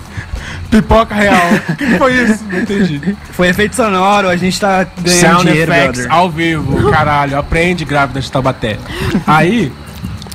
Pipoca 0.69 1.15
real. 1.15 1.37
O 1.69 1.75
que 1.75 1.97
foi 1.97 2.13
isso? 2.13 2.43
Não 2.51 2.59
entendi. 2.59 3.17
Foi 3.31 3.47
efeito 3.47 3.75
sonoro, 3.75 4.27
a 4.27 4.35
gente 4.35 4.59
tá 4.59 4.85
ganhando 5.01 5.19
Sound 5.19 5.45
dinheiro, 5.45 5.71
effects 5.71 6.01
brother. 6.01 6.17
ao 6.19 6.29
vivo, 6.29 6.91
caralho. 6.91 7.37
Aprende 7.37 7.85
grávida 7.85 8.19
de 8.19 8.31
Taubaté. 8.31 8.77
Aí, 9.25 9.71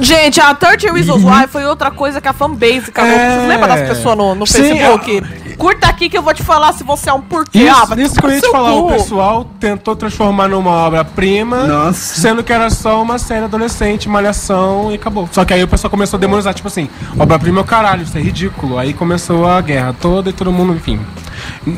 Gente, 0.01 0.41
a 0.41 0.55
30 0.55 0.93
Reasons 0.93 1.23
Why 1.23 1.47
foi 1.47 1.65
outra 1.65 1.91
coisa 1.91 2.21
que 2.21 2.27
a 2.27 2.33
fanbase. 2.33 2.91
Uhum. 2.97 3.05
É. 3.05 3.37
Vocês 3.37 3.49
lembram 3.49 3.69
das 3.69 3.89
pessoas 3.89 4.17
no, 4.17 4.35
no 4.35 4.47
Sim, 4.47 4.63
Facebook? 4.63 5.23
Curta 5.63 5.87
aqui 5.87 6.09
que 6.09 6.19
eu 6.19 6.23
vou 6.23 6.35
te 6.35 6.43
falar 6.43 6.73
se 6.73 6.83
você 6.83 7.09
é 7.09 7.13
um 7.13 7.21
porquê. 7.21 7.61
isso, 7.61 7.71
ah, 7.93 7.95
isso 7.97 8.15
que 8.17 8.27
eu 8.27 8.31
ia 8.33 8.41
te 8.41 8.51
falar. 8.51 8.73
O 8.73 8.83
cu. 8.89 8.93
pessoal 8.95 9.45
tentou 9.61 9.95
transformar 9.95 10.49
numa 10.49 10.71
obra-prima, 10.73 11.93
sendo 11.93 12.43
que 12.43 12.53
era 12.53 12.69
só 12.69 13.01
uma 13.01 13.17
série 13.17 13.45
adolescente, 13.45 14.09
malhação 14.09 14.91
e 14.91 14.97
acabou. 14.97 15.29
Só 15.31 15.45
que 15.45 15.55
aí 15.55 15.63
o 15.63 15.69
pessoal 15.69 15.89
começou 15.89 16.17
a 16.17 16.21
demonizar, 16.21 16.53
tipo 16.53 16.67
assim, 16.67 16.89
obra-prima 17.17 17.61
é 17.61 17.63
o 17.63 17.65
caralho, 17.65 18.03
isso 18.03 18.19
é 18.19 18.21
ridículo. 18.21 18.77
Aí 18.77 18.93
começou 18.93 19.47
a 19.47 19.61
guerra 19.61 19.95
toda 20.01 20.31
e 20.31 20.33
todo 20.33 20.51
mundo, 20.51 20.75
enfim. 20.75 20.99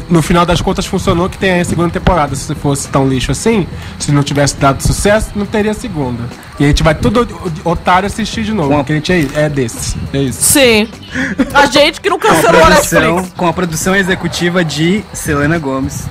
No 0.09 0.23
final 0.23 0.45
das 0.47 0.61
contas 0.63 0.87
funcionou 0.87 1.29
que 1.29 1.37
tem 1.39 1.61
a 1.61 1.65
segunda 1.65 1.91
temporada. 1.91 2.35
Se 2.35 2.55
fosse 2.55 2.89
tão 2.89 3.07
lixo 3.07 3.33
assim, 3.33 3.67
se 3.99 4.13
não 4.13 4.23
tivesse 4.23 4.57
dado 4.57 4.83
sucesso, 4.83 5.31
não 5.37 5.45
teria 5.47 5.75
segunda. 5.75 6.23
E 6.59 6.65
a 6.65 6.69
gente 6.69 6.83
vai 6.83 6.95
todo 6.95 7.27
otário 7.65 8.07
assistir 8.07 8.45
de 8.45 8.53
novo, 8.53 8.73
a- 8.73 8.77
porque 8.79 8.93
a 8.93 8.97
gente 8.97 9.13
é, 9.13 9.43
é 9.45 9.49
desse. 9.49 9.97
É 10.13 10.19
isso. 10.23 10.41
Sim. 10.41 10.89
A 11.53 11.67
gente 11.67 12.01
que 12.01 12.09
não 12.11 12.19
Com 12.19 12.29
a, 12.29 12.31
cancelou 12.31 12.63
a 12.63 12.67
produção, 12.67 13.01
Netflix. 13.01 13.33
com 13.37 13.47
a 13.49 13.53
produção 13.53 13.74
executiva 13.97 14.65
de 14.65 15.05
Selena 15.13 15.59
Gomes. 15.59 16.07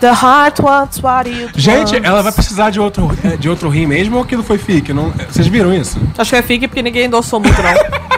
The 0.00 0.10
heart 0.12 0.60
wants 0.60 0.98
what 1.02 1.28
it 1.30 1.52
Gente, 1.56 1.94
wants. 1.94 2.04
ela 2.06 2.22
vai 2.22 2.32
precisar 2.32 2.70
de 2.70 2.78
outro, 2.80 3.10
eh, 3.24 3.36
de 3.36 3.48
outro 3.48 3.68
rim 3.68 3.86
mesmo 3.86 4.16
ou 4.16 4.22
aquilo 4.22 4.42
foi 4.42 4.58
fique? 4.58 4.92
Não, 4.92 5.10
vocês 5.30 5.46
viram 5.46 5.72
isso? 5.72 5.98
Acho 6.18 6.30
que 6.30 6.36
é 6.36 6.42
fique 6.42 6.68
porque 6.68 6.82
ninguém 6.82 7.06
endossou 7.06 7.40
muito, 7.40 7.56
não. 7.62 7.70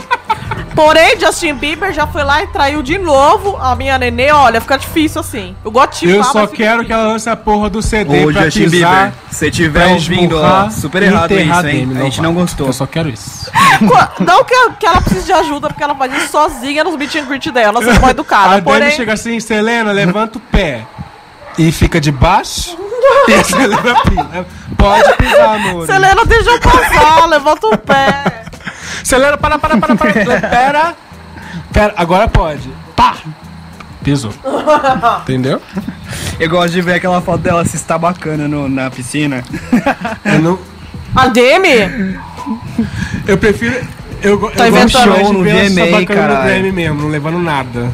Porém, 0.76 1.18
Justin 1.18 1.54
Bieber 1.54 1.90
já 1.90 2.06
foi 2.06 2.22
lá 2.22 2.42
e 2.42 2.48
traiu 2.48 2.82
de 2.82 2.98
novo 2.98 3.56
a 3.56 3.74
minha 3.74 3.96
nenê. 3.96 4.30
Olha, 4.30 4.60
fica 4.60 4.76
difícil 4.76 5.22
assim. 5.22 5.56
Eu 5.64 5.70
gosto 5.70 6.00
de 6.00 6.10
Eu 6.10 6.22
falar, 6.22 6.32
só 6.32 6.46
quero 6.46 6.80
que 6.80 6.84
difícil. 6.84 6.94
ela 6.94 7.12
lance 7.12 7.30
a 7.30 7.34
porra 7.34 7.70
do 7.70 7.80
CD 7.80 8.26
Ô, 8.26 8.30
pra 8.30 8.44
Justin 8.44 8.68
pisar, 8.68 9.04
Bieber, 9.06 9.14
se 9.30 9.50
tiver 9.50 9.86
ouvindo, 9.86 10.38
ó, 10.38 10.68
super 10.68 11.02
errado 11.02 11.32
isso, 11.32 11.66
hein? 11.66 11.88
Demi 11.88 11.98
A 11.98 12.04
gente 12.04 12.20
não 12.20 12.34
gostou. 12.34 12.66
Eu 12.66 12.72
só 12.74 12.86
quero 12.86 13.08
isso. 13.08 13.50
Não 14.20 14.44
que, 14.44 14.54
que 14.78 14.86
ela 14.86 15.00
precise 15.00 15.26
de 15.26 15.32
ajuda, 15.32 15.68
porque 15.68 15.82
ela 15.82 15.94
faz 15.94 16.14
isso 16.14 16.28
sozinha 16.28 16.84
nos 16.84 16.96
meet 16.96 17.14
and 17.16 17.24
greet 17.24 17.50
dela. 17.50 17.80
Você 17.80 17.90
é 17.90 17.98
mal 17.98 18.08
a 18.08 18.10
educada. 18.10 18.48
Demi 18.50 18.62
Porém, 18.62 18.90
chega 18.90 19.12
assim, 19.14 19.40
Selena, 19.40 19.92
levanta 19.92 20.38
o 20.38 20.40
pé. 20.40 20.86
E 21.58 21.72
fica 21.72 21.98
de 22.00 22.12
baixo. 22.12 22.76
e 23.28 23.34
a 23.34 23.44
Selena 23.44 24.02
pisa. 24.02 24.46
Pode 24.76 25.16
pisar, 25.16 25.54
amor. 25.56 25.86
Selena, 25.86 26.24
deixa 26.24 26.50
eu 26.50 26.60
passar, 26.60 27.26
levanta 27.26 27.66
o 27.66 27.78
pé. 27.78 28.45
Selena, 29.06 29.36
para, 29.36 29.56
para, 29.56 29.76
para, 29.76 29.94
para. 29.94 30.12
Pera. 30.50 30.96
Pera, 31.72 31.94
agora 31.96 32.26
pode. 32.26 32.68
Pá! 32.96 33.14
Pisou. 34.02 34.32
Entendeu? 35.22 35.62
Eu 36.40 36.50
gosto 36.50 36.72
de 36.72 36.82
ver 36.82 36.94
aquela 36.94 37.20
foto 37.20 37.38
dela 37.38 37.64
se 37.64 37.76
estabacando 37.76 38.48
no, 38.48 38.68
na 38.68 38.90
piscina. 38.90 39.44
Eu 40.24 40.40
não. 40.40 40.58
A 41.14 41.28
Demi? 41.28 42.18
Eu 43.28 43.38
prefiro. 43.38 43.76
Eu, 44.20 44.50
Tá 44.50 44.66
eu 44.66 44.72
gosto 44.72 44.98
Show 44.98 45.32
no 45.32 45.44
VMA, 45.44 46.00
bacana 46.00 46.38
no. 46.38 46.42
Grammy 46.42 46.72
mesmo, 46.72 47.02
não 47.02 47.08
levando 47.08 47.38
nada. 47.38 47.88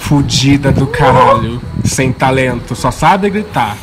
Fudida 0.00 0.70
do 0.70 0.86
caralho. 0.86 1.62
Sem 1.82 2.12
talento, 2.12 2.76
só 2.76 2.90
sabe 2.90 3.30
gritar. 3.30 3.74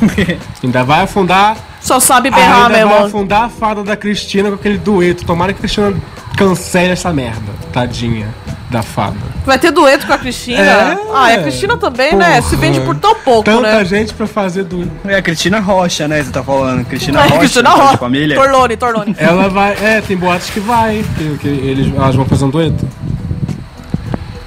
Ainda 0.62 0.84
vai 0.84 1.02
afundar. 1.02 1.56
Só 1.80 1.98
sabe 1.98 2.30
berrar, 2.30 2.68
meu 2.68 2.70
vai 2.70 2.80
irmão. 2.80 3.06
afundar 3.06 3.44
a 3.44 3.48
fada 3.48 3.82
da 3.82 3.96
Cristina 3.96 4.48
com 4.50 4.54
aquele 4.56 4.78
dueto. 4.78 5.24
Tomara 5.24 5.52
que 5.52 5.58
a 5.58 5.60
Cristina 5.62 5.94
cancele 6.36 6.92
essa 6.92 7.12
merda. 7.12 7.52
Tadinha 7.72 8.28
da 8.68 8.82
fada. 8.82 9.16
Vai 9.44 9.58
ter 9.58 9.72
dueto 9.72 10.06
com 10.06 10.12
a 10.12 10.18
Cristina? 10.18 10.60
É. 10.60 10.98
Ah, 11.12 11.32
e 11.32 11.36
a 11.36 11.42
Cristina 11.42 11.76
também, 11.76 12.14
né? 12.14 12.40
Se 12.42 12.50
Porra. 12.50 12.60
vende 12.60 12.80
por 12.80 12.94
tão 12.96 13.14
pouco, 13.16 13.42
Tanta 13.44 13.62
né? 13.62 13.84
gente 13.84 14.12
pra 14.14 14.26
fazer 14.26 14.62
dueto. 14.64 14.90
É 15.06 15.16
a 15.16 15.22
Cristina 15.22 15.58
Rocha, 15.58 16.06
né? 16.06 16.22
Você 16.22 16.30
tá 16.30 16.42
falando. 16.42 16.84
Cristina 16.84 17.20
É, 17.20 17.22
Rocha, 17.24 17.38
Cristina 17.38 17.70
Rocha. 17.70 17.96
família. 17.96 18.36
Torlone, 18.36 18.76
Torlone. 18.76 19.16
Ela 19.18 19.48
vai. 19.48 19.72
É, 19.82 20.00
tem 20.02 20.16
boatos 20.16 20.50
que 20.50 20.60
vai. 20.60 21.04
Que, 21.16 21.38
que 21.38 21.48
eles, 21.48 21.92
elas 21.96 22.14
vão 22.14 22.26
fazer 22.26 22.44
um 22.44 22.50
dueto. 22.50 22.86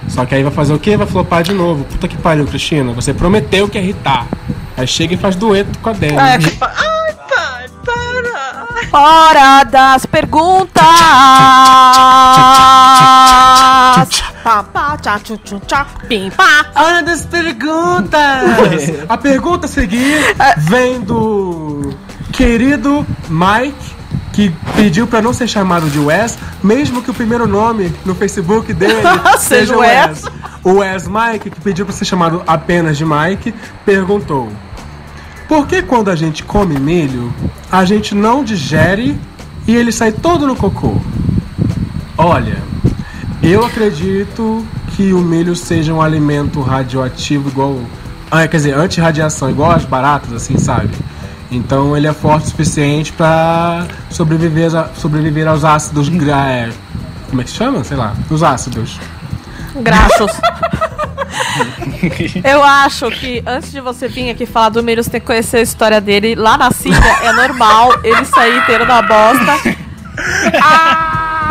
Só 0.07 0.25
que 0.25 0.35
aí 0.35 0.43
vai 0.43 0.51
fazer 0.51 0.73
o 0.73 0.79
quê? 0.79 0.95
Vai 0.95 1.07
flopar 1.07 1.41
de 1.43 1.53
novo. 1.53 1.83
Puta 1.85 2.07
que 2.07 2.15
pariu, 2.15 2.45
Cristina. 2.45 2.93
Você 2.93 3.13
prometeu 3.13 3.67
que 3.67 3.77
ia 3.77 3.83
irritar. 3.83 4.27
Aí 4.77 4.87
chega 4.87 5.15
e 5.15 5.17
faz 5.17 5.35
dueto 5.35 5.77
com 5.79 5.89
a 5.89 5.93
Demi. 5.93 6.17
É, 6.17 6.37
que... 6.37 6.51
Pai, 6.51 6.71
para. 7.93 8.67
Hora 8.91 9.63
das 9.63 10.05
perguntas. 10.05 10.83
Hora 16.75 17.01
das 17.01 17.25
perguntas! 17.25 18.21
A 19.07 19.17
pergunta 19.17 19.65
a 19.65 19.69
seguir 19.69 20.19
vem 20.57 21.01
do 21.01 21.93
querido 22.31 23.05
Mike, 23.29 23.95
que 24.33 24.53
pediu 24.75 25.07
pra 25.07 25.21
não 25.21 25.33
ser 25.33 25.47
chamado 25.47 25.89
de 25.89 25.99
Wes, 25.99 26.37
mesmo 26.61 27.01
que 27.01 27.11
o 27.11 27.13
primeiro 27.13 27.47
nome 27.47 27.93
no 28.05 28.13
Facebook 28.13 28.73
dele 28.73 29.01
Seja 29.39 29.77
Wes. 29.77 30.23
Wes. 30.23 30.23
O 30.63 30.73
Wes 30.79 31.07
Mike, 31.07 31.49
que 31.49 31.61
pediu 31.61 31.85
pra 31.85 31.93
ser 31.93 32.05
chamado 32.05 32.43
apenas 32.45 32.97
de 32.97 33.05
Mike, 33.05 33.53
perguntou: 33.85 34.51
Por 35.47 35.67
que 35.67 35.81
quando 35.81 36.09
a 36.09 36.15
gente 36.15 36.43
come 36.43 36.79
milho, 36.79 37.33
a 37.71 37.85
gente 37.85 38.15
não 38.15 38.43
digere 38.43 39.17
e 39.67 39.75
ele 39.75 39.91
sai 39.91 40.11
todo 40.11 40.47
no 40.47 40.55
cocô? 40.55 40.95
Olha, 42.17 42.57
eu 43.41 43.65
acredito 43.65 44.65
que 44.95 45.11
o 45.13 45.19
milho 45.19 45.55
seja 45.55 45.93
um 45.93 46.01
alimento 46.01 46.61
radioativo 46.61 47.49
igual. 47.49 47.79
Ah, 48.31 48.47
quer 48.47 48.57
dizer, 48.57 48.73
anti-radiação, 48.75 49.49
igual 49.49 49.71
as 49.71 49.85
baratas, 49.85 50.31
assim, 50.33 50.57
sabe? 50.57 50.89
Então 51.51 51.95
ele 51.95 52.07
é 52.07 52.13
forte 52.13 52.45
o 52.45 52.49
suficiente 52.49 53.11
pra 53.13 53.85
sobreviver, 54.09 54.71
sobreviver 54.95 55.47
aos 55.47 55.63
ácidos. 55.63 56.09
gra- 56.09 56.49
é, 56.49 56.69
como 57.29 57.41
é 57.41 57.43
que 57.45 57.51
chama? 57.51 57.83
Sei 57.83 57.95
lá, 57.97 58.13
os 58.29 58.41
ácidos. 58.41 58.99
Graços. 59.81 60.31
Eu 62.43 62.63
acho 62.63 63.09
que 63.11 63.43
antes 63.45 63.71
de 63.71 63.79
você 63.81 64.07
vir 64.07 64.29
aqui 64.29 64.45
falar 64.45 64.69
do 64.69 64.81
milho, 64.83 65.03
você 65.03 65.09
tem 65.09 65.19
que 65.21 65.27
conhecer 65.27 65.57
a 65.57 65.61
história 65.61 66.01
dele. 66.01 66.35
Lá 66.35 66.57
na 66.57 66.71
Síria 66.71 66.97
é 67.23 67.31
normal 67.33 67.93
ele 68.03 68.23
sair 68.25 68.57
inteiro 68.57 68.85
da 68.85 69.01
bosta. 69.01 69.59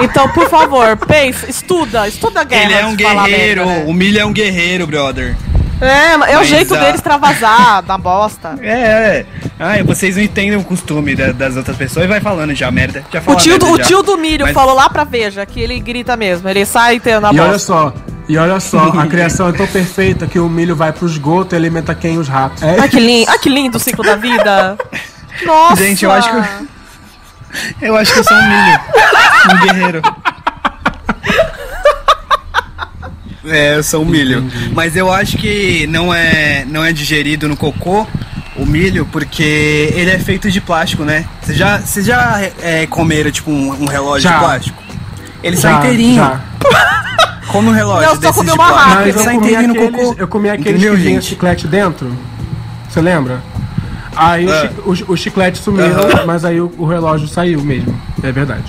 Então, 0.01 0.29
por 0.31 0.49
favor, 0.49 0.97
pense, 0.97 1.49
estuda, 1.51 2.09
estuda 2.09 2.41
a 2.41 2.45
guerra. 2.45 2.65
Ele 2.65 2.75
é 2.75 2.87
um 2.87 2.97
guerreiro, 2.97 3.67
merda, 3.67 3.81
né? 3.85 3.85
o 3.87 3.93
milho 3.93 4.19
é 4.19 4.25
um 4.25 4.33
guerreiro, 4.33 4.87
brother. 4.87 5.37
É, 5.81 6.13
é 6.13 6.17
o 6.37 6.39
Mas 6.39 6.49
jeito 6.49 6.75
a- 6.75 6.79
dele 6.79 6.95
extravasar 6.97 7.83
da 7.87 7.99
bosta. 7.99 8.55
É, 8.63 8.71
é. 8.73 9.27
Ai, 9.59 9.83
vocês 9.83 10.17
não 10.17 10.23
entendem 10.23 10.57
o 10.57 10.63
costume 10.65 11.15
da- 11.15 11.33
das 11.33 11.57
outras 11.57 11.77
pessoas 11.77 12.05
e 12.05 12.09
vai 12.09 12.21
falando 12.21 12.55
já, 12.55 12.71
merda. 12.71 13.05
Já 13.13 13.21
O 13.27 13.35
tio, 13.37 13.59
do, 13.59 13.67
merda 13.67 13.75
o 13.75 13.77
já. 13.79 13.85
tio 13.85 14.03
do 14.03 14.17
milho 14.17 14.45
Mas- 14.47 14.55
falou 14.55 14.75
lá 14.75 14.89
pra 14.89 15.05
Veja 15.05 15.45
que 15.45 15.61
ele 15.61 15.79
grita 15.81 16.17
mesmo. 16.17 16.49
Ele 16.49 16.65
sai 16.65 16.95
inteiro 16.97 17.21
na 17.21 17.33
E 17.33 17.39
olha 17.41 17.51
bosta. 17.53 17.59
só, 17.59 17.93
e 18.29 18.37
olha 18.37 18.61
só, 18.61 18.89
a 18.91 19.07
criação 19.09 19.49
é 19.49 19.53
tão 19.53 19.67
perfeita 19.67 20.27
que 20.27 20.39
o 20.39 20.49
milho 20.49 20.75
vai 20.77 20.93
pro 20.93 21.07
esgoto 21.07 21.55
e 21.55 21.57
alimenta 21.57 21.95
quem? 21.95 22.19
Os 22.19 22.29
ratos. 22.29 22.63
É 22.63 22.77
Ai, 22.79 22.89
que 22.89 23.01
lindo, 23.01 23.31
ai, 23.31 23.39
que 23.39 23.49
lindo 23.49 23.77
o 23.77 23.81
ciclo 23.81 24.05
da 24.05 24.17
vida. 24.17 24.77
Nossa! 25.45 25.77
Gente, 25.77 26.05
eu 26.05 26.13
acho 26.13 26.29
que 26.29 26.73
Eu 27.81 27.97
acho 27.97 28.13
que 28.13 28.19
eu 28.21 28.25
sou 28.25 28.37
um 28.37 28.49
milho. 28.49 28.81
Um 29.51 29.67
guerreiro. 29.67 30.03
É, 33.45 33.77
eu 33.77 33.83
sou 33.83 34.03
um 34.03 34.05
milho. 34.07 34.51
Mas 34.73 34.97
eu 34.97 35.13
acho 35.13 35.37
que 35.37 35.87
não 35.89 36.15
é, 36.15 36.65
não 36.67 36.85
é 36.85 36.93
digerido 36.93 37.49
no 37.49 37.57
cocô 37.57 38.07
o 38.57 38.65
milho 38.65 39.07
porque 39.11 39.93
ele 39.95 40.11
é 40.11 40.19
feito 40.19 40.51
de 40.51 40.61
plástico, 40.61 41.05
né? 41.05 41.27
Vocês 41.43 41.59
já, 41.59 41.79
vocês 41.79 42.07
já 42.07 42.41
é, 42.61 42.87
comeram 42.87 43.31
tipo 43.31 43.51
um, 43.51 43.83
um 43.83 43.87
relógio 43.87 44.29
Já. 44.29 44.35
de 44.35 44.45
plástico? 44.45 44.83
Ele 45.43 45.57
Já, 45.57 45.63
sai 45.63 45.79
inteirinho. 45.79 46.17
já. 46.17 46.41
Como 47.53 47.71
um 47.71 47.73
relógio 47.73 48.09
Não, 48.09 48.21
só 48.23 48.33
comeu 48.33 48.55
de 48.55 48.61
uma. 48.61 48.73
Mas 48.73 49.07
Ele 49.07 49.19
eu 49.19 49.25
comi, 49.41 49.55
aqueles, 49.57 49.77
cocô. 49.93 50.15
eu 50.19 50.29
comi 50.29 50.49
aqueles 50.51 50.73
Entendeu, 50.83 50.95
que 50.97 51.03
vinha 51.03 51.21
chiclete 51.21 51.67
dentro. 51.69 52.13
Você 52.89 53.01
lembra? 53.01 53.41
Aí 54.17 54.47
o 54.47 54.53
Ah. 54.53 54.69
chi- 54.97 55.05
os 55.09 55.21
chicletes 55.21 55.63
sumiram, 55.63 56.03
Aham. 56.03 56.27
mas 56.27 56.45
aí 56.45 56.61
o, 56.61 56.73
o 56.79 56.87
relógio 56.87 57.27
saiu 57.29 57.63
mesmo. 57.63 57.99
É 58.23 58.31
verdade. 58.33 58.65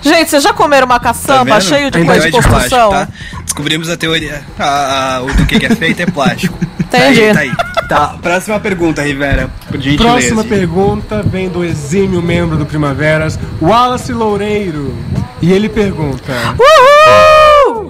Gente, 0.00 0.30
vocês 0.30 0.42
já 0.42 0.52
comeram 0.52 0.86
uma 0.86 0.98
Tá 0.98 1.06
caçamba 1.12 1.58
vendo? 1.58 1.62
cheio 1.62 1.90
de 1.90 1.98
Ainda 1.98 2.12
coisa 2.12 2.26
é 2.28 2.30
de 2.30 2.36
Não 2.36 2.42
construção? 2.42 2.88
plástico, 2.90 3.16
tá? 3.36 3.42
Descobrimos 3.44 3.90
a 3.90 3.96
teoria. 3.96 4.42
A, 4.58 5.16
a- 5.16 5.22
o 5.22 5.26
do 5.34 5.44
que, 5.46 5.58
que 5.58 5.66
é 5.66 5.74
feito 5.74 6.00
é 6.00 6.06
plástico. 6.06 6.56
Entendi. 6.62 6.68
Tá 6.88 6.96
aí, 7.00 7.34
tá 7.34 7.40
aí. 7.40 7.52
Tá, 7.88 8.06
próxima 8.22 8.58
pergunta, 8.60 9.02
Rivera. 9.02 9.50
Próxima 9.98 10.42
pergunta 10.44 11.22
vem 11.22 11.48
do 11.48 11.62
exímio 11.64 12.22
membro 12.22 12.56
do 12.56 12.64
Primaveras, 12.64 13.38
Wallace 13.60 14.12
Loureiro. 14.12 14.94
E 15.42 15.52
ele 15.52 15.68
pergunta. 15.68 16.32
Uhul! 16.58 17.37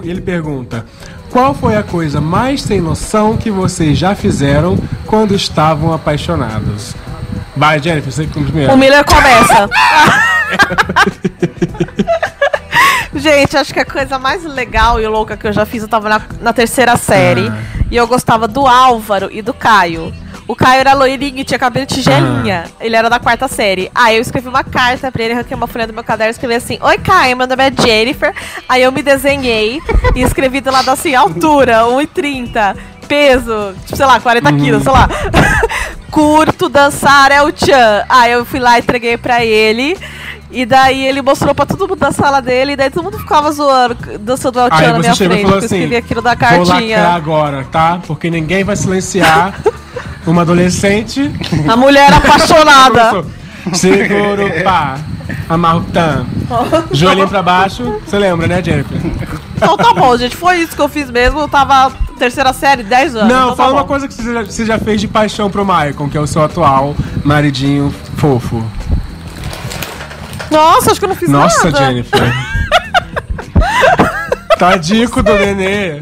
E 0.03 0.09
ele 0.09 0.21
pergunta: 0.21 0.85
Qual 1.29 1.53
foi 1.53 1.75
a 1.75 1.83
coisa 1.83 2.19
mais 2.21 2.61
sem 2.61 2.81
noção 2.81 3.37
que 3.37 3.51
vocês 3.51 3.97
já 3.97 4.15
fizeram 4.15 4.77
quando 5.05 5.35
estavam 5.35 5.93
apaixonados? 5.93 6.95
Vai, 7.55 7.79
Jennifer, 7.81 8.11
você 8.11 8.27
como 8.27 8.45
primeiro. 8.45 8.73
O 8.73 8.77
Miller 8.77 9.03
começa. 9.03 9.69
Gente, 13.13 13.57
acho 13.57 13.73
que 13.73 13.79
a 13.79 13.85
coisa 13.85 14.19
mais 14.19 14.43
legal 14.43 15.01
e 15.01 15.07
louca 15.07 15.35
que 15.35 15.47
eu 15.47 15.51
já 15.51 15.65
fiz, 15.65 15.81
eu 15.81 15.89
tava 15.89 16.07
na, 16.07 16.21
na 16.41 16.53
terceira 16.53 16.95
série. 16.95 17.49
Ah. 17.49 17.57
E 17.91 17.95
eu 17.97 18.07
gostava 18.07 18.47
do 18.47 18.65
Álvaro 18.67 19.29
e 19.31 19.41
do 19.41 19.53
Caio. 19.53 20.13
O 20.49 20.55
Caio 20.55 20.79
era 20.79 20.93
loirinho 20.93 21.37
e 21.37 21.43
tinha 21.43 21.59
cabelo 21.59 21.85
de 21.85 21.93
tigelinha. 21.93 22.63
Ele 22.79 22.95
era 22.95 23.07
da 23.07 23.19
quarta 23.19 23.47
série. 23.47 23.91
Aí 23.93 24.15
eu 24.15 24.21
escrevi 24.23 24.47
uma 24.47 24.63
carta 24.63 25.11
pra 25.11 25.23
ele, 25.23 25.33
arranquei 25.35 25.55
uma 25.55 25.67
folha 25.67 25.85
do 25.85 25.93
meu 25.93 26.03
caderno 26.03 26.31
e 26.31 26.33
escrevi 26.33 26.55
assim: 26.55 26.79
Oi, 26.81 26.97
Caio, 26.97 27.37
meu 27.37 27.45
nome 27.45 27.63
é 27.63 27.71
Jennifer. 27.71 28.33
Aí 28.67 28.81
eu 28.81 28.91
me 28.91 29.03
desenhei 29.03 29.79
e 30.15 30.21
escrevi 30.23 30.59
do 30.59 30.71
lado 30.71 30.89
assim: 30.89 31.13
altura, 31.13 31.83
1,30. 31.83 32.75
Peso, 33.07 33.75
tipo, 33.85 33.95
sei 33.95 34.05
lá, 34.07 34.19
40 34.19 34.51
quilos, 34.53 34.81
sei 34.81 34.91
lá. 34.91 35.07
Curto, 36.09 36.67
dançar 36.67 37.31
é 37.31 37.43
o 37.43 37.51
Tchan. 37.51 38.05
Aí 38.09 38.31
eu 38.31 38.43
fui 38.43 38.59
lá 38.59 38.77
e 38.77 38.81
entreguei 38.81 39.17
pra 39.17 39.45
ele. 39.45 39.95
E 40.51 40.65
daí 40.65 41.05
ele 41.05 41.21
mostrou 41.21 41.53
pra 41.53 41.65
todo 41.65 41.87
mundo 41.87 41.99
da 41.99 42.11
sala 42.11 42.41
dele. 42.41 42.73
E 42.73 42.75
daí 42.75 42.89
todo 42.89 43.03
mundo 43.03 43.19
ficava 43.19 43.51
zoando, 43.51 43.95
dançando 44.19 44.59
El 44.59 44.69
Tchan 44.69 44.77
Aí 44.77 44.87
na 44.93 44.99
minha 44.99 45.15
frente. 45.15 45.41
porque 45.41 45.53
eu 45.53 45.57
assim: 45.57 45.65
escrevi 45.65 45.95
aquilo 45.95 46.21
da 46.21 46.35
Vou 46.35 46.47
lacrar 46.47 46.65
cartinha. 46.67 47.07
agora, 47.09 47.67
tá? 47.71 47.99
Porque 48.07 48.29
ninguém 48.29 48.63
vai 48.63 48.75
silenciar 48.75 49.59
uma 50.25 50.41
adolescente. 50.41 51.31
A 51.67 51.75
mulher 51.75 52.11
apaixonada. 52.13 53.23
Seguro, 53.73 54.49
pá. 54.63 54.97
Amarra 55.47 55.77
o 55.77 55.83
tam. 55.83 56.25
Joelhinho 56.91 57.27
pra 57.27 57.43
baixo. 57.43 58.01
Você 58.05 58.17
lembra, 58.17 58.47
né, 58.47 58.63
Jennifer? 58.63 58.97
Então 59.55 59.77
tá 59.77 59.93
bom, 59.93 60.17
gente. 60.17 60.35
Foi 60.35 60.57
isso 60.57 60.75
que 60.75 60.81
eu 60.81 60.89
fiz 60.89 61.11
mesmo. 61.11 61.39
Eu 61.41 61.47
tava 61.47 61.91
terceira 62.17 62.51
série, 62.53 62.83
10 62.83 63.15
anos. 63.15 63.29
Não, 63.31 63.43
então 63.45 63.55
fala 63.55 63.69
tá 63.69 63.75
uma 63.75 63.85
coisa 63.85 64.07
que 64.07 64.13
você 64.13 64.33
já, 64.33 64.43
você 64.43 64.65
já 64.65 64.79
fez 64.79 64.99
de 64.99 65.07
paixão 65.07 65.49
pro 65.49 65.63
Maicon, 65.63 66.09
que 66.09 66.17
é 66.17 66.21
o 66.21 66.27
seu 66.27 66.43
atual 66.43 66.95
maridinho 67.23 67.93
fofo. 68.17 68.63
Nossa, 70.51 70.91
acho 70.91 70.99
que 70.99 71.05
eu 71.05 71.09
não 71.09 71.15
fiz 71.15 71.29
Nossa, 71.29 71.71
nada. 71.71 71.85
Jennifer. 71.85 72.19
Tadico 74.59 75.23
do 75.23 75.33
nenê. 75.33 76.01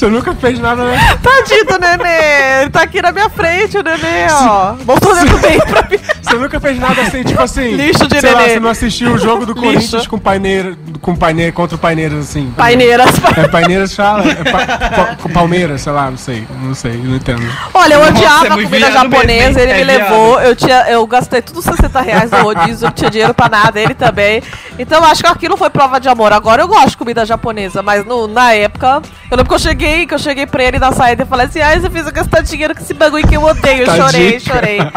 Você 0.00 0.08
nunca 0.08 0.34
fez 0.34 0.58
nada, 0.58 0.82
né? 0.82 0.98
Tadinho 1.22 1.66
do 1.66 1.78
nenê. 1.78 2.62
Ele 2.62 2.70
tá 2.70 2.80
aqui 2.80 3.02
na 3.02 3.12
minha 3.12 3.28
frente, 3.28 3.76
o 3.76 3.82
nenê, 3.82 4.28
ó. 4.30 4.72
Voltou 4.82 5.14
dentro 5.14 5.36
bem 5.40 5.58
pra 5.58 5.82
mim. 5.90 5.98
Você 6.22 6.36
nunca 6.36 6.58
fez 6.58 6.78
nada 6.78 7.02
assim, 7.02 7.22
tipo 7.22 7.42
assim. 7.42 7.72
Lixo 7.74 8.06
de 8.06 8.18
sei 8.20 8.30
lá, 8.32 8.38
nenê. 8.40 8.52
você 8.54 8.60
não 8.60 8.70
assistiu 8.70 9.12
o 9.12 9.18
jogo 9.18 9.44
do 9.44 9.52
Lixo. 9.52 9.66
Corinthians 9.66 10.06
com 10.06 10.18
Paineira, 10.18 10.74
com 11.02 11.14
Paineira 11.16 11.50
contra 11.52 11.76
o 11.76 11.78
Paineiras, 11.78 12.18
assim. 12.20 12.50
Paineiras. 12.56 13.10
É 13.36 13.48
Paineiras 13.48 13.94
fala? 13.94 14.24
É 14.30 14.34
pa, 14.50 14.66
pa- 14.66 15.16
com 15.20 15.28
Palmeiras, 15.28 15.80
sei 15.82 15.92
lá, 15.92 16.08
não 16.10 16.16
sei. 16.16 16.46
Não 16.62 16.74
sei, 16.74 16.92
não 16.92 17.16
entendo. 17.16 17.42
Olha, 17.74 17.94
eu 17.94 17.98
Nossa, 18.00 18.12
odiava 18.12 18.46
é 18.46 18.48
a 18.48 18.54
muito 18.54 18.68
comida 18.68 18.86
mesmo, 18.86 19.02
japonesa, 19.02 19.60
ele 19.60 19.72
É 19.72 19.78
me 19.78 19.84
viado. 19.84 19.98
levou, 20.10 20.40
eu, 20.40 20.56
tinha, 20.56 20.88
eu 20.88 21.06
gastei 21.06 21.42
tudo 21.42 21.60
60 21.60 22.00
reais 22.00 22.30
no 22.30 22.42
rodízio, 22.42 22.86
não 22.86 22.92
tinha 22.92 23.10
dinheiro 23.10 23.34
pra 23.34 23.48
nada, 23.48 23.80
ele 23.80 23.94
também. 23.94 24.40
Então 24.78 25.02
eu 25.02 25.10
acho 25.10 25.22
que 25.22 25.28
aquilo 25.28 25.56
foi 25.56 25.68
prova 25.68 25.98
de 25.98 26.08
amor. 26.08 26.32
Agora 26.32 26.62
eu 26.62 26.68
gosto 26.68 26.90
de 26.90 26.96
comida 26.96 27.26
japonesa, 27.26 27.82
mas 27.82 28.04
no, 28.06 28.28
na 28.28 28.52
época, 28.54 29.02
eu 29.30 29.36
lembro 29.36 29.48
que 29.48 29.54
eu 29.54 29.58
cheguei, 29.58 30.06
que 30.06 30.14
eu 30.14 30.18
cheguei 30.18 30.46
pra 30.46 30.64
ele 30.64 30.78
na 30.78 30.92
saída 30.92 31.22
e 31.22 31.26
falei 31.26 31.46
assim, 31.46 31.60
ai, 31.60 31.78
você 31.80 31.88
fez 31.90 32.06
eu 32.06 32.12
gastar 32.12 32.40
dinheiro 32.42 32.74
com 32.74 32.80
esse 32.82 32.92
bagulho 32.94 33.26
que 33.26 33.36
eu 33.36 33.42
odeio. 33.44 33.84
Eu 33.84 33.96
chorei, 33.96 34.40
chorei. 34.40 34.78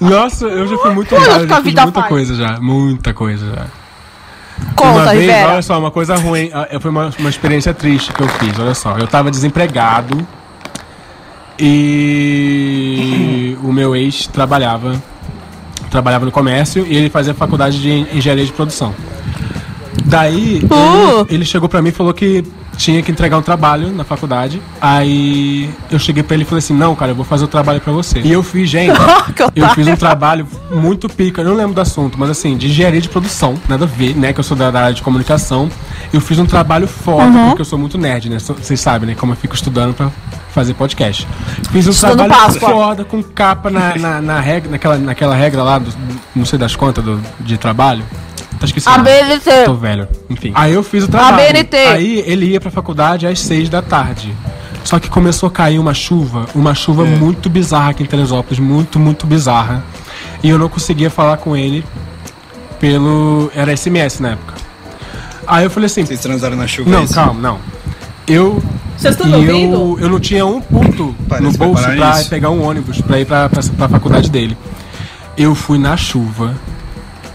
Nossa, 0.00 0.46
eu 0.46 0.66
já 0.68 0.78
fui 0.78 0.90
muito 0.94 1.14
honrado, 1.14 1.46
já 1.48 1.56
fiz 1.62 1.74
muita 1.74 1.92
faz. 1.92 2.06
coisa 2.08 2.34
já. 2.34 2.60
Muita 2.60 3.12
coisa 3.12 3.46
já. 3.54 3.66
Conta, 4.74 4.90
uma 4.90 5.04
vez, 5.06 5.20
Rivera. 5.20 5.48
olha 5.52 5.62
só, 5.62 5.78
uma 5.78 5.90
coisa 5.90 6.16
ruim. 6.16 6.50
ah, 6.52 6.68
Foi 6.80 6.90
uma, 6.90 7.10
uma 7.18 7.28
experiência 7.28 7.74
triste 7.74 8.12
que 8.12 8.22
eu 8.22 8.28
fiz, 8.28 8.58
olha 8.58 8.74
só. 8.74 8.96
Eu 8.96 9.06
tava 9.06 9.30
desempregado 9.30 10.26
e 11.58 13.56
o 13.62 13.72
meu 13.72 13.94
ex 13.96 14.26
trabalhava. 14.28 15.00
Trabalhava 15.90 16.24
no 16.26 16.30
comércio 16.30 16.86
e 16.86 16.96
ele 16.96 17.08
fazia 17.08 17.32
faculdade 17.34 17.80
de 17.80 17.90
engenharia 18.16 18.44
de 18.44 18.52
produção. 18.52 18.94
Daí, 20.04 20.62
Uh! 20.64 21.20
ele, 21.22 21.34
ele 21.36 21.44
chegou 21.44 21.68
pra 21.68 21.82
mim 21.82 21.88
e 21.90 21.92
falou 21.92 22.12
que 22.14 22.44
tinha 22.76 23.02
que 23.02 23.10
entregar 23.10 23.36
um 23.36 23.42
trabalho 23.42 23.90
na 23.92 24.04
faculdade. 24.04 24.62
Aí 24.80 25.68
eu 25.90 25.98
cheguei 25.98 26.22
pra 26.22 26.34
ele 26.34 26.44
e 26.44 26.46
falei 26.46 26.58
assim: 26.60 26.72
Não, 26.74 26.94
cara, 26.94 27.10
eu 27.10 27.14
vou 27.16 27.24
fazer 27.24 27.44
o 27.44 27.48
trabalho 27.48 27.80
pra 27.80 27.92
você. 27.92 28.20
E 28.20 28.32
eu 28.32 28.42
fiz, 28.42 28.68
gente. 28.70 28.96
Eu 29.54 29.68
fiz 29.70 29.86
um 29.88 29.96
trabalho 29.96 30.46
muito 30.70 31.08
pica, 31.08 31.40
eu 31.42 31.48
não 31.48 31.54
lembro 31.54 31.74
do 31.74 31.80
assunto, 31.80 32.18
mas 32.18 32.30
assim, 32.30 32.56
de 32.56 32.66
engenharia 32.68 33.00
de 33.00 33.08
produção, 33.08 33.54
nada 33.68 33.84
a 33.84 33.88
ver, 33.88 34.14
né? 34.16 34.32
Que 34.32 34.38
eu 34.40 34.44
sou 34.44 34.56
da, 34.56 34.66
área 34.68 34.94
de 34.94 35.02
comunicação. 35.02 35.68
Eu 36.12 36.20
fiz 36.20 36.38
um 36.38 36.46
trabalho 36.46 36.86
foda, 36.86 37.24
Uhum. 37.26 37.46
porque 37.48 37.62
eu 37.62 37.64
sou 37.64 37.78
muito 37.78 37.98
nerd, 37.98 38.28
né? 38.30 38.38
Vocês 38.38 38.80
sabem, 38.80 39.08
né? 39.08 39.14
Como 39.18 39.32
eu 39.32 39.36
fico 39.36 39.54
estudando 39.54 39.94
pra 39.94 40.10
fazer 40.52 40.74
podcast. 40.74 41.26
Fiz 41.72 41.86
um 41.86 41.90
Estudando 41.90 42.18
trabalho 42.18 42.42
Páscoa. 42.42 42.70
foda, 42.70 43.04
com 43.04 43.22
capa 43.22 43.70
na, 43.70 43.96
na, 43.96 44.20
na 44.20 44.40
regra, 44.40 44.70
naquela, 44.70 44.96
naquela 44.98 45.34
regra 45.34 45.62
lá, 45.62 45.78
do, 45.78 45.92
não 46.36 46.44
sei 46.44 46.58
das 46.58 46.76
contas 46.76 47.04
do, 47.04 47.20
de 47.40 47.58
trabalho. 47.58 48.04
Tá 48.58 48.66
esquecendo. 48.66 48.96
ABNT. 48.96 49.64
Tô 49.64 49.74
velho. 49.74 50.08
Enfim. 50.28 50.52
Aí 50.54 50.72
eu 50.72 50.82
fiz 50.82 51.04
o 51.04 51.08
trabalho. 51.08 51.34
ABNT. 51.34 51.76
Aí 51.76 52.24
ele 52.26 52.46
ia 52.46 52.60
pra 52.60 52.70
faculdade 52.70 53.26
às 53.26 53.40
seis 53.40 53.68
da 53.68 53.80
tarde. 53.82 54.34
Só 54.84 54.98
que 54.98 55.08
começou 55.10 55.48
a 55.48 55.50
cair 55.50 55.78
uma 55.78 55.92
chuva, 55.92 56.46
uma 56.54 56.74
chuva 56.74 57.04
muito 57.04 57.50
bizarra 57.50 57.90
aqui 57.90 58.02
em 58.02 58.06
Teresópolis, 58.06 58.58
muito, 58.58 58.98
muito 58.98 59.26
bizarra. 59.26 59.84
E 60.42 60.48
eu 60.48 60.58
não 60.58 60.68
conseguia 60.68 61.10
falar 61.10 61.36
com 61.36 61.56
ele 61.56 61.84
pelo. 62.80 63.50
Era 63.54 63.76
SMS 63.76 64.20
na 64.20 64.30
época. 64.30 64.54
Aí 65.46 65.64
eu 65.64 65.70
falei 65.70 65.86
assim. 65.86 66.04
Vocês 66.04 66.20
transaram 66.20 66.56
na 66.56 66.66
chuva? 66.66 66.90
Não, 66.90 67.00
é 67.00 67.04
isso? 67.04 67.14
calma, 67.14 67.40
não. 67.40 67.58
Eu. 68.26 68.62
Vocês 68.96 69.14
estão 69.14 69.32
ouvindo? 69.32 69.74
eu, 69.74 69.98
eu 70.00 70.08
não 70.08 70.18
tinha 70.18 70.44
um 70.44 70.60
ponto 70.60 71.14
Parece 71.28 71.52
no 71.52 71.58
bolso 71.58 71.84
pra 71.84 72.16
nisso. 72.16 72.30
pegar 72.30 72.50
um 72.50 72.62
ônibus 72.66 73.00
pra 73.00 73.20
ir 73.20 73.24
pra, 73.24 73.48
pra, 73.48 73.62
pra 73.62 73.88
faculdade 73.88 74.28
dele. 74.30 74.56
Eu 75.36 75.54
fui 75.54 75.78
na 75.78 75.96
chuva, 75.96 76.54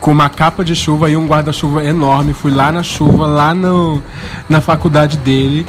com 0.04 0.12
uma 0.12 0.28
capa 0.28 0.66
de 0.66 0.76
chuva 0.76 1.10
e 1.10 1.16
um 1.16 1.26
guarda-chuva 1.26 1.82
enorme. 1.82 2.34
Fui 2.34 2.52
lá 2.52 2.74
na 2.74 2.84
chuva, 2.84 3.26
lá 3.26 3.56
no, 3.56 4.04
na 4.50 4.60
faculdade 4.60 5.18
dele. 5.18 5.66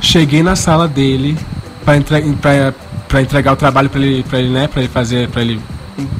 Cheguei 0.00 0.44
na 0.44 0.54
sala 0.54 0.86
dele 0.86 1.36
pra, 1.84 1.96
entre, 1.96 2.22
pra, 2.34 2.72
pra 3.08 3.20
entregar 3.20 3.52
o 3.52 3.56
trabalho 3.56 3.90
pra 3.90 4.00
ele, 4.00 4.22
pra 4.22 4.38
ele, 4.38 4.48
né? 4.48 4.68
Pra 4.68 4.80
ele 4.80 4.88
fazer, 4.88 5.28
pra 5.28 5.42
ele 5.42 5.60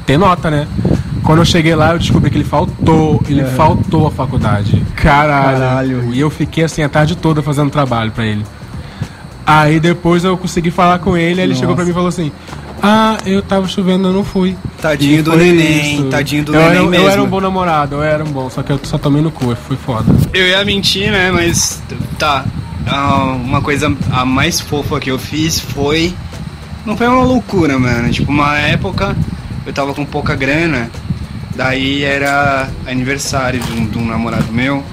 ter 0.05 0.17
nota, 0.17 0.51
né? 0.51 0.67
Quando 1.23 1.39
eu 1.39 1.45
cheguei 1.45 1.73
lá, 1.73 1.93
eu 1.93 1.99
descobri 1.99 2.29
que 2.29 2.35
ele 2.35 2.43
faltou. 2.43 3.23
Ele 3.29 3.45
faltou 3.45 4.05
a 4.05 4.11
faculdade. 4.11 4.85
Caralho. 4.93 5.59
Caralho. 5.59 6.13
E 6.13 6.19
eu 6.19 6.29
fiquei 6.29 6.65
assim 6.65 6.83
a 6.83 6.89
tarde 6.89 7.15
toda 7.15 7.41
fazendo 7.41 7.69
trabalho 7.69 8.11
pra 8.11 8.25
ele. 8.25 8.45
Aí 9.47 9.79
depois 9.79 10.25
eu 10.25 10.37
consegui 10.37 10.71
falar 10.71 10.99
com 10.99 11.15
ele, 11.15 11.39
aí 11.39 11.47
ele 11.47 11.55
chegou 11.55 11.73
pra 11.73 11.85
mim 11.85 11.91
e 11.91 11.93
falou 11.93 12.09
assim: 12.09 12.33
Ah, 12.81 13.15
eu 13.25 13.41
tava 13.41 13.65
chovendo, 13.65 14.09
eu 14.09 14.13
não 14.13 14.25
fui. 14.25 14.57
Tadinho 14.83 15.19
E 15.19 15.21
do 15.21 15.33
neném, 15.37 15.93
isso. 15.93 16.03
tadinho 16.09 16.43
do 16.43 16.53
eu 16.53 16.59
neném 16.59 16.75
era, 16.75 16.87
mesmo. 16.87 17.05
Eu 17.05 17.09
era 17.09 17.23
um 17.23 17.27
bom 17.27 17.39
namorado, 17.39 17.95
eu 17.95 18.03
era 18.03 18.21
um 18.21 18.27
bom, 18.27 18.49
só 18.49 18.61
que 18.61 18.69
eu 18.69 18.77
só 18.83 18.97
tomei 18.97 19.21
no 19.21 19.31
cu, 19.31 19.55
foi 19.55 19.77
foda. 19.77 20.13
Eu 20.33 20.45
ia 20.45 20.65
mentir, 20.65 21.09
né? 21.09 21.31
Mas 21.31 21.81
tá. 22.19 22.43
Ah, 22.85 23.37
uma 23.41 23.61
coisa 23.61 23.95
a 24.11 24.25
mais 24.25 24.59
fofa 24.59 24.99
que 24.99 25.09
eu 25.09 25.17
fiz 25.17 25.57
foi. 25.57 26.13
Não 26.85 26.97
foi 26.97 27.07
uma 27.07 27.23
loucura, 27.23 27.79
mano. 27.79 28.11
Tipo, 28.11 28.29
uma 28.29 28.57
época 28.57 29.15
eu 29.65 29.71
tava 29.71 29.93
com 29.93 30.03
pouca 30.03 30.35
grana. 30.35 30.91
Daí 31.55 32.03
era 32.03 32.67
aniversário 32.85 33.61
de 33.61 33.71
um, 33.71 33.85
de 33.85 33.97
um 33.97 34.05
namorado 34.05 34.51
meu. 34.51 34.83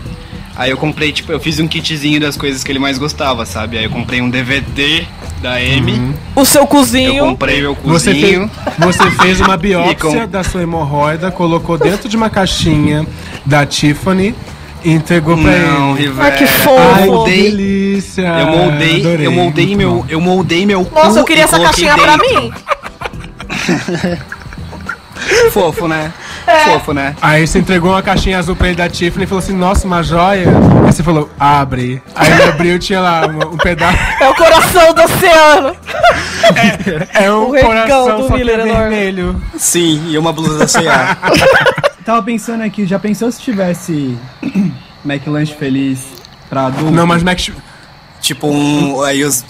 Aí 0.55 0.71
eu 0.71 0.77
comprei, 0.77 1.11
tipo, 1.11 1.33
eu 1.33 1.41
fiz 1.41 1.59
um 1.59 1.67
kitzinho 1.67 2.21
das 2.21 2.37
coisas 2.37 2.63
que 2.63 2.71
ele 2.71 2.79
mais 2.79 2.97
gostava, 2.97 3.45
sabe? 3.45 3.77
Aí 3.77 3.85
eu 3.87 3.91
comprei 3.91 4.21
um 4.21 4.31
DVD 4.31 5.05
da 5.41 5.61
M. 5.61 6.15
O 6.37 6.45
seu 6.45 6.63
Eu 6.63 6.67
cozinho. 6.67 7.25
comprei 7.27 7.61
meu 7.63 7.77
Você, 7.85 8.13
fe- 8.15 8.21
cozinho. 8.21 8.51
você 8.79 9.11
fez 9.13 9.41
uma 9.41 9.57
biópsia 9.59 9.97
com- 10.23 10.27
da 10.29 10.43
sua 10.45 10.63
hemorroida, 10.63 11.31
colocou 11.31 11.79
dentro 11.79 12.09
de 12.09 12.17
uma 12.17 12.29
caixinha 12.31 13.07
da 13.47 13.65
Tiffany 13.67 14.35
e 14.85 14.93
entregou 14.93 15.37
pra 15.37 15.51
Não, 15.51 15.93
ele. 15.97 16.09
Rivera. 16.09 16.29
Ai, 16.33 16.37
que 16.39 16.47
fofo. 16.47 16.71
Eu 16.81 16.95
Ai, 16.95 17.03
que 17.03 17.09
moldei, 17.09 17.43
delícia! 17.43 18.23
eu 18.27 18.47
moldei, 18.47 19.01
Adorei, 19.01 19.27
eu 19.27 19.33
moldei 19.33 19.77
meu, 19.77 19.91
bom. 19.97 20.05
eu 20.09 20.21
moldei 20.21 20.67
meu 20.67 20.85
cu 20.85 20.95
Nossa, 20.95 21.19
eu 21.21 21.25
queria 21.25 21.45
essa 21.45 21.59
caixinha 21.61 21.97
pra 21.97 22.17
dentro. 22.17 22.43
mim. 22.43 22.53
Fofo, 25.53 25.87
né? 25.87 26.13
É. 26.47 26.61
Fofo, 26.65 26.93
né? 26.95 27.15
Aí 27.21 27.47
você 27.47 27.59
entregou 27.59 27.91
uma 27.91 28.03
caixinha 28.03 28.39
azul 28.39 28.57
pra 28.57 28.69
ele 28.69 28.77
da 28.77 28.89
Tiffany 28.89 29.25
e 29.25 29.27
falou 29.27 29.43
assim, 29.43 29.55
nossa, 29.55 29.87
uma 29.87 30.03
joia. 30.03 30.47
Aí 30.91 30.97
você 30.97 31.05
falou, 31.05 31.31
abre. 31.39 32.03
Aí 32.17 32.33
ele 32.33 32.43
abriu 32.43 32.75
e 32.75 32.79
tinha 32.81 33.01
lá 33.01 33.25
uma- 33.25 33.47
um 33.47 33.57
pedaço. 33.57 33.97
É 34.21 34.29
o 34.29 34.35
coração 34.35 34.93
do 34.93 35.03
oceano. 35.05 35.77
É 37.15 37.31
um 37.33 37.45
O 37.45 37.61
coração 37.61 38.17
do 38.17 38.23
só 38.23 38.27
que 38.27 38.33
é 38.33 38.37
Miller 38.37 38.59
enorme. 38.59 38.81
vermelho. 38.91 39.43
Sim, 39.57 40.09
e 40.11 40.19
uma 40.19 40.33
blusa 40.33 40.59
da 40.59 40.67
C&A. 40.67 41.17
Tava 42.05 42.23
pensando 42.25 42.63
aqui, 42.65 42.87
já 42.87 42.99
pensou 42.99 43.31
se 43.31 43.41
tivesse 43.41 44.19
McLanche 45.07 45.55
feliz 45.55 46.01
pra 46.49 46.67
adulto? 46.67 46.91
Não, 46.91 47.07
mas 47.07 47.23
Max... 47.23 47.53
tipo 48.21 48.49
um. 48.49 49.01
Aí 49.05 49.23
os, 49.25 49.45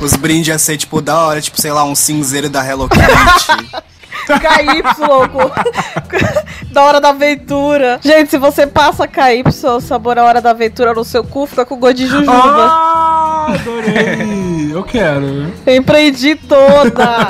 os 0.00 0.14
brindes 0.14 0.46
ia 0.46 0.58
ser 0.60 0.76
tipo 0.76 1.00
da 1.02 1.18
hora, 1.18 1.40
tipo, 1.40 1.60
sei 1.60 1.72
lá, 1.72 1.82
um 1.82 1.96
cinzeiro 1.96 2.48
da 2.48 2.64
Hello 2.64 2.88
Kitty. 2.88 3.82
KY, 4.26 4.82
da 6.72 6.82
hora 6.84 7.00
da 7.00 7.10
aventura. 7.10 8.00
Gente, 8.02 8.30
se 8.30 8.38
você 8.38 8.66
passa 8.66 9.06
KY, 9.06 9.44
sabor 9.80 10.18
a 10.18 10.24
hora 10.24 10.40
da 10.40 10.50
aventura 10.50 10.92
no 10.94 11.04
seu 11.04 11.22
cu, 11.24 11.46
fica 11.46 11.64
com 11.64 11.76
gosto 11.76 11.96
de 11.96 12.06
jujuba. 12.06 12.32
Ah, 12.34 13.46
adorei! 13.54 14.70
Eu 14.72 14.82
quero. 14.82 15.52
Empreendi 15.66 16.34
toda. 16.36 17.28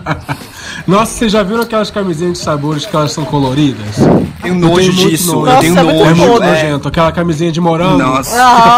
Nossa, 0.86 1.12
vocês 1.12 1.30
já 1.32 1.42
viram 1.42 1.62
aquelas 1.62 1.90
camisinhas 1.90 2.34
de 2.34 2.38
sabores 2.38 2.86
que 2.86 2.94
elas 2.96 3.12
são 3.12 3.24
coloridas? 3.24 3.96
Tenho 4.42 4.54
Eu 4.54 4.60
nojo 4.60 4.76
tenho 4.76 4.92
muito 4.94 5.10
disso. 5.10 5.34
nojo. 5.36 5.50
Eu 5.52 5.60
tenho 5.60 5.74
Nossa, 5.74 5.80
é 5.88 5.92
muito 5.92 6.00
É 6.02 6.08
nojo. 6.08 6.16
muito 6.20 6.32
podre. 6.32 6.48
nojento. 6.48 6.88
Aquela 6.88 7.12
camisinha 7.12 7.52
de 7.52 7.60
morango. 7.60 7.98
Nossa. 7.98 8.30
Fica, 8.30 8.42
Ah. 8.44 8.76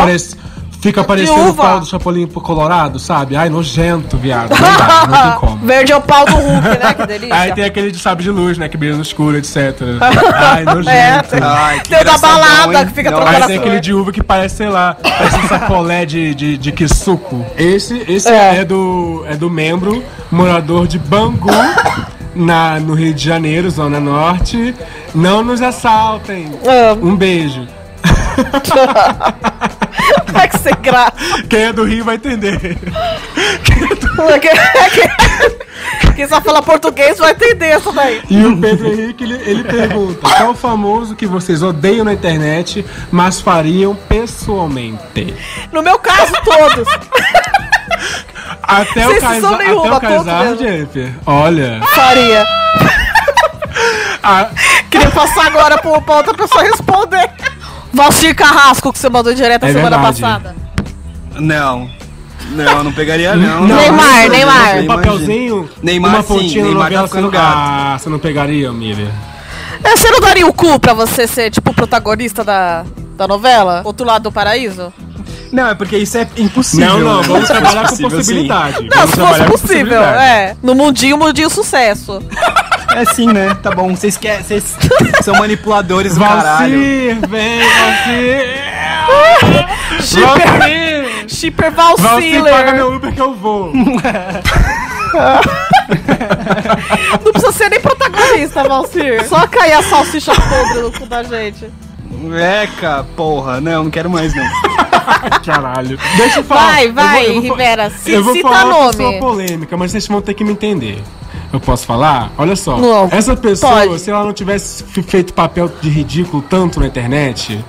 Fica 0.83 1.03
parecendo 1.05 1.51
o 1.51 1.55
pau 1.55 1.81
do 1.81 1.87
Chapolin 1.87 2.27
pro 2.27 2.41
Colorado, 2.41 2.99
sabe? 2.99 3.37
Ai, 3.37 3.49
nojento, 3.49 4.19
viado. 4.19 4.51
Não 4.51 4.59
dá, 4.77 5.07
não 5.07 5.23
tem 5.31 5.41
como. 5.41 5.57
Verde 5.65 5.93
é 5.93 5.97
o 5.97 6.01
pau 6.03 6.27
do 6.27 6.33
Hulk, 6.35 6.69
né? 6.69 6.95
Que 6.95 7.07
delícia. 7.07 7.35
Aí 7.35 7.53
tem 7.55 7.65
aquele 7.65 7.91
de 7.93 7.99
sabre 7.99 8.25
de 8.25 8.31
luz, 8.31 8.59
né? 8.59 8.69
Que 8.69 8.77
brilha 8.77 8.97
no 8.97 9.03
escuro, 9.03 9.39
etc. 9.39 9.57
Ai, 10.35 10.65
nojento. 10.65 10.91
É, 10.91 11.23
tem- 11.23 11.41
Ai, 11.43 11.81
que 11.81 11.89
Tem 11.91 12.05
da 12.05 12.19
balada 12.19 12.81
hein? 12.81 12.87
que 12.87 12.93
fica 12.93 13.11
Não, 13.11 13.19
trocando 13.19 13.37
Aí 13.43 13.47
tem 13.47 13.59
aquele 13.59 13.81
de 13.81 13.95
uva 13.95 14.11
que 14.13 14.23
parece, 14.23 14.57
sei 14.57 14.69
lá, 14.69 14.97
parece 15.01 15.37
um 15.39 15.49
sacolé 15.49 16.05
de, 16.05 16.35
de, 16.35 16.59
de 16.59 16.73
quisuco. 16.73 17.47
Esse, 17.57 18.05
esse 18.09 18.29
É. 18.29 18.57
é. 18.59 18.65
do, 18.65 19.25
é 19.29 19.37
do 19.37 19.49
membro, 19.49 20.03
morador 20.31 20.87
de 20.89 20.99
Bangu, 20.99 21.49
na, 22.35 22.81
no 22.81 22.95
Rio 22.95 23.15
de 23.15 23.25
Janeiro, 23.25 23.71
Zona 23.71 24.01
Norte. 24.01 24.75
Não 25.15 25.45
nos 25.45 25.63
assaltem. 25.63 26.51
Amo. 26.67 27.07
Um 27.09 27.17
beijo. 27.17 27.69
Ai, 30.35 30.49
que 30.49 30.59
sem 30.59 30.75
graça. 30.81 31.13
Quem 31.49 31.65
é 31.65 31.73
do 31.73 31.85
Rio 31.85 32.05
vai 32.05 32.17
entender. 32.17 32.59
Quem 36.15 36.29
só 36.29 36.41
fala 36.41 36.63
português 36.63 37.19
vai 37.19 37.33
entender 37.33 37.67
essa 37.67 37.91
daí. 37.93 38.21
E 38.29 38.45
o 38.45 38.57
Pedro 38.61 38.87
Henrique, 38.89 39.25
ele, 39.25 39.35
ele 39.47 39.65
pergunta: 39.65 40.21
qual 40.29 40.55
famoso 40.55 41.17
que 41.17 41.27
vocês 41.27 41.63
odeiam 41.63 42.05
na 42.05 42.13
internet, 42.13 42.85
mas 43.11 43.41
fariam 43.41 43.95
pessoalmente? 43.95 45.35
No 45.73 45.83
meu 45.83 45.99
caso, 45.99 46.33
todos. 46.45 46.89
Até 48.63 49.05
Vocês 49.05 49.43
o 49.45 49.55
até 49.55 49.65
nenhuma, 49.65 49.97
o 49.97 50.01
Kaysar. 50.01 50.45
Olha. 51.27 51.81
Faria. 51.95 52.47
a- 54.23 54.51
Queria 54.91 55.11
passar 55.11 55.47
agora 55.47 55.79
pra 55.79 55.91
outra 56.17 56.35
pessoa 56.35 56.63
responder. 56.63 57.31
Valcir 57.93 58.35
Carrasco, 58.35 58.93
que 58.93 58.99
você 58.99 59.09
mandou 59.09 59.35
direto 59.35 59.65
a 59.65 59.69
É 59.69 59.73
semana 59.73 59.97
verdade. 59.97 60.21
passada. 60.21 60.57
Não. 61.35 61.91
Não, 62.51 62.85
não 62.85 62.93
pegaria 62.93 63.35
não. 63.37 63.67
Não, 63.67 63.77
Neymar, 63.77 64.23
Não, 64.25 64.29
Neymar. 64.29 64.77
Um 64.79 64.87
papelzinho, 64.87 65.71
Neymar, 65.83 66.11
uma 66.11 66.23
sim, 66.23 66.29
pontinha 66.29 66.65
na 66.65 66.69
Neymar 66.71 66.85
novela, 66.91 67.09
tá 67.09 67.15
você 67.15 67.21
não, 67.21 67.31
ficando 67.31 67.31
gato. 67.31 67.57
ah, 67.57 67.97
você 67.99 68.09
não 68.11 68.19
pegaria, 68.19 68.73
Miriam? 68.73 69.11
É, 69.85 69.97
Você 69.97 70.11
não 70.11 70.21
daria 70.21 70.47
o 70.47 70.53
cu 70.53 70.79
pra 70.79 70.93
você 70.93 71.27
ser, 71.27 71.51
tipo, 71.51 71.71
o 71.71 71.75
protagonista 71.75 72.45
da, 72.45 72.85
da 73.17 73.27
novela? 73.27 73.83
Outro 73.85 74.05
lado 74.07 74.25
do 74.25 74.33
paraíso? 74.33 74.93
Não, 75.51 75.69
é 75.69 75.75
porque 75.75 75.97
isso 75.99 76.17
é 76.19 76.27
impossível. 76.37 76.87
Não, 76.89 77.01
não, 77.01 77.21
né? 77.21 77.29
vamos 77.29 77.47
trabalhar 77.47 77.83
com 77.83 77.89
Possível, 77.91 78.11
sim. 78.11 78.17
possibilidade. 78.17 78.89
Não, 78.89 78.97
Vamos 79.07 79.11
se 79.11 79.17
fosse 79.21 79.45
possível, 79.45 80.03
é. 80.03 80.57
No 80.63 80.75
mundinho, 80.75 81.17
mundinho 81.19 81.51
sucesso. 81.51 82.23
É 82.95 83.05
sim, 83.15 83.27
né? 83.27 83.55
Tá 83.63 83.71
bom. 83.71 83.95
Vocês 83.95 84.17
querem. 84.17 84.43
Vocês 84.43 84.77
são 85.23 85.35
manipuladores 85.37 86.15
do 86.15 86.21
caralho. 86.21 86.77
Vem, 87.29 87.61
Valcir! 87.61 88.63
Shipper! 90.03 91.29
Shipper 91.29 91.71
Valcir, 91.73 92.05
paga 92.05 92.13
Valciller. 92.13 92.75
meu 92.75 92.93
Uber 92.95 93.13
que 93.15 93.21
eu 93.21 93.35
vou. 93.35 93.73
Não 97.25 97.33
precisa 97.33 97.53
ser 97.53 97.69
nem 97.71 97.81
protagonista, 97.81 98.65
Valcir. 98.65 99.27
Só 99.29 99.47
cair 99.47 99.73
a 99.73 99.83
salsicha 99.83 100.33
podre 100.35 100.83
no 100.83 100.93
cu 100.93 101.07
da 101.07 101.23
gente. 101.23 101.69
Eca, 102.63 103.05
porra. 103.17 103.61
Não, 103.61 103.85
não 103.85 103.91
quero 103.91 104.09
mais 104.11 104.35
não. 104.35 104.45
Caralho. 105.45 105.99
Deixa 106.17 106.41
eu 106.41 106.45
falar. 106.45 106.67
Vai, 106.73 106.87
Eu 106.87 106.93
vai, 106.93 107.13
vou- 107.15 107.23
eu 107.27 107.33
vou 107.43 107.51
Rivera. 107.51 107.93
eu 108.07 108.25
vou 108.25 108.35
cita 108.35 108.49
falar 108.49 108.65
uma 108.65 108.75
nome. 108.79 108.97
pessoa 108.97 109.19
polêmica, 109.19 109.77
mas 109.77 109.91
vocês 109.91 110.07
vão 110.07 110.21
ter 110.23 110.35
que 110.35 110.45
me 110.45 110.53
entender. 110.53 111.03
Eu 111.53 111.61
posso 111.61 111.85
falar? 111.87 112.33
Olha 112.39 112.57
só. 112.57 112.79
Não, 112.79 113.09
essa 113.13 113.37
pessoa, 113.37 113.87
pode. 113.87 114.01
se 114.01 114.11
ela 114.11 114.25
não 114.25 114.33
tivesse 114.33 114.83
feito 114.85 115.35
papel 115.35 115.71
de 115.81 115.89
ridículo 115.91 116.43
tanto 116.49 116.81
na 116.81 116.87
internet, 116.87 117.63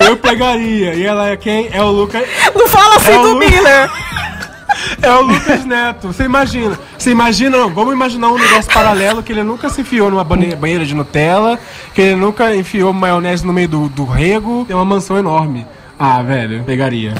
eu 0.00 0.16
pegaria. 0.16 0.94
E 0.94 1.02
ela 1.04 1.28
é 1.30 1.36
quem? 1.36 1.68
É 1.72 1.82
o 1.82 1.90
Lucas. 1.90 2.22
Não 2.54 2.68
fala 2.68 2.96
assim 2.96 3.12
É 3.12 3.18
do 3.18 3.32
Lu- 3.32 3.38
Miller. 3.38 3.90
É 5.02 5.10
o 5.10 5.22
Lucas 5.22 5.64
Neto. 5.64 6.08
Você 6.08 6.24
imagina? 6.24 6.78
Você 6.98 7.10
imagina, 7.10 7.56
não? 7.56 7.70
Vamos 7.72 7.92
imaginar 7.94 8.28
um 8.28 8.34
universo 8.34 8.68
paralelo 8.70 9.22
que 9.22 9.32
ele 9.32 9.42
nunca 9.42 9.68
se 9.70 9.80
enfiou 9.80 10.10
numa 10.10 10.24
banheira 10.24 10.84
de 10.84 10.94
Nutella, 10.94 11.58
que 11.94 12.00
ele 12.02 12.16
nunca 12.16 12.54
enfiou 12.54 12.92
maionese 12.92 13.46
no 13.46 13.52
meio 13.52 13.68
do, 13.68 13.88
do 13.88 14.04
rego. 14.04 14.64
Tem 14.66 14.76
uma 14.76 14.84
mansão 14.84 15.16
enorme. 15.18 15.66
Ah, 15.98 16.22
velho, 16.22 16.62
pegaria. 16.64 17.14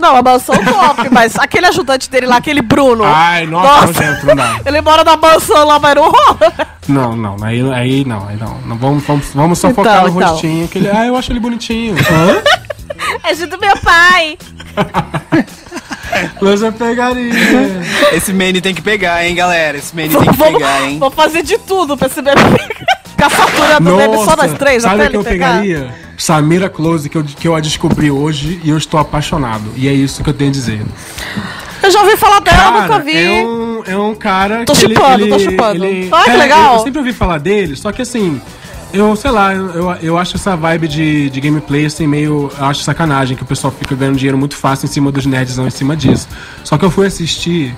Não, 0.00 0.16
a 0.16 0.22
mansão 0.22 0.54
top, 0.64 1.08
mas 1.12 1.36
aquele 1.38 1.66
ajudante 1.66 2.08
dele 2.10 2.26
lá, 2.26 2.36
aquele 2.36 2.62
Bruno. 2.62 3.04
Ai, 3.04 3.46
nossa, 3.46 3.86
nojento, 3.86 4.26
não. 4.34 4.60
Ele 4.64 4.80
mora 4.80 5.04
na 5.04 5.16
mansão 5.16 5.66
lá, 5.66 5.78
mas 5.78 5.94
não 5.94 6.10
rola. 6.10 6.52
Não, 6.88 7.16
não, 7.16 7.36
aí, 7.44 7.60
aí 7.72 8.04
não, 8.04 8.26
aí 8.26 8.36
não. 8.36 8.56
não 8.66 8.76
vamos, 8.76 9.04
vamos, 9.04 9.26
vamos 9.34 9.58
só 9.58 9.68
Então, 9.68 9.84
focar 9.84 10.02
no 10.02 10.08
então. 10.08 10.30
rostinho. 10.32 10.66
Que 10.68 10.78
ele, 10.78 10.88
ah, 10.90 11.06
eu 11.06 11.16
acho 11.16 11.30
ele 11.30 11.40
bonitinho. 11.40 11.94
Hã? 12.10 12.42
É 13.24 13.34
do 13.46 13.58
meu 13.58 13.76
pai. 13.78 14.36
Eu 16.40 16.72
pegaria. 16.72 17.32
Esse 18.12 18.32
Manny 18.32 18.60
tem 18.60 18.74
que 18.74 18.82
pegar, 18.82 19.24
hein, 19.24 19.34
galera? 19.34 19.78
Esse 19.78 19.94
Manny 19.94 20.08
tem 20.08 20.20
que 20.20 20.36
Vamos- 20.36 20.54
pegar, 20.58 20.82
hein? 20.82 20.98
Vou 20.98 21.10
fazer 21.10 21.42
de 21.42 21.58
tudo 21.58 21.96
pra 21.96 22.06
esse 22.08 22.20
bebê. 22.20 22.40
Ficar 23.20 23.30
faturando 23.30 23.96
dele 23.96 24.18
só 24.24 24.36
nós 24.36 24.54
três, 24.54 24.82
sabe 24.82 24.94
até 25.02 25.10
que 25.10 25.16
eu 25.16 25.24
pegar. 25.24 25.60
pegaria? 25.60 25.94
Samira 26.16 26.68
Close, 26.68 27.08
que 27.08 27.16
eu, 27.16 27.24
que 27.24 27.48
eu 27.48 27.54
a 27.54 27.60
descobri 27.60 28.10
hoje 28.10 28.60
e 28.64 28.70
eu 28.70 28.78
estou 28.78 28.98
apaixonado. 29.00 29.72
E 29.76 29.88
é 29.88 29.92
isso 29.92 30.22
que 30.22 30.30
eu 30.30 30.34
tenho 30.34 30.50
a 30.50 30.52
dizer. 30.52 30.82
Eu 31.82 31.90
já 31.90 32.02
ouvi 32.02 32.16
falar 32.16 32.40
dela, 32.40 32.56
Cara, 32.56 32.82
nunca 32.82 32.98
vi. 32.98 33.16
É 33.16 33.46
um, 33.46 33.82
é 33.86 33.96
um 33.96 34.14
cara 34.14 34.64
Tô 34.64 34.72
que 34.74 34.80
chipando, 34.80 35.24
ele- 35.24 35.30
tô 35.30 35.38
chipando. 35.38 35.84
ele- 35.84 36.08
Ah, 36.12 36.24
que 36.24 36.30
é, 36.30 36.36
legal. 36.36 36.72
Eu, 36.72 36.78
eu 36.78 36.84
sempre 36.84 36.98
ouvi 36.98 37.12
falar 37.12 37.38
dele, 37.38 37.74
só 37.74 37.90
que 37.90 38.02
assim, 38.02 38.40
eu 38.92 39.16
sei 39.16 39.30
lá, 39.30 39.54
eu, 39.54 39.96
eu, 40.02 40.18
acho 40.18 40.36
essa 40.36 40.56
vibe 40.56 40.88
de, 40.88 41.30
de 41.30 41.40
gameplay 41.40 41.86
assim 41.86 42.06
meio. 42.06 42.50
Eu 42.58 42.64
acho 42.66 42.82
sacanagem 42.82 43.36
que 43.36 43.42
o 43.42 43.46
pessoal 43.46 43.72
fica 43.72 43.94
ganhando 43.94 44.16
dinheiro 44.16 44.36
muito 44.36 44.56
fácil 44.56 44.86
em 44.86 44.90
cima 44.90 45.10
dos 45.10 45.24
nerdzão 45.24 45.66
em 45.66 45.70
cima 45.70 45.96
disso. 45.96 46.28
Só 46.64 46.76
que 46.76 46.84
eu 46.84 46.90
fui 46.90 47.06
assistir. 47.06 47.74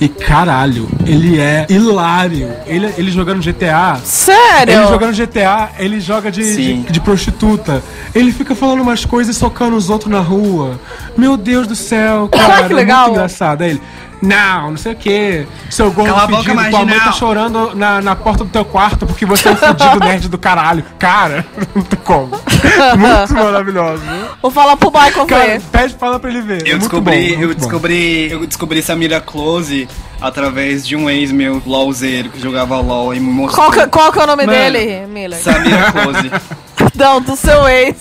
E 0.00 0.08
caralho, 0.08 0.88
ele 1.06 1.40
é 1.40 1.66
hilário. 1.68 2.50
Ele, 2.66 2.92
ele 2.98 3.10
jogando 3.10 3.42
GTA, 3.42 4.00
Sério? 4.04 4.74
ele 4.74 4.88
jogando 4.88 5.16
GTA, 5.16 5.70
ele 5.78 6.00
joga 6.00 6.30
de, 6.30 6.56
de, 6.56 6.92
de 6.92 7.00
prostituta. 7.00 7.82
Ele 8.14 8.32
fica 8.32 8.54
falando 8.54 8.80
umas 8.80 9.04
coisas 9.04 9.36
e 9.36 9.38
socando 9.38 9.76
os 9.76 9.90
outros 9.90 10.10
na 10.10 10.20
rua. 10.20 10.80
Meu 11.16 11.36
Deus 11.36 11.66
do 11.66 11.76
céu, 11.76 12.28
cara. 12.32 12.66
Que 12.66 12.72
é 12.72 12.76
legal. 12.76 13.04
muito 13.04 13.16
engraçado. 13.16 13.62
Aí 13.62 13.70
ele, 13.70 13.82
não, 14.22 14.70
não 14.70 14.76
sei 14.76 14.92
o 14.92 14.96
que. 14.96 15.46
Seu 15.68 15.90
gordo 15.90 16.10
Cala 16.10 16.22
a 16.22 16.26
boca, 16.28 16.44
tua 16.44 16.54
mãe 16.54 16.70
tá 16.70 16.84
marginal." 16.84 17.12
chorando 17.12 17.74
na, 17.74 18.00
na 18.00 18.14
porta 18.16 18.44
do 18.44 18.50
teu 18.50 18.64
quarto 18.64 19.04
porque 19.06 19.26
você 19.26 19.48
é 19.48 19.52
um 19.52 19.56
fudido 19.56 19.98
nerd 20.00 20.28
do 20.28 20.38
caralho. 20.38 20.84
Cara, 20.98 21.44
não 21.74 21.82
tem 21.82 21.98
como. 22.04 22.28
Muito 22.28 23.34
maravilhoso. 23.34 24.02
Vou 24.40 24.50
falar 24.50 24.76
pro 24.76 24.90
Michael 24.90 25.26
Cara, 25.26 25.44
ver. 25.46 25.60
pede 25.72 25.94
fala 25.94 26.18
pra 26.20 26.30
ele 26.30 26.40
ver. 26.42 26.62
Eu 26.62 26.66
É 26.66 26.70
muito 26.70 26.80
descobri, 26.80 27.28
bom, 27.34 27.40
eu 27.42 27.46
muito 27.48 27.54
bom. 27.54 27.66
descobri, 27.66 28.30
eu 28.30 28.46
descobri 28.46 28.82
Samira 28.82 29.20
Close 29.20 29.88
através 30.20 30.86
de 30.86 30.94
um 30.94 31.10
ex 31.10 31.32
meu, 31.32 31.60
LOLzeiro, 31.66 32.28
que 32.30 32.40
jogava 32.40 32.78
LOL 32.80 33.12
e 33.12 33.18
me 33.18 33.26
mostrou. 33.32 33.66
Qual 33.66 33.72
que, 33.72 33.86
qual 33.88 34.12
que 34.12 34.20
é 34.20 34.22
o 34.22 34.26
nome 34.26 34.46
Mano. 34.46 34.56
dele, 34.56 35.06
Miller? 35.08 35.38
Samira 35.42 35.90
Close. 35.90 36.30
Não, 36.94 37.20
do 37.20 37.34
seu 37.36 37.66
ex. 37.68 37.96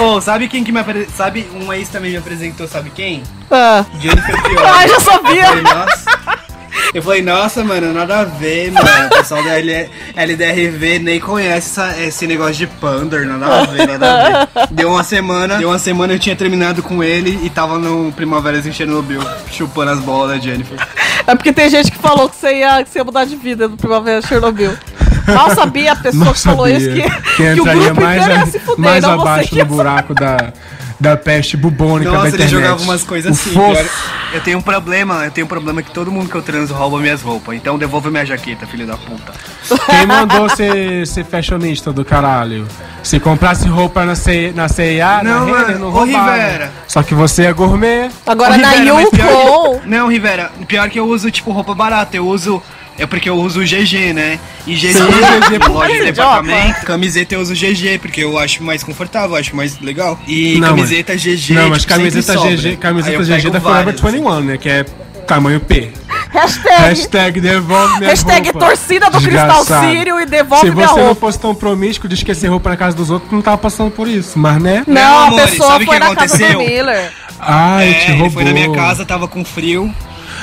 Oh, 0.00 0.20
sabe 0.20 0.48
quem 0.48 0.62
que 0.64 0.72
me. 0.72 0.80
Sabe, 1.16 1.46
um 1.54 1.72
ex 1.72 1.88
também 1.88 2.10
me 2.12 2.16
apresentou, 2.16 2.66
sabe 2.68 2.90
quem? 2.90 3.22
Ah. 3.50 3.84
Jennifer 4.00 4.40
Fiore. 4.42 4.56
Ah, 4.66 4.86
já 4.86 5.00
sabia. 5.00 5.42
Eu 5.42 5.46
falei, 5.48 5.62
nossa. 5.62 6.14
Eu 6.92 7.02
falei, 7.02 7.22
nossa, 7.22 7.64
mano, 7.64 7.92
nada 7.92 8.20
a 8.20 8.24
ver, 8.24 8.70
mano. 8.70 8.86
O 9.06 9.16
pessoal 9.16 9.42
da 9.42 9.58
L- 9.58 9.88
LDRV 10.16 10.98
nem 11.00 11.18
conhece 11.20 11.80
essa- 11.80 12.00
esse 12.00 12.26
negócio 12.26 12.54
de 12.54 12.66
Pander, 12.66 13.26
nada 13.26 13.62
a 13.62 13.64
ver, 13.66 13.86
nada 13.86 14.46
a 14.56 14.60
ver. 14.66 14.68
Deu 14.70 14.90
uma 14.90 15.02
semana, 15.04 15.56
deu 15.58 15.68
uma 15.68 15.78
semana 15.78 16.12
eu 16.12 16.18
tinha 16.18 16.36
terminado 16.36 16.82
com 16.82 17.02
ele 17.02 17.40
e 17.44 17.50
tava 17.50 17.78
no 17.78 18.12
Primaveras 18.12 18.66
em 18.66 18.72
Chernobyl, 18.72 19.20
chupando 19.50 19.90
as 19.92 19.98
bolas 20.00 20.30
da 20.36 20.38
Jennifer. 20.38 20.76
É 21.26 21.34
porque 21.34 21.52
tem 21.52 21.68
gente 21.70 21.90
que 21.90 21.98
falou 21.98 22.28
que 22.28 22.36
você 22.36 22.58
ia, 22.58 22.82
que 22.84 22.90
você 22.90 22.98
ia 22.98 23.04
mudar 23.04 23.24
de 23.24 23.36
vida 23.36 23.66
no 23.68 23.76
Primavera 23.76 24.20
de 24.20 24.26
Chernobyl. 24.28 24.76
Mal 25.26 25.54
sabia 25.54 25.92
a 25.92 25.96
pessoa 25.96 26.32
que 26.32 26.40
falou 26.40 26.66
sabia 26.68 26.76
isso 26.78 26.90
que, 26.90 27.02
que 27.02 27.36
que 27.36 27.42
o 27.42 27.52
entraria 27.60 27.84
grupo 27.84 28.00
mais, 28.00 28.22
inteiro 28.22 28.38
ia 28.38 28.42
a- 28.42 28.46
se 28.46 28.58
fuder, 28.58 28.78
mais 28.84 29.04
abaixo 29.04 29.48
que 29.50 29.56
ia 29.56 29.64
do 29.64 29.74
buraco 29.74 30.14
da, 30.14 30.52
da 31.00 31.16
peste 31.16 31.56
bubônica 31.56 32.10
da 32.10 32.16
Nossa, 32.18 32.28
ele 32.28 32.36
internet. 32.44 32.50
jogava 32.62 32.82
umas 32.82 33.02
coisas 33.04 33.30
O 33.30 33.34
assim. 33.40 33.50
fofo. 33.52 33.90
Eu 34.32 34.40
tenho 34.40 34.58
um 34.58 34.62
problema, 34.62 35.24
eu 35.24 35.30
tenho 35.30 35.44
um 35.44 35.48
problema 35.48 35.80
que 35.82 35.90
todo 35.92 36.10
mundo 36.10 36.28
que 36.28 36.34
eu 36.34 36.42
transo 36.42 36.74
rouba 36.74 36.98
minhas 36.98 37.22
roupas. 37.22 37.54
Então 37.54 37.78
devolve 37.78 38.10
minha 38.10 38.26
jaqueta, 38.26 38.66
filho 38.66 38.86
da 38.86 38.96
puta. 38.96 39.32
Quem 39.86 40.06
mandou 40.06 40.48
ser, 40.48 41.06
ser 41.06 41.24
fashionista 41.24 41.92
do 41.92 42.04
caralho? 42.04 42.66
Se 43.02 43.20
comprasse 43.20 43.68
roupa 43.68 44.04
na, 44.04 44.14
C, 44.16 44.52
na 44.54 44.66
CIA, 44.68 45.20
Não, 45.22 45.40
na 45.40 45.44
Renner, 45.46 45.66
mano, 45.66 45.78
não 45.78 45.90
roubava. 45.90 46.32
Rivera. 46.34 46.72
Só 46.88 47.02
que 47.02 47.14
você 47.14 47.44
é 47.44 47.52
gourmet. 47.52 48.10
Agora 48.26 48.54
Ô, 48.54 48.56
na 48.58 48.70
Rivera, 48.70 49.00
Yukon. 49.02 49.78
que- 49.80 49.86
Não, 49.88 50.08
Rivera, 50.08 50.50
pior 50.66 50.88
que 50.88 50.98
eu 50.98 51.06
uso, 51.06 51.30
tipo, 51.30 51.52
roupa 51.52 51.74
barata. 51.74 52.16
Eu 52.16 52.26
uso. 52.26 52.62
É 52.98 53.06
porque 53.06 53.28
eu 53.28 53.34
uso 53.36 53.60
GG, 53.60 54.12
né? 54.12 54.38
E 54.66 54.74
GG, 54.74 54.92
GG 54.92 55.58
por 55.60 55.70
loja 55.72 55.90
quê? 55.92 55.98
de 55.98 56.04
departamento. 56.12 56.86
Camiseta 56.86 57.34
eu 57.34 57.40
uso 57.40 57.52
GG, 57.54 57.98
porque 58.00 58.22
eu 58.22 58.38
acho 58.38 58.62
mais 58.62 58.84
confortável, 58.84 59.30
eu 59.32 59.40
acho 59.40 59.54
mais 59.56 59.80
legal. 59.80 60.18
E 60.28 60.58
Não, 60.58 60.68
camiseta 60.68 61.16
GG. 61.16 61.54
Não, 61.54 61.70
mas 61.70 61.80
tipo, 61.82 61.94
camiseta. 61.94 62.34
GG, 62.38 62.76
camiseta 62.76 63.18
GG 63.24 63.50
da 63.50 63.60
Forever 63.60 63.84
várias, 63.84 64.04
assim. 64.04 64.16
21, 64.18 64.40
né? 64.42 64.56
Que 64.58 64.68
é 64.68 64.84
tamanho 65.26 65.58
P. 65.60 65.90
Hashtag, 66.30 66.68
Hashtag 66.82 67.40
devolve 67.40 67.98
minha 67.98 68.10
hashtag 68.10 68.50
roupa. 68.50 68.66
torcida 68.66 69.06
do 69.10 69.20
Cristal 69.20 69.60
Desgraçado. 69.60 69.90
Sírio 69.90 70.20
e 70.20 70.26
devolve 70.26 70.66
Se 70.68 70.74
minha 70.74 70.88
você 70.88 70.94
não 70.98 71.06
roupa. 71.06 71.20
fosse 71.20 71.38
tão 71.40 71.54
promíscuo 71.54 72.08
de 72.08 72.14
esquecer 72.14 72.48
roupa 72.48 72.70
na 72.70 72.76
casa 72.76 72.96
dos 72.96 73.08
outros, 73.10 73.30
tu 73.30 73.34
não 73.34 73.42
tava 73.42 73.58
passando 73.58 73.90
por 73.90 74.06
isso. 74.08 74.38
Mas 74.38 74.60
né? 74.60 74.82
Não, 74.86 74.94
Não, 74.94 75.18
a 75.18 75.26
amores, 75.28 75.50
pessoa 75.50 75.70
sabe 75.70 75.84
o 75.84 75.86
foi 75.86 75.94
que 75.98 76.00
na 76.04 76.14
casa 76.14 76.36
do 76.38 76.44
aconteceu? 76.44 76.58
Miller. 76.60 77.12
Ai, 77.40 77.88
É, 77.90 77.92
te 77.94 78.04
ele 78.10 78.12
roubou. 78.18 78.30
foi 78.30 78.44
na 78.44 78.52
minha 78.52 78.70
casa, 78.72 79.04
tava 79.04 79.26
com 79.28 79.44
frio. 79.44 79.92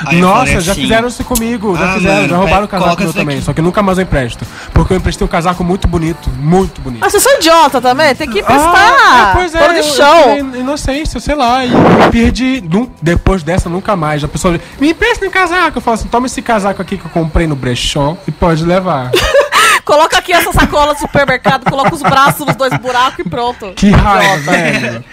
Aí 0.06 0.20
Nossa, 0.20 0.60
já 0.60 0.72
assim, 0.72 0.82
fizeram 0.82 1.08
isso 1.08 1.24
comigo, 1.24 1.76
já 1.76 1.90
Ah, 1.90 1.94
fizeram, 1.94 2.16
mano, 2.16 2.28
já 2.28 2.36
roubaram 2.36 2.62
é, 2.62 2.64
o 2.64 2.68
casaco 2.68 3.02
meu 3.02 3.12
também, 3.12 3.36
aqui. 3.36 3.44
só 3.44 3.52
que 3.52 3.62
nunca 3.62 3.82
mais 3.82 3.98
eu 3.98 4.02
empresto. 4.02 4.46
Porque 4.72 4.92
eu 4.92 4.96
emprestei 4.96 5.24
um 5.24 5.28
casaco 5.28 5.62
muito 5.62 5.86
bonito, 5.88 6.28
muito 6.30 6.80
bonito. 6.80 7.04
Ah, 7.04 7.10
vocês 7.10 7.22
são 7.22 7.36
idiota 7.36 7.80
também? 7.80 8.14
Tem 8.14 8.28
que 8.28 8.40
emprestar. 8.40 8.74
Ah, 8.74 9.30
é, 9.30 9.32
pois 9.34 9.54
é, 9.54 9.78
eu, 9.78 9.82
chão. 9.84 10.36
eu 10.36 10.56
inocência, 10.60 11.20
sei 11.20 11.34
lá, 11.34 11.64
e 11.64 11.72
eu 11.72 12.10
perdi, 12.10 12.62
depois 13.00 13.42
dessa, 13.42 13.68
nunca 13.68 13.94
mais. 13.96 14.22
A 14.24 14.28
pessoa 14.28 14.58
me 14.80 14.90
empresta 14.90 15.26
um 15.26 15.30
casaco, 15.30 15.78
eu 15.78 15.82
falo 15.82 15.94
assim, 15.94 16.08
toma 16.08 16.26
esse 16.26 16.42
casaco 16.42 16.80
aqui 16.82 16.96
que 16.96 17.04
eu 17.04 17.10
comprei 17.10 17.46
no 17.46 17.54
brechó 17.56 18.16
e 18.26 18.30
pode 18.32 18.64
levar. 18.64 19.10
Coloca 19.84 20.16
aqui 20.18 20.32
essa 20.32 20.52
sacola 20.52 20.94
do 20.94 21.00
supermercado, 21.00 21.68
coloca 21.68 21.92
os 21.92 22.02
braços 22.02 22.46
nos 22.46 22.54
dois 22.54 22.72
buracos 22.78 23.18
e 23.18 23.28
pronto. 23.28 23.72
Que 23.74 23.90
raiva, 23.90 24.36
velho. 24.38 25.04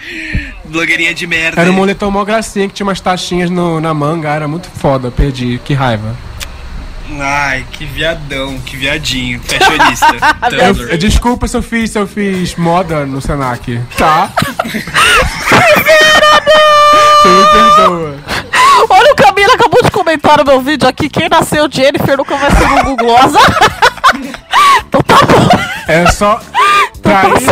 Blogueirinha 0.70 1.12
de 1.14 1.26
merda. 1.26 1.60
Era 1.60 1.70
um 1.70 1.74
moletom 1.74 2.10
mó 2.10 2.24
gracinha 2.24 2.66
que 2.68 2.74
tinha 2.74 2.86
umas 2.86 3.00
taxinhas 3.00 3.50
no- 3.50 3.80
na 3.80 3.92
manga, 3.92 4.28
era 4.30 4.46
muito 4.48 4.68
foda, 4.70 5.10
perdi, 5.10 5.60
que 5.64 5.74
raiva. 5.74 6.16
Ai, 7.20 7.66
que 7.72 7.84
viadão, 7.84 8.56
que 8.60 8.76
viadinho. 8.76 9.40
Fashionista. 9.42 10.06
Eu, 10.52 10.88
eu- 10.90 10.98
desculpa 10.98 11.48
se 11.48 11.56
eu 11.56 11.62
fiz, 11.62 11.90
se 11.90 11.98
eu 11.98 12.06
fiz 12.06 12.54
moda 12.54 13.04
no 13.04 13.20
Senac, 13.20 13.80
tá? 13.98 14.30
Você 14.62 14.78
me 17.28 17.44
perdoa. 17.52 18.16
Olha 18.88 19.12
o 19.12 19.16
Camila 19.16 19.54
acabou 19.54 19.82
de 19.82 19.90
comentar 19.90 20.38
no 20.38 20.44
meu 20.44 20.60
vídeo 20.62 20.88
aqui. 20.88 21.08
Quem 21.08 21.28
nasceu 21.28 21.68
Jennifer 21.70 22.16
nunca 22.16 22.36
vai 22.36 22.50
ser 22.50 22.64
um 22.66 22.84
Googlosa. 22.84 23.38
então 24.88 25.02
tá 25.02 25.18
bom. 25.26 25.48
É 25.88 26.06
só. 26.12 26.40
Pra 27.02 27.22
tá 27.22 27.28
isso, 27.28 27.50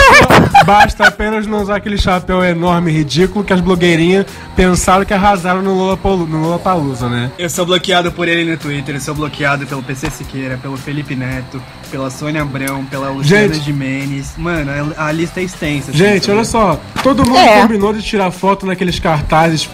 basta 0.68 1.06
apenas 1.06 1.46
não 1.46 1.62
usar 1.62 1.76
aquele 1.76 1.96
chapéu 1.96 2.44
enorme 2.44 2.90
e 2.90 2.94
ridículo 2.98 3.42
que 3.42 3.54
as 3.54 3.60
blogueirinhas 3.62 4.26
pensaram 4.54 5.02
que 5.02 5.14
arrasaram 5.14 5.62
no 5.62 5.72
Lollapalooza, 5.72 6.26
no 6.30 6.42
Lollapalooza, 6.42 7.08
né? 7.08 7.30
Eu 7.38 7.48
sou 7.48 7.64
bloqueado 7.64 8.12
por 8.12 8.28
ele 8.28 8.50
no 8.50 8.58
Twitter, 8.58 8.94
eu 8.96 9.00
sou 9.00 9.14
bloqueado 9.14 9.66
pelo 9.66 9.82
PC 9.82 10.10
Siqueira, 10.10 10.58
pelo 10.60 10.76
Felipe 10.76 11.16
Neto, 11.16 11.58
pela 11.90 12.10
Sônia 12.10 12.42
Abrão, 12.42 12.84
pela 12.84 13.08
Luciana 13.08 13.54
Gente. 13.54 13.64
Jimenez. 13.64 14.34
Mano, 14.36 14.70
a, 14.98 15.06
a 15.06 15.12
lista 15.12 15.40
é 15.40 15.44
extensa. 15.44 15.88
assim, 15.90 15.98
Gente, 15.98 16.30
olha 16.30 16.44
só. 16.44 16.78
Todo 17.02 17.24
mundo 17.24 17.38
É. 17.38 17.62
combinou 17.62 17.94
de 17.94 18.02
tirar 18.02 18.30
foto 18.30 18.66
naqueles 18.66 18.98
cartazes 18.98 19.70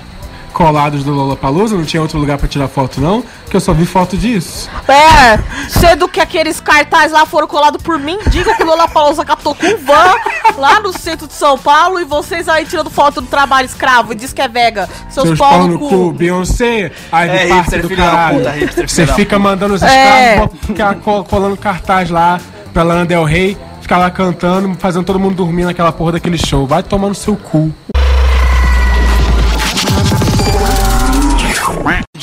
colados 0.55 1.05
do 1.05 1.13
Lollapalooza. 1.13 1.77
Não 1.77 1.85
tinha 1.85 2.01
outro 2.01 2.19
lugar 2.19 2.39
pra 2.39 2.49
tirar 2.49 2.69
foto, 2.69 3.01
não. 3.01 3.23
Que 3.51 3.57
eu 3.57 3.61
só 3.61 3.75
vi 3.75 3.85
foto 3.85 4.17
disso. 4.17 4.71
É, 4.89 5.39
sendo 5.69 6.09
que 6.09 6.21
aqueles 6.21 6.61
cartazes 6.61 7.13
lá 7.13 7.27
foram 7.27 7.47
colados 7.47 7.83
por 7.83 7.99
mim, 7.99 8.19
diga 8.29 8.55
que 8.55 8.63
o 8.63 8.67
Lola 8.67 8.89
Pausa 8.89 9.25
catou 9.25 9.55
com 9.55 9.77
van 9.85 10.15
lá 10.57 10.81
no 10.81 10.97
centro 10.97 11.27
de 11.27 11.35
São 11.35 11.59
Paulo 11.59 12.01
e 12.01 12.05
vocês 12.05 12.49
aí 12.49 12.65
tirando 12.65 12.89
foto 12.91 13.21
do 13.21 13.27
trabalho 13.27 13.67
escravo 13.67 14.13
e 14.13 14.17
diz 14.17 14.33
que 14.33 14.41
é 14.41 14.49
vega. 14.49 14.89
Seus, 15.11 15.27
Seus 15.29 15.39
pau 15.39 15.67
no 15.67 15.79
cu. 15.79 16.13
Beyoncé, 16.13 16.93
aí 17.13 17.29
É, 17.29 17.33
de 17.45 17.49
parte 17.49 17.61
hipster 17.77 17.83
do 17.89 17.97
caralho. 17.97 18.39
puta, 18.39 18.51
hipster 18.53 18.89
Você 18.89 19.07
fica 19.09 19.39
mandando 19.39 19.75
os 19.75 19.83
É. 19.83 20.47
escravos 20.69 21.03
co- 21.03 21.25
colando 21.25 21.57
cartaz 21.57 22.09
lá 22.11 22.41
pra 22.73 22.83
Lana 22.83 23.05
Del 23.05 23.25
Rey, 23.25 23.57
ficar 23.81 23.99
lá 23.99 24.11
cantando, 24.11 24.75
fazendo 24.79 25.05
todo 25.05 25.19
mundo 25.19 25.35
dormir 25.35 25.65
naquela 25.65 25.91
porra 25.93 26.13
daquele 26.13 26.39
show. 26.39 26.67
Vai 26.67 26.83
tomar 26.83 27.09
no 27.09 27.15
seu 27.15 27.37
cu. 27.37 27.73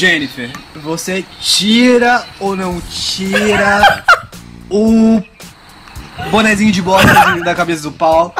Jennifer, 0.02 0.49
você 0.78 1.24
tira 1.39 2.26
ou 2.39 2.56
não 2.56 2.82
tira 2.82 4.04
o 4.68 5.22
bonezinho 6.32 6.72
de 6.72 6.82
bosta 6.82 7.14
da 7.45 7.54
cabeça 7.54 7.84
do 7.84 7.91
pau 7.91 8.34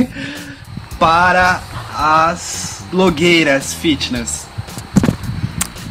para 0.98 1.60
as 1.94 2.82
blogueiras 2.90 3.74
fitness? 3.74 4.46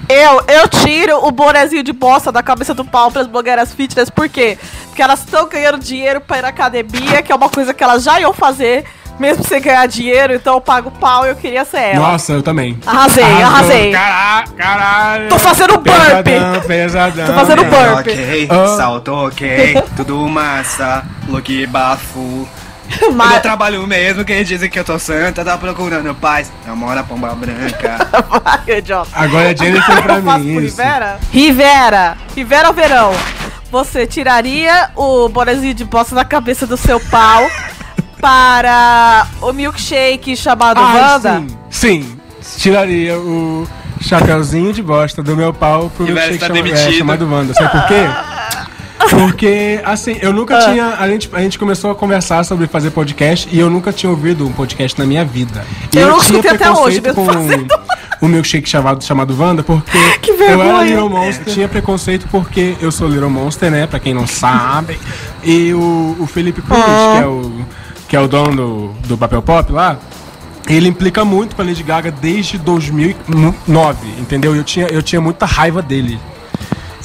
Eu, 0.10 0.44
eu 0.48 0.68
tiro 0.68 1.24
o 1.24 1.30
bonezinho 1.30 1.84
de 1.84 1.94
bosta 1.94 2.32
da 2.32 2.42
cabeça 2.42 2.74
do 2.74 2.84
pau 2.84 3.12
pras 3.12 3.28
blogueiras 3.28 3.76
fitness, 3.76 4.10
por 4.10 4.28
quê? 4.28 4.58
Porque 4.88 5.04
elas 5.04 5.20
estão 5.20 5.48
ganhando 5.48 5.78
dinheiro 5.78 6.20
pra 6.20 6.40
ir 6.40 6.42
na 6.42 6.48
academia, 6.48 7.22
que 7.22 7.32
é 7.32 7.36
uma 7.36 7.48
coisa 7.48 7.76
que 7.76 7.84
elas 7.84 8.02
já 8.02 8.20
iam 8.20 8.34
fazer 8.34 8.86
mesmo 9.20 9.44
sem 9.44 9.62
ganhar 9.62 9.86
dinheiro, 9.88 10.34
então 10.34 10.56
eu 10.56 10.62
pago 10.62 10.92
pau 10.92 11.26
e 11.26 11.30
eu 11.30 11.36
queria 11.36 11.64
ser 11.66 11.78
ela. 11.96 12.12
Nossa, 12.12 12.34
eu 12.34 12.44
também. 12.44 12.78
Arrasei, 12.86 13.24
Arrasou. 13.24 13.46
arrasei. 13.46 13.92
Caralho, 13.92 14.52
caralho. 14.54 15.30
Tô 15.30 15.40
fazendo 15.40 15.74
burp. 15.78 15.88
Pesadão, 15.88 16.62
pesadão. 16.68 17.26
Tô 17.28 17.34
fazendo 17.34 17.64
burp. 17.66 18.00
Ok, 18.00 18.48
Ah. 18.50 18.68
salto 18.78 19.14
ok, 19.14 19.84
tudo 19.96 20.18
massa, 20.28 21.04
look 21.28 21.66
bafo. 21.68 22.48
Mas- 23.16 23.36
Eu 23.36 23.42
trabalho 23.42 23.88
mesmo, 23.88 24.26
quem 24.26 24.44
dizem 24.44 24.70
que 24.70 24.78
eu 24.78 24.84
tô 24.84 25.00
santa, 25.00 25.44
tá 25.44 25.58
procurando 25.58 26.14
paz. 26.14 26.52
Namora 26.66 27.04
pomba 27.04 27.34
branca. 27.34 27.98
Vai, 28.68 28.78
idiota. 28.78 29.10
Agora 29.14 29.52
é 29.52 29.56
Jennifer 29.56 30.02
pra 30.04 30.16
Eu 30.18 30.24
faço 30.24 30.40
mim. 30.40 30.60
Rivera? 30.60 31.20
Rivera. 31.32 32.18
Rivera 32.36 32.68
ou 32.68 32.74
verão? 32.74 33.12
Você 33.72 34.06
tiraria 34.06 34.92
o 34.96 35.28
bonezinho 35.30 35.74
de 35.74 35.84
bosta 35.84 36.14
da 36.14 36.24
cabeça 36.24 36.68
do 36.68 36.78
seu 36.78 37.00
pau 37.00 37.50
para 38.24 39.28
o 39.42 39.52
milkshake 39.52 40.38
chamado 40.38 40.80
Ah, 40.80 41.16
Wanda? 41.16 41.44
sim, 41.70 42.08
sim. 42.42 42.58
Tiraria 42.58 43.18
o 43.20 43.68
chapeuzinho 44.00 44.72
de 44.72 44.82
bosta 44.82 45.22
do 45.22 45.36
meu 45.36 45.54
pau 45.54 45.90
pro 45.94 46.06
E 46.06 46.08
meu 46.08 46.16
vai 46.16 46.24
shake 46.32 46.36
estar 46.36 46.56
chama- 46.56 46.70
é, 46.70 46.92
chamado 46.94 47.30
Wanda. 47.30 47.54
Sabe 47.54 47.70
por 47.72 47.86
quê? 47.88 48.06
Porque, 49.10 49.82
assim, 49.84 50.18
eu 50.22 50.32
nunca 50.32 50.58
Ah. 50.58 50.72
tinha. 50.72 50.96
A 50.98 51.08
gente, 51.10 51.30
a 51.34 51.40
gente 51.42 51.60
começou 51.60 51.92
a 51.92 51.96
conversar 51.96 52.46
sobre 52.46 52.66
fazer 52.68 52.92
podcast 52.92 53.50
e 53.52 53.60
eu 53.60 53.70
nunca 53.70 53.92
tinha 53.92 54.10
ouvido 54.10 54.48
um 54.48 54.52
podcast 54.54 54.98
na 54.98 55.06
minha 55.06 55.26
vida. 55.26 55.66
E 55.94 55.98
Eu 55.98 56.08
não 56.08 56.20
tinha 56.20 56.40
escutei 56.40 56.52
até 56.52 56.72
hoje, 56.72 57.02
com 57.02 58.26
o 58.26 58.30
milkshake 58.30 58.70
chamado, 58.70 59.04
chamado 59.04 59.38
Wanda, 59.38 59.62
porque 59.64 59.92
Que 60.22 60.32
eu 60.32 60.62
era. 60.64 60.84
Little 60.86 61.10
Monster. 61.10 61.54
Tinha 61.54 61.68
preconceito 61.68 62.26
porque 62.32 62.76
eu 62.80 62.90
sou 62.90 63.10
Little 63.10 63.30
Monster, 63.30 63.70
né? 63.70 63.86
Pra 63.86 64.00
quem 64.00 64.14
não 64.14 64.26
sabe. 64.26 64.98
E 65.44 65.74
o, 65.74 66.16
o 66.18 66.26
Felipe 66.26 66.62
Cruz, 66.62 66.80
Ah. 66.82 67.16
que 67.18 67.24
é 67.24 67.28
o, 67.28 67.66
que 68.14 68.18
é 68.18 68.20
o 68.20 68.28
dono 68.28 68.56
do, 68.56 69.08
do 69.08 69.18
Papel 69.18 69.42
Pop 69.42 69.72
lá. 69.72 69.98
Ele 70.70 70.88
implica 70.88 71.26
muito 71.26 71.56
com 71.56 71.64
a 71.64 71.66
Lady 71.66 71.82
Gaga 71.82 72.12
desde 72.12 72.60
2009, 72.60 74.08
entendeu? 74.20 74.56
Eu 74.56 74.64
tinha, 74.64 74.86
eu 74.86 75.02
tinha 75.02 75.20
muita 75.20 75.48
raiva 75.48 75.82
dele. 75.82 76.20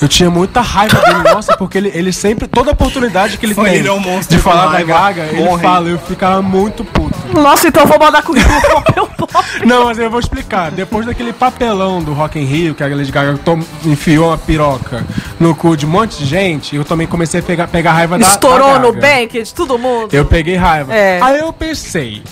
Eu 0.01 0.07
tinha 0.09 0.31
muita 0.31 0.61
raiva 0.61 1.01
dele, 1.01 1.35
nossa, 1.35 1.57
porque 1.57 1.77
ele, 1.79 1.91
ele 1.95 2.13
sempre, 2.13 2.47
toda 2.47 2.71
oportunidade 2.71 3.37
que 3.37 3.45
ele 3.47 3.55
Foi 3.55 3.69
tem 3.71 3.79
Little 3.81 3.99
Monster 4.01 4.37
de 4.37 4.43
falar 4.43 4.67
com 4.67 4.73
da 4.73 4.83
Gaga, 4.85 5.23
ele 5.25 5.43
morre. 5.45 5.63
fala, 5.63 5.89
eu 5.89 5.99
ficava 5.99 6.41
muito 6.41 6.85
puto. 6.85 7.19
Nossa, 7.35 7.69
então 7.69 7.83
eu 7.83 7.89
vou 7.89 7.99
mandar 7.99 8.23
currículo 8.23 8.61
pro 8.61 8.71
papel 8.83 9.07
pop. 9.19 9.33
Não, 9.67 9.85
mas 9.87 9.99
eu 9.99 10.09
vou 10.11 10.21
explicar. 10.21 10.71
Depois 10.71 11.05
daquele 11.05 11.33
papelão 11.33 12.01
do 12.03 12.13
Rock 12.13 12.39
in 12.39 12.45
Rio, 12.45 12.75
que 12.75 12.83
a 12.83 12.87
Lady 12.87 13.11
Gaga 13.11 13.37
tom- 13.45 13.61
enfiou 13.85 14.29
uma 14.29 14.39
piroca 14.39 15.05
no 15.41 15.55
cu 15.55 15.77
de 15.77 15.85
um 15.85 15.89
monte 15.91 16.19
de 16.19 16.25
gente, 16.27 16.77
eu 16.77 16.85
também 16.85 17.07
comecei 17.07 17.41
a 17.41 17.43
pegar, 17.43 17.67
pegar 17.67 17.93
raiva 17.93 18.17
da 18.19 18.27
Estourou 18.27 18.75
da 18.75 18.79
no 18.79 18.93
Gaga. 18.93 19.07
bank 19.21 19.43
de 19.43 19.53
todo 19.55 19.79
mundo. 19.79 20.15
Eu 20.15 20.25
peguei 20.25 20.55
raiva. 20.55 20.95
É. 20.95 21.19
Aí 21.21 21.41
eu 21.41 21.53
pensei, 21.53 22.23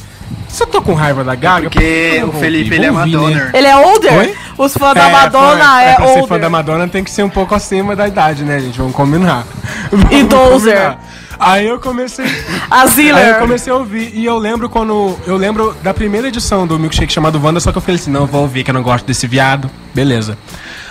eu 0.58 0.66
tô 0.66 0.80
com 0.82 0.94
raiva 0.94 1.22
da 1.22 1.34
Gaga... 1.34 1.68
que 1.68 1.78
Porque 1.78 2.24
o 2.24 2.32
Felipe, 2.40 2.74
ele 2.74 2.86
é 2.86 2.90
né? 2.90 2.98
Madonna. 2.98 3.50
Ele 3.52 3.66
é 3.66 3.76
older? 3.76 4.12
Oi? 4.12 4.34
Os 4.58 4.76
fãs 4.76 4.94
da 4.94 5.08
Madonna 5.10 5.64
fã- 5.64 5.80
é, 5.82 5.94
pra 5.94 6.06
ser 6.06 6.14
fã 6.14 6.20
older. 6.22 6.40
da 6.40 6.48
Madonna 6.50 6.88
tem 6.88 7.04
que 7.04 7.10
ser 7.10 7.22
um 7.22 7.28
pouco 7.28 7.54
acima 7.54 7.94
da 7.94 8.08
idade, 8.08 8.42
né, 8.42 8.58
gente? 8.60 8.78
Vamos 8.78 8.94
combinar. 8.94 9.44
E 10.10 10.22
dozer. 10.24 10.96
Aí 11.38 11.66
eu 11.66 11.78
comecei. 11.78 12.24
A 12.70 12.80
Aí 12.80 12.86
eu 12.86 12.88
Ziller. 12.88 13.38
comecei 13.38 13.70
a 13.72 13.76
ouvir. 13.76 14.10
E 14.14 14.24
eu 14.24 14.38
lembro 14.38 14.68
quando. 14.70 15.16
Eu 15.26 15.36
lembro 15.36 15.76
da 15.82 15.92
primeira 15.92 16.28
edição 16.28 16.66
do 16.66 16.78
Milkshake 16.78 17.12
chamado 17.12 17.38
Wanda, 17.42 17.60
só 17.60 17.70
que 17.70 17.76
eu 17.78 17.82
falei 17.82 17.96
assim: 17.96 18.10
não, 18.10 18.24
vou 18.26 18.40
ouvir 18.42 18.64
que 18.64 18.70
eu 18.70 18.74
não 18.74 18.82
gosto 18.82 19.04
desse 19.04 19.26
viado. 19.26 19.70
Beleza. 19.94 20.38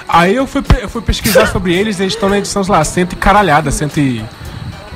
Aí 0.07 0.35
eu 0.35 0.45
fui, 0.45 0.63
eu 0.79 0.87
fui 0.87 1.01
pesquisar 1.01 1.47
sobre 1.47 1.73
eles, 1.73 1.99
eles 1.99 2.13
estão 2.13 2.29
na 2.29 2.37
edição, 2.37 2.63
sei 2.63 2.71
lá, 2.75 2.83
cento 2.83 3.13
e 3.13 3.15
caralhada, 3.15 3.71
cento 3.71 3.99
e. 3.99 4.23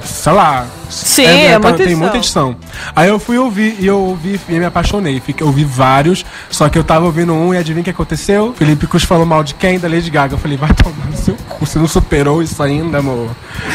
Sei 0.04 0.32
lá. 0.34 0.66
Sim, 0.90 1.24
é 1.26 1.52
tá- 1.54 1.60
muita 1.60 1.84
Tem 1.84 1.96
muita 1.96 2.18
edição. 2.18 2.56
Aí 2.96 3.08
eu 3.10 3.20
fui 3.20 3.38
ouvir 3.38 3.76
e 3.80 3.86
eu 3.86 4.00
ouvi 4.00 4.40
e 4.50 4.54
me 4.54 4.66
apaixonei. 4.66 5.20
Fiquei, 5.20 5.46
ouvi 5.46 5.64
vários, 5.64 6.26
só 6.50 6.68
que 6.68 6.80
eu 6.80 6.84
tava 6.84 7.06
ouvindo 7.06 7.32
um 7.34 7.54
e 7.54 7.58
adivinha 7.58 7.82
o 7.82 7.84
que 7.84 7.92
aconteceu? 7.92 8.54
Felipe 8.58 8.88
Cruz 8.88 9.04
falou 9.04 9.26
mal 9.26 9.44
de 9.44 9.54
quem? 9.54 9.78
Da 9.80 9.88
Lady 9.88 10.10
Gaga. 10.10 10.34
Eu 10.34 10.38
falei, 10.40 10.58
vai 10.58 10.74
tomar 10.74 11.06
no 11.06 11.16
seu 11.16 11.36
cu, 11.48 11.66
você 11.66 11.78
não 11.78 11.88
superou 11.88 12.42
isso 12.42 12.62
ainda, 12.64 13.00
amor. 13.00 13.30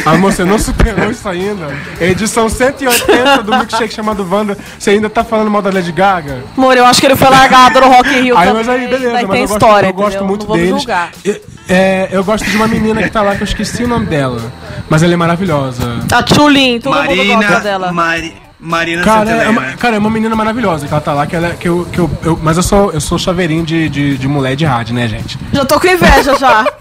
Amor, 0.05 0.33
você 0.33 0.45
não 0.45 0.59
superou 0.59 1.09
isso 1.11 1.29
ainda. 1.29 1.69
Edição 2.01 2.49
180 2.49 3.43
do 3.45 3.53
milkshake 3.57 3.95
chamado 3.95 4.27
Wanda, 4.29 4.59
você 4.79 4.91
ainda 4.91 5.09
tá 5.09 5.23
falando 5.23 5.51
mal 5.51 5.63
da 5.63 5.71
Lady 5.71 5.93
Gaga? 5.93 6.43
Amor, 6.57 6.77
eu 6.77 6.85
acho 6.85 7.01
que 7.01 7.07
ele 7.07 7.17
foi 7.17 7.31
largado 7.31 7.81
no 7.81 7.89
Rock 7.89 8.09
in 8.11 8.23
Rio 8.23 8.37
Aí, 8.37 8.49
também. 8.49 8.65
mas 8.65 8.69
aí, 8.69 8.89
beleza, 8.89 9.13
mas 9.13 9.21
tem 9.31 9.43
eu 9.43 9.49
gosto, 9.49 9.53
história, 9.53 9.87
eu 9.87 9.93
gosto 9.93 10.25
muito 10.25 10.41
Não 10.41 10.47
vou 10.49 10.57
me 10.57 10.63
deles. 10.65 10.79
julgar. 10.81 11.11
Eu, 11.25 11.41
é, 11.69 12.09
eu 12.11 12.23
gosto 12.25 12.45
de 12.49 12.57
uma 12.57 12.69
menina 12.69 13.03
que 13.03 13.11
tá 13.11 13.23
lá, 13.23 13.35
que 13.37 13.43
eu 13.43 13.47
esqueci 13.47 13.85
o 13.85 13.89
nome 13.89 14.07
dela. 14.07 14.41
Mas 14.89 15.03
ela 15.03 15.15
é 15.15 15.17
maravilhosa. 15.17 16.01
A 16.13 16.23
Tchulin, 16.23 16.79
todo 16.81 16.95
mundo 16.95 17.07
gosta 17.07 17.35
Marina, 17.35 17.61
dela. 17.61 17.93
Mari, 17.93 18.35
Marina 18.65 19.03
Cara, 19.03 19.31
é 19.31 19.49
uma, 19.49 19.63
cara, 19.75 19.97
é 19.97 19.99
uma 19.99 20.11
menina 20.11 20.35
maravilhosa 20.35 20.87
que 20.87 20.93
ela 20.93 21.01
tá 21.01 21.13
lá, 21.13 21.27
que, 21.27 21.37
ela, 21.37 21.49
é- 21.49 21.53
que, 21.55 21.69
eu, 21.69 21.87
que 21.93 21.99
eu, 21.99 22.11
eu- 22.25 22.41
Mas 22.43 22.57
eu 22.57 22.63
sou, 22.63 22.91
eu 22.93 23.01
sou 23.01 23.19
chaveirinho 23.19 23.65
de, 23.65 23.89
de, 23.89 24.17
de 24.19 24.27
mulher 24.29 24.57
de 24.57 24.65
rádio, 24.65 24.95
né, 24.95 25.07
gente? 25.07 25.39
Já 25.53 25.65
tô 25.65 25.79
com 25.79 25.87
inveja 25.87 26.37
já. 26.39 26.65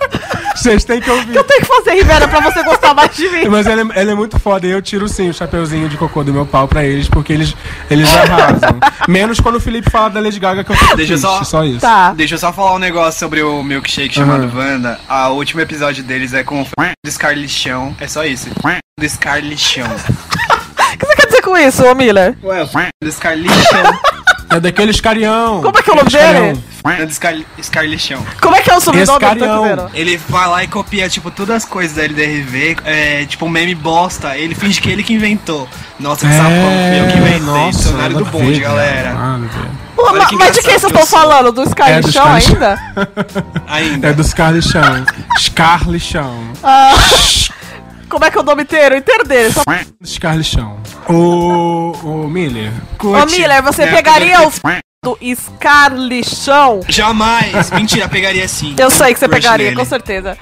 Vocês 0.55 0.85
têm 0.85 1.01
que 1.01 1.09
ouvir. 1.09 1.35
Eu 1.35 1.43
tenho 1.43 1.61
que 1.61 1.65
fazer 1.67 1.91
Rivera 1.95 2.27
pra 2.27 2.39
você 2.39 2.63
gostar 2.63 2.93
mais 2.93 3.13
de 3.17 3.27
mim. 3.27 3.47
Mas 3.49 3.65
ela, 3.67 3.81
é- 3.81 4.01
ela 4.01 4.11
é 4.11 4.15
muito 4.15 4.39
foda 4.39 4.65
e 4.67 4.71
eu 4.71 4.81
tiro 4.81 5.09
sim 5.09 5.27
o 5.29 5.33
chapeuzinho 5.33 5.89
de 5.89 5.97
cocô 5.97 6.23
do 6.23 6.31
meu 6.31 6.45
pau 6.45 6.67
pra 6.67 6.85
eles, 6.85 7.09
porque 7.09 7.33
eles, 7.33 7.55
eles 7.89 8.07
arrasam. 8.15 8.77
Menos 9.07 9.39
quando 9.39 9.55
o 9.55 9.59
Felipe 9.59 9.89
fala 9.89 10.09
da 10.11 10.19
Lady 10.21 10.39
Gaga 10.39 10.63
que 10.63 10.71
eu 10.71 10.75
fico 10.75 10.95
Deixa 10.95 11.13
eu 11.13 11.19
triste, 11.19 11.37
só- 11.39 11.43
só 11.43 11.65
isso. 11.65 11.79
Tá. 11.81 12.13
Deixa 12.13 12.35
eu 12.35 12.39
só 12.39 12.53
falar 12.53 12.73
um 12.75 12.79
negócio 12.79 13.19
sobre 13.19 13.41
o 13.41 13.61
milkshake 13.63 14.13
chamado 14.15 14.49
Wanda. 14.55 14.99
A 15.09 15.29
último 15.29 15.59
episódio 15.59 16.03
deles 16.03 16.33
é 16.33 16.43
com 16.43 16.61
o 16.61 16.65
do 17.03 17.11
Scarlichão. 17.11 17.95
É 17.99 18.07
só 18.07 18.23
isso. 18.23 18.47
Do 18.97 19.09
Scarlichão. 19.09 19.87
O 20.32 20.32
com 21.53 21.57
isso, 21.59 21.85
ô 21.85 21.93
Miller? 21.93 22.35
Ué, 22.43 22.63
o 22.63 23.05
do 23.05 23.11
Scarlichão. 23.11 23.99
É 24.49 24.59
daqueles 24.59 24.99
carião. 25.01 25.61
Como 25.61 25.77
é 25.77 25.81
que 25.81 25.89
é 25.89 25.93
o 25.93 25.95
nome 25.95 26.09
dele? 26.09 26.59
É 26.99 27.05
do 27.05 27.13
Scar 27.13 27.33
Scarlichão. 27.61 28.23
Como 28.41 28.55
é 28.55 28.61
que 28.61 28.69
é 28.69 28.75
o 28.75 28.79
sobrenome? 28.81 29.23
Escarião. 29.23 29.65
entendendo. 29.65 29.89
Ele 29.93 30.17
vai 30.29 30.47
lá 30.47 30.63
e 30.63 30.67
copia, 30.67 31.07
tipo, 31.09 31.31
todas 31.31 31.55
as 31.57 31.65
coisas 31.65 31.95
da 31.95 32.03
LDRV, 32.03 32.77
é, 32.85 33.25
tipo, 33.25 33.45
um 33.45 33.49
meme 33.49 33.73
bosta. 33.73 34.37
Ele 34.37 34.53
finge 34.53 34.79
que 34.81 34.89
ele 34.89 35.01
que 35.01 35.13
inventou. 35.13 35.67
Nossa, 35.99 36.27
que 36.27 36.33
sapão, 36.33 36.49
fui 36.51 36.99
eu 36.99 37.07
que 37.07 37.17
inventei. 37.17 37.71
Dicionário 37.71 38.17
do 38.17 38.23
É, 38.25 38.27
a 38.27 38.31
bonde, 38.31 38.59
galera. 38.59 39.13
nada 39.13 39.45
a 39.45 39.47
ver. 39.61 39.69
Pô, 39.95 40.03
Olha 40.07 40.19
ma- 40.19 40.25
que 40.27 40.35
mas 40.35 40.47
de 40.51 40.61
quem 40.61 40.63
vocês 40.71 40.75
estão 40.83 40.91
que 40.91 40.97
eu 40.97 41.05
sou. 41.05 41.19
falando? 41.19 41.51
Do 41.51 41.61
É, 41.61 41.65
do 41.65 41.69
Scarlichão 41.69 42.11
Scarlichão. 42.39 42.53
ainda? 42.53 42.79
Ainda. 43.67 44.07
É 44.09 44.13
do 44.13 44.23
Scarlichão. 44.23 45.05
Scarlichão. 45.39 46.43
Como 48.13 48.25
é 48.25 48.29
que 48.29 48.37
é 48.37 48.41
o 48.41 48.43
nome 48.43 48.61
inteiro? 48.61 48.95
Inteiro 48.95 49.23
dele. 49.27 49.51
Só... 49.51 49.63
Scarlichão. 50.05 50.77
O, 51.09 51.93
o 52.03 52.27
Miller. 52.29 52.71
Ô 52.93 52.97
Curte. 52.99 53.39
Miller, 53.39 53.63
você 53.63 53.83
É, 53.83 53.87
pegaria 53.91 54.39
o 54.43 54.51
porque- 54.51 54.67
f... 54.67 54.81
do 55.03 55.17
Scarlichão? 55.35 56.81
Jamais! 56.87 57.71
Mentira, 57.71 58.07
pegaria 58.07 58.47
sim. 58.47 58.75
Eu 58.77 58.91
sei 58.91 59.13
que 59.15 59.19
você 59.19 59.27
Crush 59.27 59.41
pegaria, 59.41 59.65
nele. 59.65 59.77
com 59.77 59.85
certeza. 59.85 60.37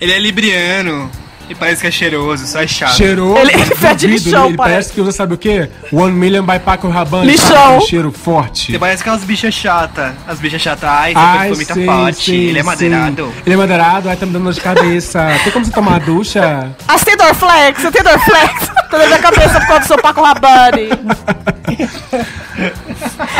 Ele 0.00 0.12
é 0.12 0.18
libriano. 0.18 1.10
E 1.48 1.54
parece 1.54 1.82
que 1.82 1.86
é 1.86 1.90
cheiroso, 1.90 2.46
só 2.46 2.60
é 2.62 2.66
chato. 2.66 2.96
Cheirou. 2.96 3.36
Ele- 3.38 3.52
ele 3.52 3.64
fede 3.76 4.06
lixão, 4.06 4.46
ele 4.46 4.56
parece. 4.56 4.74
parece 4.74 4.92
que 4.94 5.00
usa, 5.00 5.12
sabe 5.12 5.34
o 5.34 5.38
quê? 5.38 5.68
One 5.92 6.12
Million 6.12 6.42
by 6.44 6.58
Paco 6.58 6.88
Rabanne. 6.88 7.26
Lixão. 7.30 7.78
Um 7.78 7.80
cheiro 7.82 8.10
forte. 8.10 8.70
Ele 8.72 8.78
parece 8.78 9.02
aquelas 9.02 9.22
bichas 9.24 9.52
chatas. 9.52 10.12
As 10.26 10.38
bichas 10.38 10.62
chatas. 10.62 10.88
Ai, 10.88 11.12
Ai, 11.14 11.48
perfume 11.48 11.66
tá 11.66 11.74
sim, 11.74 11.84
forte. 11.86 12.24
sim, 12.24 12.34
Ele 12.34 12.58
é 12.58 12.62
sim. 12.62 12.66
madeirado. 12.66 13.32
Ele 13.44 13.54
é 13.54 13.58
madeirado, 13.58 14.08
ai 14.08 14.16
tá 14.16 14.24
me 14.26 14.32
dando 14.32 14.44
dor 14.44 14.52
de 14.54 14.60
cabeça. 14.60 15.26
Tem 15.44 15.52
como 15.52 15.64
você 15.64 15.70
tomar 15.70 15.90
uma 15.92 16.00
ducha? 16.00 16.70
Ah, 16.88 16.96
você 16.98 17.04
tem 17.04 17.16
Dorflex? 17.16 17.82
Você 17.82 17.90
tem 17.90 18.02
Dorflex? 18.02 18.68
Tá 18.90 18.98
na 18.98 19.06
minha 19.06 19.18
cabeça 19.18 19.60
por 19.60 19.66
causa 19.66 19.80
do 19.80 19.86
seu 19.86 19.98
Paco 19.98 20.22
Rabanne. 20.22 20.88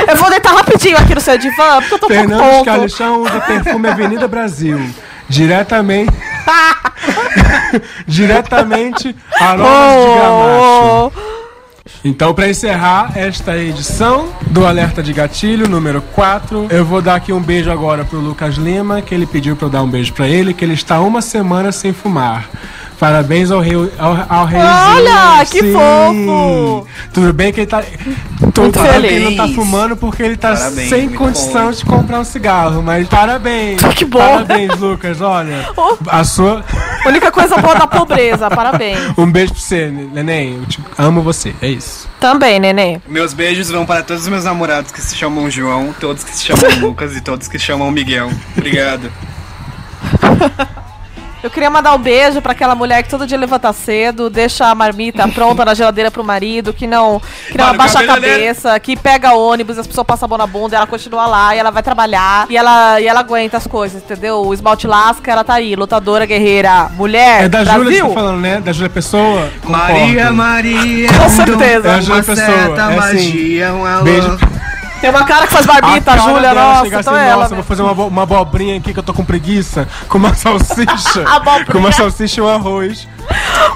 Eu 0.09 0.17
vou 0.17 0.29
deitar 0.31 0.55
rapidinho 0.55 0.97
aqui 0.99 1.15
no 1.15 1.21
seu 1.21 1.39
divã, 1.39 1.81
porque 1.81 1.95
eu 1.95 1.99
tô 1.99 2.07
um 2.07 2.09
pouco 2.09 2.15
Fernando 2.15 2.41
tonto. 2.41 2.61
Scarlichão 2.65 3.23
usa 3.23 3.41
perfume 3.41 3.89
Avenida 3.89 4.29
Brasil. 4.29 4.91
Diretamente. 5.29 6.13
Diretamente 8.07 9.15
aromas 9.41 10.01
de 10.01 10.15
gramacho. 10.15 11.13
Oh, 11.17 11.35
Então, 12.05 12.35
para 12.35 12.49
encerrar 12.49 13.13
esta 13.17 13.57
edição 13.57 14.29
do 14.49 14.67
Alerta 14.67 15.03
de 15.03 15.13
Gatilho, 15.13 15.69
número 15.69 16.03
4, 16.15 16.69
eu 16.71 16.85
vou 16.85 17.01
dar 17.01 17.17
aqui 17.17 17.33
um 17.33 17.41
beijo 17.41 17.71
agora 17.71 18.05
pro 18.05 18.21
Lucas 18.21 18.57
Lima, 18.57 19.03
que 19.03 19.15
ele 19.15 19.27
pediu 19.27 19.57
para 19.57 19.67
eu 19.67 19.71
dar 19.71 19.83
um 19.83 19.89
beijo 19.89 20.13
para 20.13 20.29
ele, 20.29 20.55
que 20.55 20.65
ele 20.65 20.75
está 20.75 21.01
uma 21.01 21.21
semana 21.23 21.73
sem 21.73 21.93
fumar. 21.93 22.49
Parabéns 22.99 23.51
ao 23.51 23.61
rei, 23.61 23.75
ao, 23.99 24.27
ao 24.29 24.47
reizinho. 24.47 24.73
Olha, 24.97 25.45
que 25.47 25.61
sim. 25.61 25.73
fofo. 25.73 26.87
Tudo 27.13 27.33
bem 27.33 27.53
que 27.53 27.61
ele 27.61 27.67
tá. 27.67 27.83
Tô 28.53 28.63
Muito 28.63 28.79
falando 28.79 28.95
que 28.95 29.01
feliz. 29.09 29.13
ele 29.13 29.25
não 29.25 29.37
tá 29.37 29.53
fumando 29.53 29.97
porque 29.97 30.23
ele 30.23 30.37
tá 30.37 30.55
Parabéns, 30.55 30.89
sem 30.89 31.09
condição 31.11 31.67
bom. 31.67 31.71
de 31.73 31.85
comprar 31.85 32.21
um 32.21 32.25
cigarro, 32.25 32.83
mas 32.83 33.07
parabéns. 33.09 33.83
Que 33.95 34.05
bom. 34.05 34.19
Parabéns, 34.19 34.79
Lucas, 34.79 35.21
olha. 35.21 35.69
Oh. 35.77 35.97
A 36.09 36.25
sua. 36.25 36.65
Única 37.07 37.31
coisa 37.31 37.57
boa 37.59 37.75
da 37.75 37.87
pobreza, 37.87 38.49
parabéns. 38.55 38.99
Um 39.19 39.31
beijo 39.31 39.53
pra 39.53 39.61
você, 39.61 39.87
neném. 39.91 40.55
Eu 40.57 40.67
te 40.67 40.79
amo 40.97 41.21
você, 41.23 41.55
é 41.61 41.69
isso. 41.69 42.09
Também, 42.21 42.59
neném. 42.59 43.03
Meus 43.09 43.35
beijos 43.35 43.71
vão 43.71 43.85
para 43.85 44.03
todos 44.03 44.23
os 44.23 44.29
meus 44.29 44.45
namorados 44.45 44.91
que 44.93 45.01
se 45.03 45.15
chamam 45.17 45.51
João, 45.51 45.95
todos 46.01 46.25
que 46.25 46.35
se 46.35 46.47
chamam 46.47 46.79
Lucas 46.81 47.15
e 47.17 47.21
todos 47.21 47.49
que 47.49 47.59
se 47.59 47.65
chamam 47.65 47.91
Miguel. 47.91 48.31
Obrigado. 48.57 49.11
Eu 51.45 51.51
queria 51.51 51.69
mandar 51.69 51.95
um 51.95 51.99
beijo 51.99 52.41
pra 52.41 52.53
aquela 52.53 52.75
mulher 52.75 53.03
que 53.03 53.11
todo 53.11 53.27
dia 53.27 53.37
levanta 53.37 53.71
cedo, 53.71 54.31
deixa 54.31 54.67
a 54.67 54.75
marmita 54.75 55.29
pronta 55.29 55.63
na 55.63 55.75
geladeira 55.75 56.11
pro 56.11 56.25
marido, 56.25 56.73
que 56.73 56.87
não, 56.87 57.21
que 57.53 57.59
não 57.59 57.67
Mano, 57.67 57.75
abaixa 57.75 57.99
a 57.99 58.07
cabeleireiro. 58.07 58.47
cabeça, 58.47 58.81
que 58.81 58.97
pega 58.97 59.35
ônibus, 59.35 59.77
as 59.77 59.87
pessoas 59.87 60.07
passam 60.07 60.25
a 60.25 60.29
mão 60.31 60.39
na 60.39 60.47
bunda, 60.47 60.75
e 60.75 60.79
ela 60.79 60.87
continua 60.87 61.27
lá, 61.27 61.55
e 61.55 61.59
ela 61.59 61.71
vai 61.71 61.83
trabalhar, 61.83 62.47
e 62.49 62.57
ela, 62.57 62.99
e 62.99 63.07
ela 63.07 63.21
aguenta 63.21 63.59
as 63.59 63.67
coisas, 63.67 64.03
entendeu? 64.03 64.41
O 64.41 64.55
esmalte 64.55 64.87
lasca, 64.87 65.31
ela 65.31 65.45
tá 65.45 65.53
aí, 65.53 65.77
lutadora, 65.77 66.25
guerreira, 66.25 66.89
mulher, 66.97 67.45
É 67.45 67.49
da 67.51 67.63
Júlia 67.63 67.75
que 67.75 67.85
Brasil. 67.85 68.07
você 68.07 68.15
tá 68.15 68.21
falando, 68.21 68.41
né? 68.41 68.61
Da 68.63 68.73
Júlia 68.73 68.89
Pessoa? 68.91 69.51
Maria. 69.65 70.33
Maria. 70.33 71.09
Com 71.13 71.29
certeza. 71.29 71.89
É 71.89 71.95
a 71.95 72.01
Júlia 72.01 72.23
Pessoa, 72.23 72.37
certa 72.47 72.81
é 72.81 72.85
assim, 72.87 72.97
magia, 72.97 73.73
um 73.75 73.85
alô. 73.85 74.05
Beijo. 74.05 74.39
Tem 75.05 75.11
uma 75.11 75.25
cara 75.27 75.47
que 75.47 75.53
faz 75.53 75.67
barbita, 75.67 76.13
a 76.13 76.17
Júlia, 76.17 76.41
dela 76.41 76.55
nossa, 76.55 76.85
chegar 76.85 77.01
então 77.03 77.15
assim, 77.15 77.23
é 77.23 77.29
ela. 77.29 77.43
Nossa, 77.43 77.55
vou 77.55 77.65
fazer 77.65 77.83
uma, 77.83 77.93
uma 77.93 78.23
abobrinha 78.23 78.79
aqui 78.79 78.95
que 78.95 78.99
eu 78.99 79.03
tô 79.03 79.13
com 79.13 79.23
preguiça. 79.23 79.87
Com 80.09 80.17
uma 80.17 80.33
salsicha. 80.33 81.25
Com 81.71 81.77
uma 81.77 81.93
salsicha 81.93 82.41
e 82.41 82.43
um 82.43 82.49
arroz. 82.49 83.07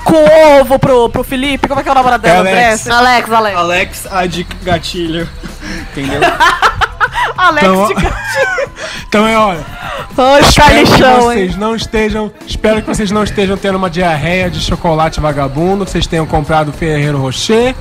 Com 0.05 0.25
ovo 0.59 0.79
pro, 0.79 1.11
pro 1.11 1.23
Felipe, 1.23 1.69
como 1.69 1.81
é 1.81 1.83
que 1.83 1.89
é 1.91 1.93
o 1.93 1.95
namorado 1.95 2.23
dela? 2.23 2.49
Alex. 2.49 2.87
André? 2.87 2.97
Alex, 2.97 3.31
Alex. 3.31 3.57
Alex, 3.59 4.07
a 4.11 4.27
de 4.27 4.43
gatilho. 4.63 5.29
Entendeu? 5.93 6.21
Alex 7.37 7.67
Então, 7.67 7.87
de 7.89 7.95
gatinho. 7.95 8.71
Então 9.07 9.27
é, 9.27 9.37
olha. 9.39 9.67
Ai, 10.17 10.41
Espero 10.41 10.69
que 10.69 10.85
carnichão, 10.85 11.33
hein? 11.33 11.39
vocês 11.39 11.57
não 11.57 11.77
estejam. 11.77 12.33
Espero 12.47 12.81
que 12.81 12.89
vocês 12.89 13.11
não 13.11 13.23
estejam 13.23 13.57
tendo 13.59 13.77
uma 13.77 13.91
diarreia 13.91 14.51
de 14.51 14.61
chocolate 14.61 15.21
vagabundo, 15.21 15.85
que 15.85 15.91
vocês 15.91 16.07
tenham 16.07 16.27
comprado 16.27 16.73
Ferreiro 16.73 17.19
Rocher, 17.19 17.75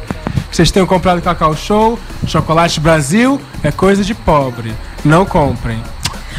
que 0.50 0.56
vocês 0.56 0.72
tenham 0.72 0.88
comprado 0.88 1.22
Cacau 1.22 1.56
Show, 1.56 2.00
Chocolate 2.28 2.80
Brasil, 2.80 3.40
é 3.64 3.72
coisa 3.72 4.04
de 4.04 4.14
pobre. 4.16 4.74
Não 5.04 5.26
comprem. 5.26 5.82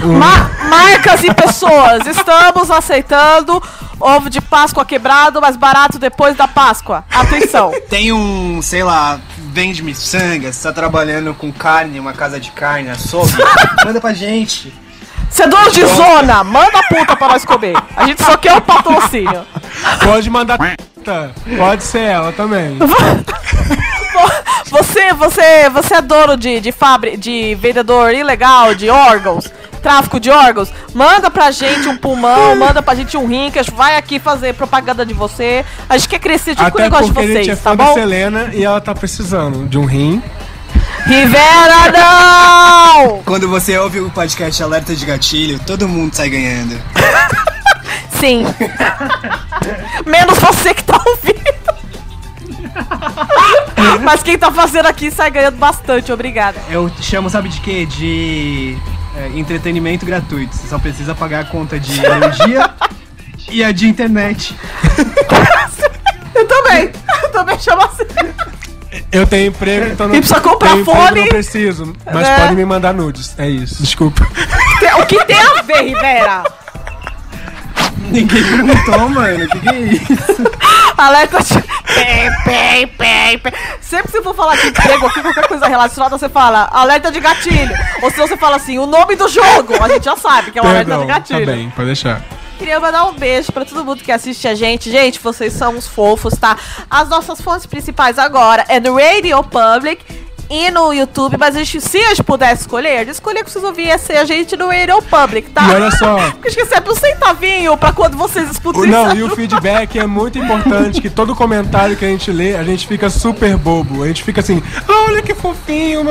Um- 0.02 0.16
Ma- 0.18 0.50
marcas 0.68 1.24
e 1.24 1.34
pessoas, 1.34 2.06
estamos 2.06 2.70
aceitando 2.70 3.60
ovo 4.00 4.30
de 4.30 4.40
Páscoa 4.40 4.84
quebrado, 4.84 5.40
mais 5.40 5.56
barato 5.56 5.98
depois 5.98 6.36
da 6.36 6.46
Páscoa. 6.46 7.04
Atenção. 7.12 7.72
Tem 7.90 8.12
um, 8.12 8.62
sei 8.62 8.84
lá, 8.84 9.18
vende 9.52 9.82
miçanga, 9.82 10.52
você 10.52 10.62
tá 10.68 10.72
trabalhando 10.72 11.34
com 11.34 11.52
carne, 11.52 11.98
uma 11.98 12.12
casa 12.12 12.38
de 12.38 12.50
carne, 12.52 12.90
açougue, 12.90 13.32
manda 13.84 14.00
pra 14.00 14.12
gente. 14.12 14.72
Você 15.28 15.42
é 15.42 15.48
dono 15.48 15.70
de 15.70 15.84
zona, 15.84 16.42
manda 16.44 16.78
a 16.78 16.82
puta 16.84 17.14
pra 17.16 17.28
nós 17.28 17.44
comer. 17.44 17.74
A 17.96 18.06
gente 18.06 18.22
só 18.22 18.36
quer 18.38 18.56
o 18.56 18.62
patrocínio. 18.62 19.44
Pode 20.02 20.30
mandar. 20.30 20.58
Pode 21.58 21.82
ser 21.82 22.00
ela 22.02 22.32
também. 22.32 22.78
Você, 24.70 25.12
você, 25.14 25.70
você 25.70 25.94
é 25.94 26.02
dono 26.02 26.36
de, 26.36 26.60
de, 26.60 26.72
fabri 26.72 27.16
de 27.16 27.54
vendedor 27.54 28.12
ilegal 28.12 28.74
de 28.74 28.90
órgãos, 28.90 29.50
tráfico 29.82 30.20
de 30.20 30.30
órgãos, 30.30 30.70
manda 30.92 31.30
pra 31.30 31.50
gente 31.50 31.88
um 31.88 31.96
pulmão, 31.96 32.54
manda 32.56 32.82
pra 32.82 32.94
gente 32.94 33.16
um 33.16 33.26
rim, 33.26 33.50
que 33.50 33.58
a 33.58 33.62
gente 33.62 33.74
vai 33.74 33.96
aqui 33.96 34.18
fazer 34.18 34.54
propaganda 34.54 35.06
de 35.06 35.14
você. 35.14 35.64
A 35.88 35.96
gente 35.96 36.08
quer 36.08 36.18
crescer 36.18 36.56
junto 36.56 36.70
com 36.70 36.78
o 36.78 36.80
negócio 36.80 37.06
de 37.06 37.12
porque 37.12 37.26
a 37.26 37.34
gente 37.34 37.50
é 37.50 37.54
vocês, 37.54 37.62
tá 37.62 37.74
bom? 37.74 37.94
Selena 37.94 38.50
e 38.52 38.64
ela 38.64 38.80
tá 38.80 38.94
precisando 38.94 39.66
de 39.66 39.78
um 39.78 39.84
rim. 39.84 40.22
Rivera, 41.06 41.90
não! 41.92 43.22
Quando 43.24 43.48
você 43.48 43.78
ouve 43.78 44.00
o 44.00 44.10
podcast 44.10 44.62
Alerta 44.62 44.94
de 44.94 45.06
Gatilho, 45.06 45.58
todo 45.60 45.88
mundo 45.88 46.14
sai 46.14 46.28
ganhando. 46.28 46.78
Sim. 48.18 48.44
Menos 50.04 50.38
você 50.38 50.74
que 50.74 50.84
tá 50.84 51.00
ouvindo. 51.06 51.67
Mas 54.02 54.22
quem 54.22 54.38
tá 54.38 54.50
fazendo 54.50 54.86
aqui 54.86 55.10
sai 55.10 55.30
ganhando 55.30 55.56
bastante, 55.56 56.12
obrigada. 56.12 56.58
Eu 56.70 56.90
chamo, 57.00 57.28
sabe 57.30 57.48
de 57.48 57.60
quê? 57.60 57.86
De 57.86 58.76
é, 59.16 59.38
entretenimento 59.38 60.04
gratuito. 60.06 60.54
Você 60.54 60.68
só 60.68 60.78
precisa 60.78 61.14
pagar 61.14 61.40
a 61.40 61.44
conta 61.44 61.78
de 61.78 61.98
energia 62.04 62.70
e 63.50 63.62
a 63.64 63.72
de 63.72 63.88
internet. 63.88 64.54
Eu 66.34 66.46
também. 66.46 66.90
Eu 67.22 67.28
também 67.32 67.58
chamo 67.58 67.82
assim. 67.82 68.04
Eu 69.10 69.26
tenho 69.26 69.48
emprego, 69.48 69.86
então 69.92 70.06
não. 70.08 70.14
E 70.14 70.18
precisa 70.18 70.40
comprar 70.40 70.70
tenho 70.70 70.82
emprego, 70.82 71.00
fone. 71.00 71.20
Não 71.22 71.28
preciso, 71.28 71.92
mas 72.12 72.28
É. 72.28 72.36
pode 72.40 72.54
me 72.54 72.64
mandar 72.64 72.94
nudes. 72.94 73.34
É 73.38 73.48
isso. 73.48 73.82
Desculpa. 73.82 74.26
O 75.00 75.06
que 75.06 75.24
tem 75.24 75.36
a 75.40 75.62
ver, 75.62 75.82
Rivera? 75.82 76.44
Ninguém 78.10 78.42
perguntou, 78.42 79.08
mano. 79.10 79.44
O 79.44 79.48
que, 79.48 79.60
que 79.60 79.68
é 79.68 79.80
isso? 79.80 80.42
Alerta 80.96 81.42
de. 81.42 81.62
Pem, 81.94 82.30
pem, 82.44 82.86
pem, 82.88 83.38
pem. 83.38 83.52
Sempre 83.80 84.06
que 84.06 84.12
você 84.12 84.22
for 84.22 84.34
falar 84.34 84.56
de 84.56 84.68
emprego 84.68 85.06
aqui, 85.06 85.22
qualquer 85.22 85.48
coisa 85.48 85.66
relacionada, 85.66 86.18
você 86.18 86.28
fala 86.28 86.68
alerta 86.72 87.10
de 87.10 87.20
gatilho. 87.20 87.74
Ou 88.02 88.10
se 88.10 88.16
você 88.16 88.36
fala 88.36 88.56
assim, 88.56 88.78
o 88.78 88.86
nome 88.86 89.16
do 89.16 89.28
jogo, 89.28 89.82
a 89.82 89.88
gente 89.88 90.04
já 90.04 90.16
sabe 90.16 90.50
que 90.50 90.58
é 90.58 90.62
o 90.62 90.66
alerta 90.66 90.90
Perdão, 90.90 91.06
de 91.06 91.12
gatilho. 91.12 91.46
tá 91.46 91.52
bem, 91.52 91.70
pode 91.70 91.86
deixar. 91.86 92.22
Queria 92.58 92.80
mandar 92.80 93.04
um 93.06 93.12
beijo 93.12 93.52
pra 93.52 93.64
todo 93.64 93.84
mundo 93.84 94.02
que 94.02 94.10
assiste 94.10 94.48
a 94.48 94.54
gente. 94.54 94.90
Gente, 94.90 95.20
vocês 95.20 95.52
são 95.52 95.76
uns 95.76 95.86
fofos, 95.86 96.34
tá? 96.34 96.56
As 96.90 97.08
nossas 97.08 97.40
fontes 97.40 97.66
principais 97.66 98.18
agora 98.18 98.64
é 98.68 98.80
no 98.80 98.96
Radio 98.96 99.42
Public 99.44 100.04
e 100.50 100.70
no 100.70 100.92
YouTube, 100.92 101.36
mas 101.38 101.54
a 101.54 101.58
gente, 101.58 101.80
se 101.80 101.98
a 101.98 102.08
gente 102.08 102.22
pudesse 102.22 102.62
escolher, 102.62 102.98
a 102.98 103.02
escolher 103.02 103.44
que 103.44 103.50
vocês 103.50 103.64
ouviam 103.64 103.94
a 103.94 104.24
gente 104.24 104.56
no 104.56 104.68
Radio 104.68 105.02
Public, 105.02 105.50
tá? 105.50 105.62
E 105.68 105.74
olha 105.74 105.90
só. 105.90 106.30
Porque 106.32 106.48
esqueci, 106.48 106.74
é 106.74 106.90
um 106.90 106.94
centavinho 106.94 107.76
pra 107.76 107.92
quando 107.92 108.16
vocês 108.16 108.50
escutarem 108.50 108.90
Não, 108.90 109.14
e 109.14 109.22
o 109.22 109.34
feedback 109.34 109.98
é 109.98 110.06
muito 110.06 110.38
importante, 110.38 111.00
que 111.00 111.10
todo 111.10 111.34
comentário 111.34 111.96
que 111.96 112.04
a 112.04 112.08
gente 112.08 112.30
lê, 112.32 112.56
a 112.56 112.64
gente 112.64 112.86
fica 112.86 113.10
super 113.10 113.56
bobo. 113.56 114.02
A 114.02 114.08
gente 114.08 114.24
fica 114.24 114.40
assim, 114.40 114.62
olha 114.88 115.22
que 115.22 115.34
fofinho. 115.34 116.02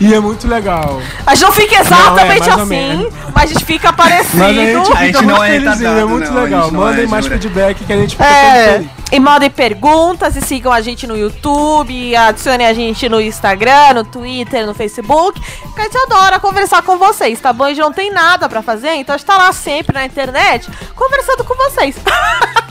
E 0.00 0.14
é 0.14 0.20
muito 0.20 0.46
legal. 0.46 1.00
A 1.26 1.34
gente 1.34 1.44
não 1.44 1.52
fica 1.52 1.80
exatamente 1.80 2.48
não, 2.48 2.58
é, 2.58 2.62
assim, 2.62 3.08
mas 3.34 3.44
a 3.44 3.46
gente 3.46 3.64
fica 3.64 3.92
parecido. 3.92 4.38
Mas 4.38 4.58
a 4.58 4.64
gente, 4.64 4.92
a 4.92 5.06
gente 5.06 5.26
não 5.26 5.42
é 5.44 5.56
É 5.56 6.04
muito 6.04 6.30
não, 6.30 6.42
legal. 6.42 6.70
Mandem 6.70 7.04
é 7.04 7.08
mais 7.08 7.26
feedback 7.26 7.84
que 7.84 7.92
a 7.92 7.96
gente 7.96 8.16
fica 8.16 8.24
é. 8.24 8.66
todo 8.66 8.74
feliz 8.74 9.03
e 9.12 9.20
mandem 9.20 9.50
perguntas 9.50 10.34
e 10.36 10.40
sigam 10.40 10.72
a 10.72 10.80
gente 10.80 11.06
no 11.06 11.16
YouTube, 11.16 12.16
adicionem 12.16 12.66
a 12.66 12.74
gente 12.74 13.08
no 13.08 13.20
Instagram, 13.20 13.94
no 13.94 14.04
Twitter, 14.04 14.66
no 14.66 14.74
Facebook. 14.74 15.40
Que 15.74 15.80
a 15.80 15.84
gente 15.84 15.96
adora 15.98 16.40
conversar 16.40 16.82
com 16.82 16.98
vocês, 16.98 17.40
tá 17.40 17.52
bom? 17.52 17.64
A 17.64 17.68
gente 17.68 17.80
não 17.80 17.92
tem 17.92 18.10
nada 18.12 18.48
pra 18.48 18.62
fazer, 18.62 18.94
então 18.94 19.14
a 19.14 19.18
gente 19.18 19.26
tá 19.26 19.36
lá 19.36 19.52
sempre 19.52 19.94
na 19.94 20.04
internet 20.04 20.68
conversando 20.94 21.44
com 21.44 21.54
vocês. 21.54 21.96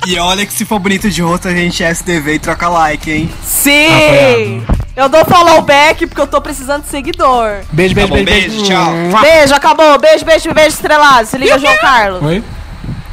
E 0.06 0.20
olha 0.20 0.46
que 0.46 0.52
se 0.52 0.66
for 0.66 0.80
bonito 0.80 1.10
de 1.10 1.22
rosto, 1.22 1.48
a 1.48 1.52
gente 1.56 1.82
é 1.82 1.90
SDV 1.90 2.34
e 2.34 2.40
troca 2.40 2.68
like, 2.68 3.10
hein? 3.10 3.34
Sim! 3.42 4.62
Eu 4.98 5.08
dou 5.08 5.24
follow 5.24 5.62
back 5.62 6.06
porque 6.08 6.20
eu 6.20 6.28
tô 6.28 6.42
precisando 6.42 6.84
de 6.84 6.90
seguidor. 6.90 7.62
Beijo, 7.72 7.96
beijo, 7.96 8.10
bom, 8.10 8.22
beijo, 8.22 8.50
beijo, 8.50 8.64
tchau. 8.66 8.92
Beijo, 9.22 9.56
acabou. 9.56 9.98
Beijo, 9.98 10.26
beijo, 10.26 10.54
beijo 10.54 10.76
estrelado. 10.76 11.26
Se 11.26 11.38
liga, 11.38 11.58
João 11.58 11.78
Carlos. 11.78 12.22
Oi? 12.22 12.44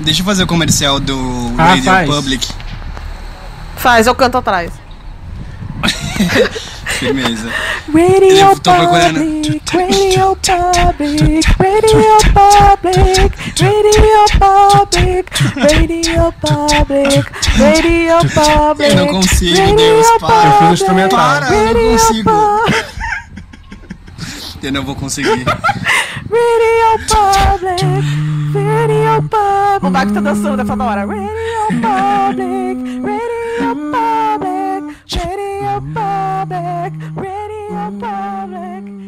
Deixa 0.01 0.23
eu 0.23 0.25
fazer 0.27 0.43
o 0.43 0.47
comercial 0.49 0.99
do 0.99 1.17
Ah, 1.57 1.65
Radio 1.67 1.85
faz. 1.85 2.11
Public. 2.11 2.49
Faz, 3.81 4.07
eu 4.07 4.15
canto 4.15 4.37
atrás. 4.37 4.71
Firmeza. 6.99 7.49
Radio. 7.89 8.47
Public, 8.61 9.63
Radio 9.73 10.37
Public, 10.37 11.41
Radio 11.59 12.19
Public, 12.35 13.23
Radio 13.59 14.25
Public, 14.39 15.33
Radio 15.57 16.35
Public, 16.43 17.25
Radio 17.57 18.19
Public. 18.35 18.91
Eu 18.91 18.97
não 18.97 19.07
consigo, 19.15 19.57
Radio 19.57 19.77
Deus, 19.77 20.07
para. 20.21 20.51
Eu 20.51 20.69
o 20.69 20.73
instrumental. 20.75 21.19
Para, 21.19 21.47
eu 21.47 21.51
não 21.51 21.67
Radio 21.67 21.91
consigo. 21.91 22.31
Eu 24.63 24.73
não 24.73 24.85
vou 24.85 24.95
conseguir. 24.95 25.31
Radio 25.31 26.99
Public, 27.09 27.87
Radio 28.53 29.23
Public. 29.23 29.87
O 29.87 29.91
Baco 29.91 30.13
tá 30.13 30.21
dançando 30.21 30.57
nessa 30.59 30.75
hora. 30.75 31.07
Radio 31.07 31.67
Public, 31.81 33.20
Radio 33.61 33.75
Public, 33.75 34.97
Radio 35.13 35.81
Public, 35.93 36.93
Radio 37.15 37.91
Public. 38.01 39.00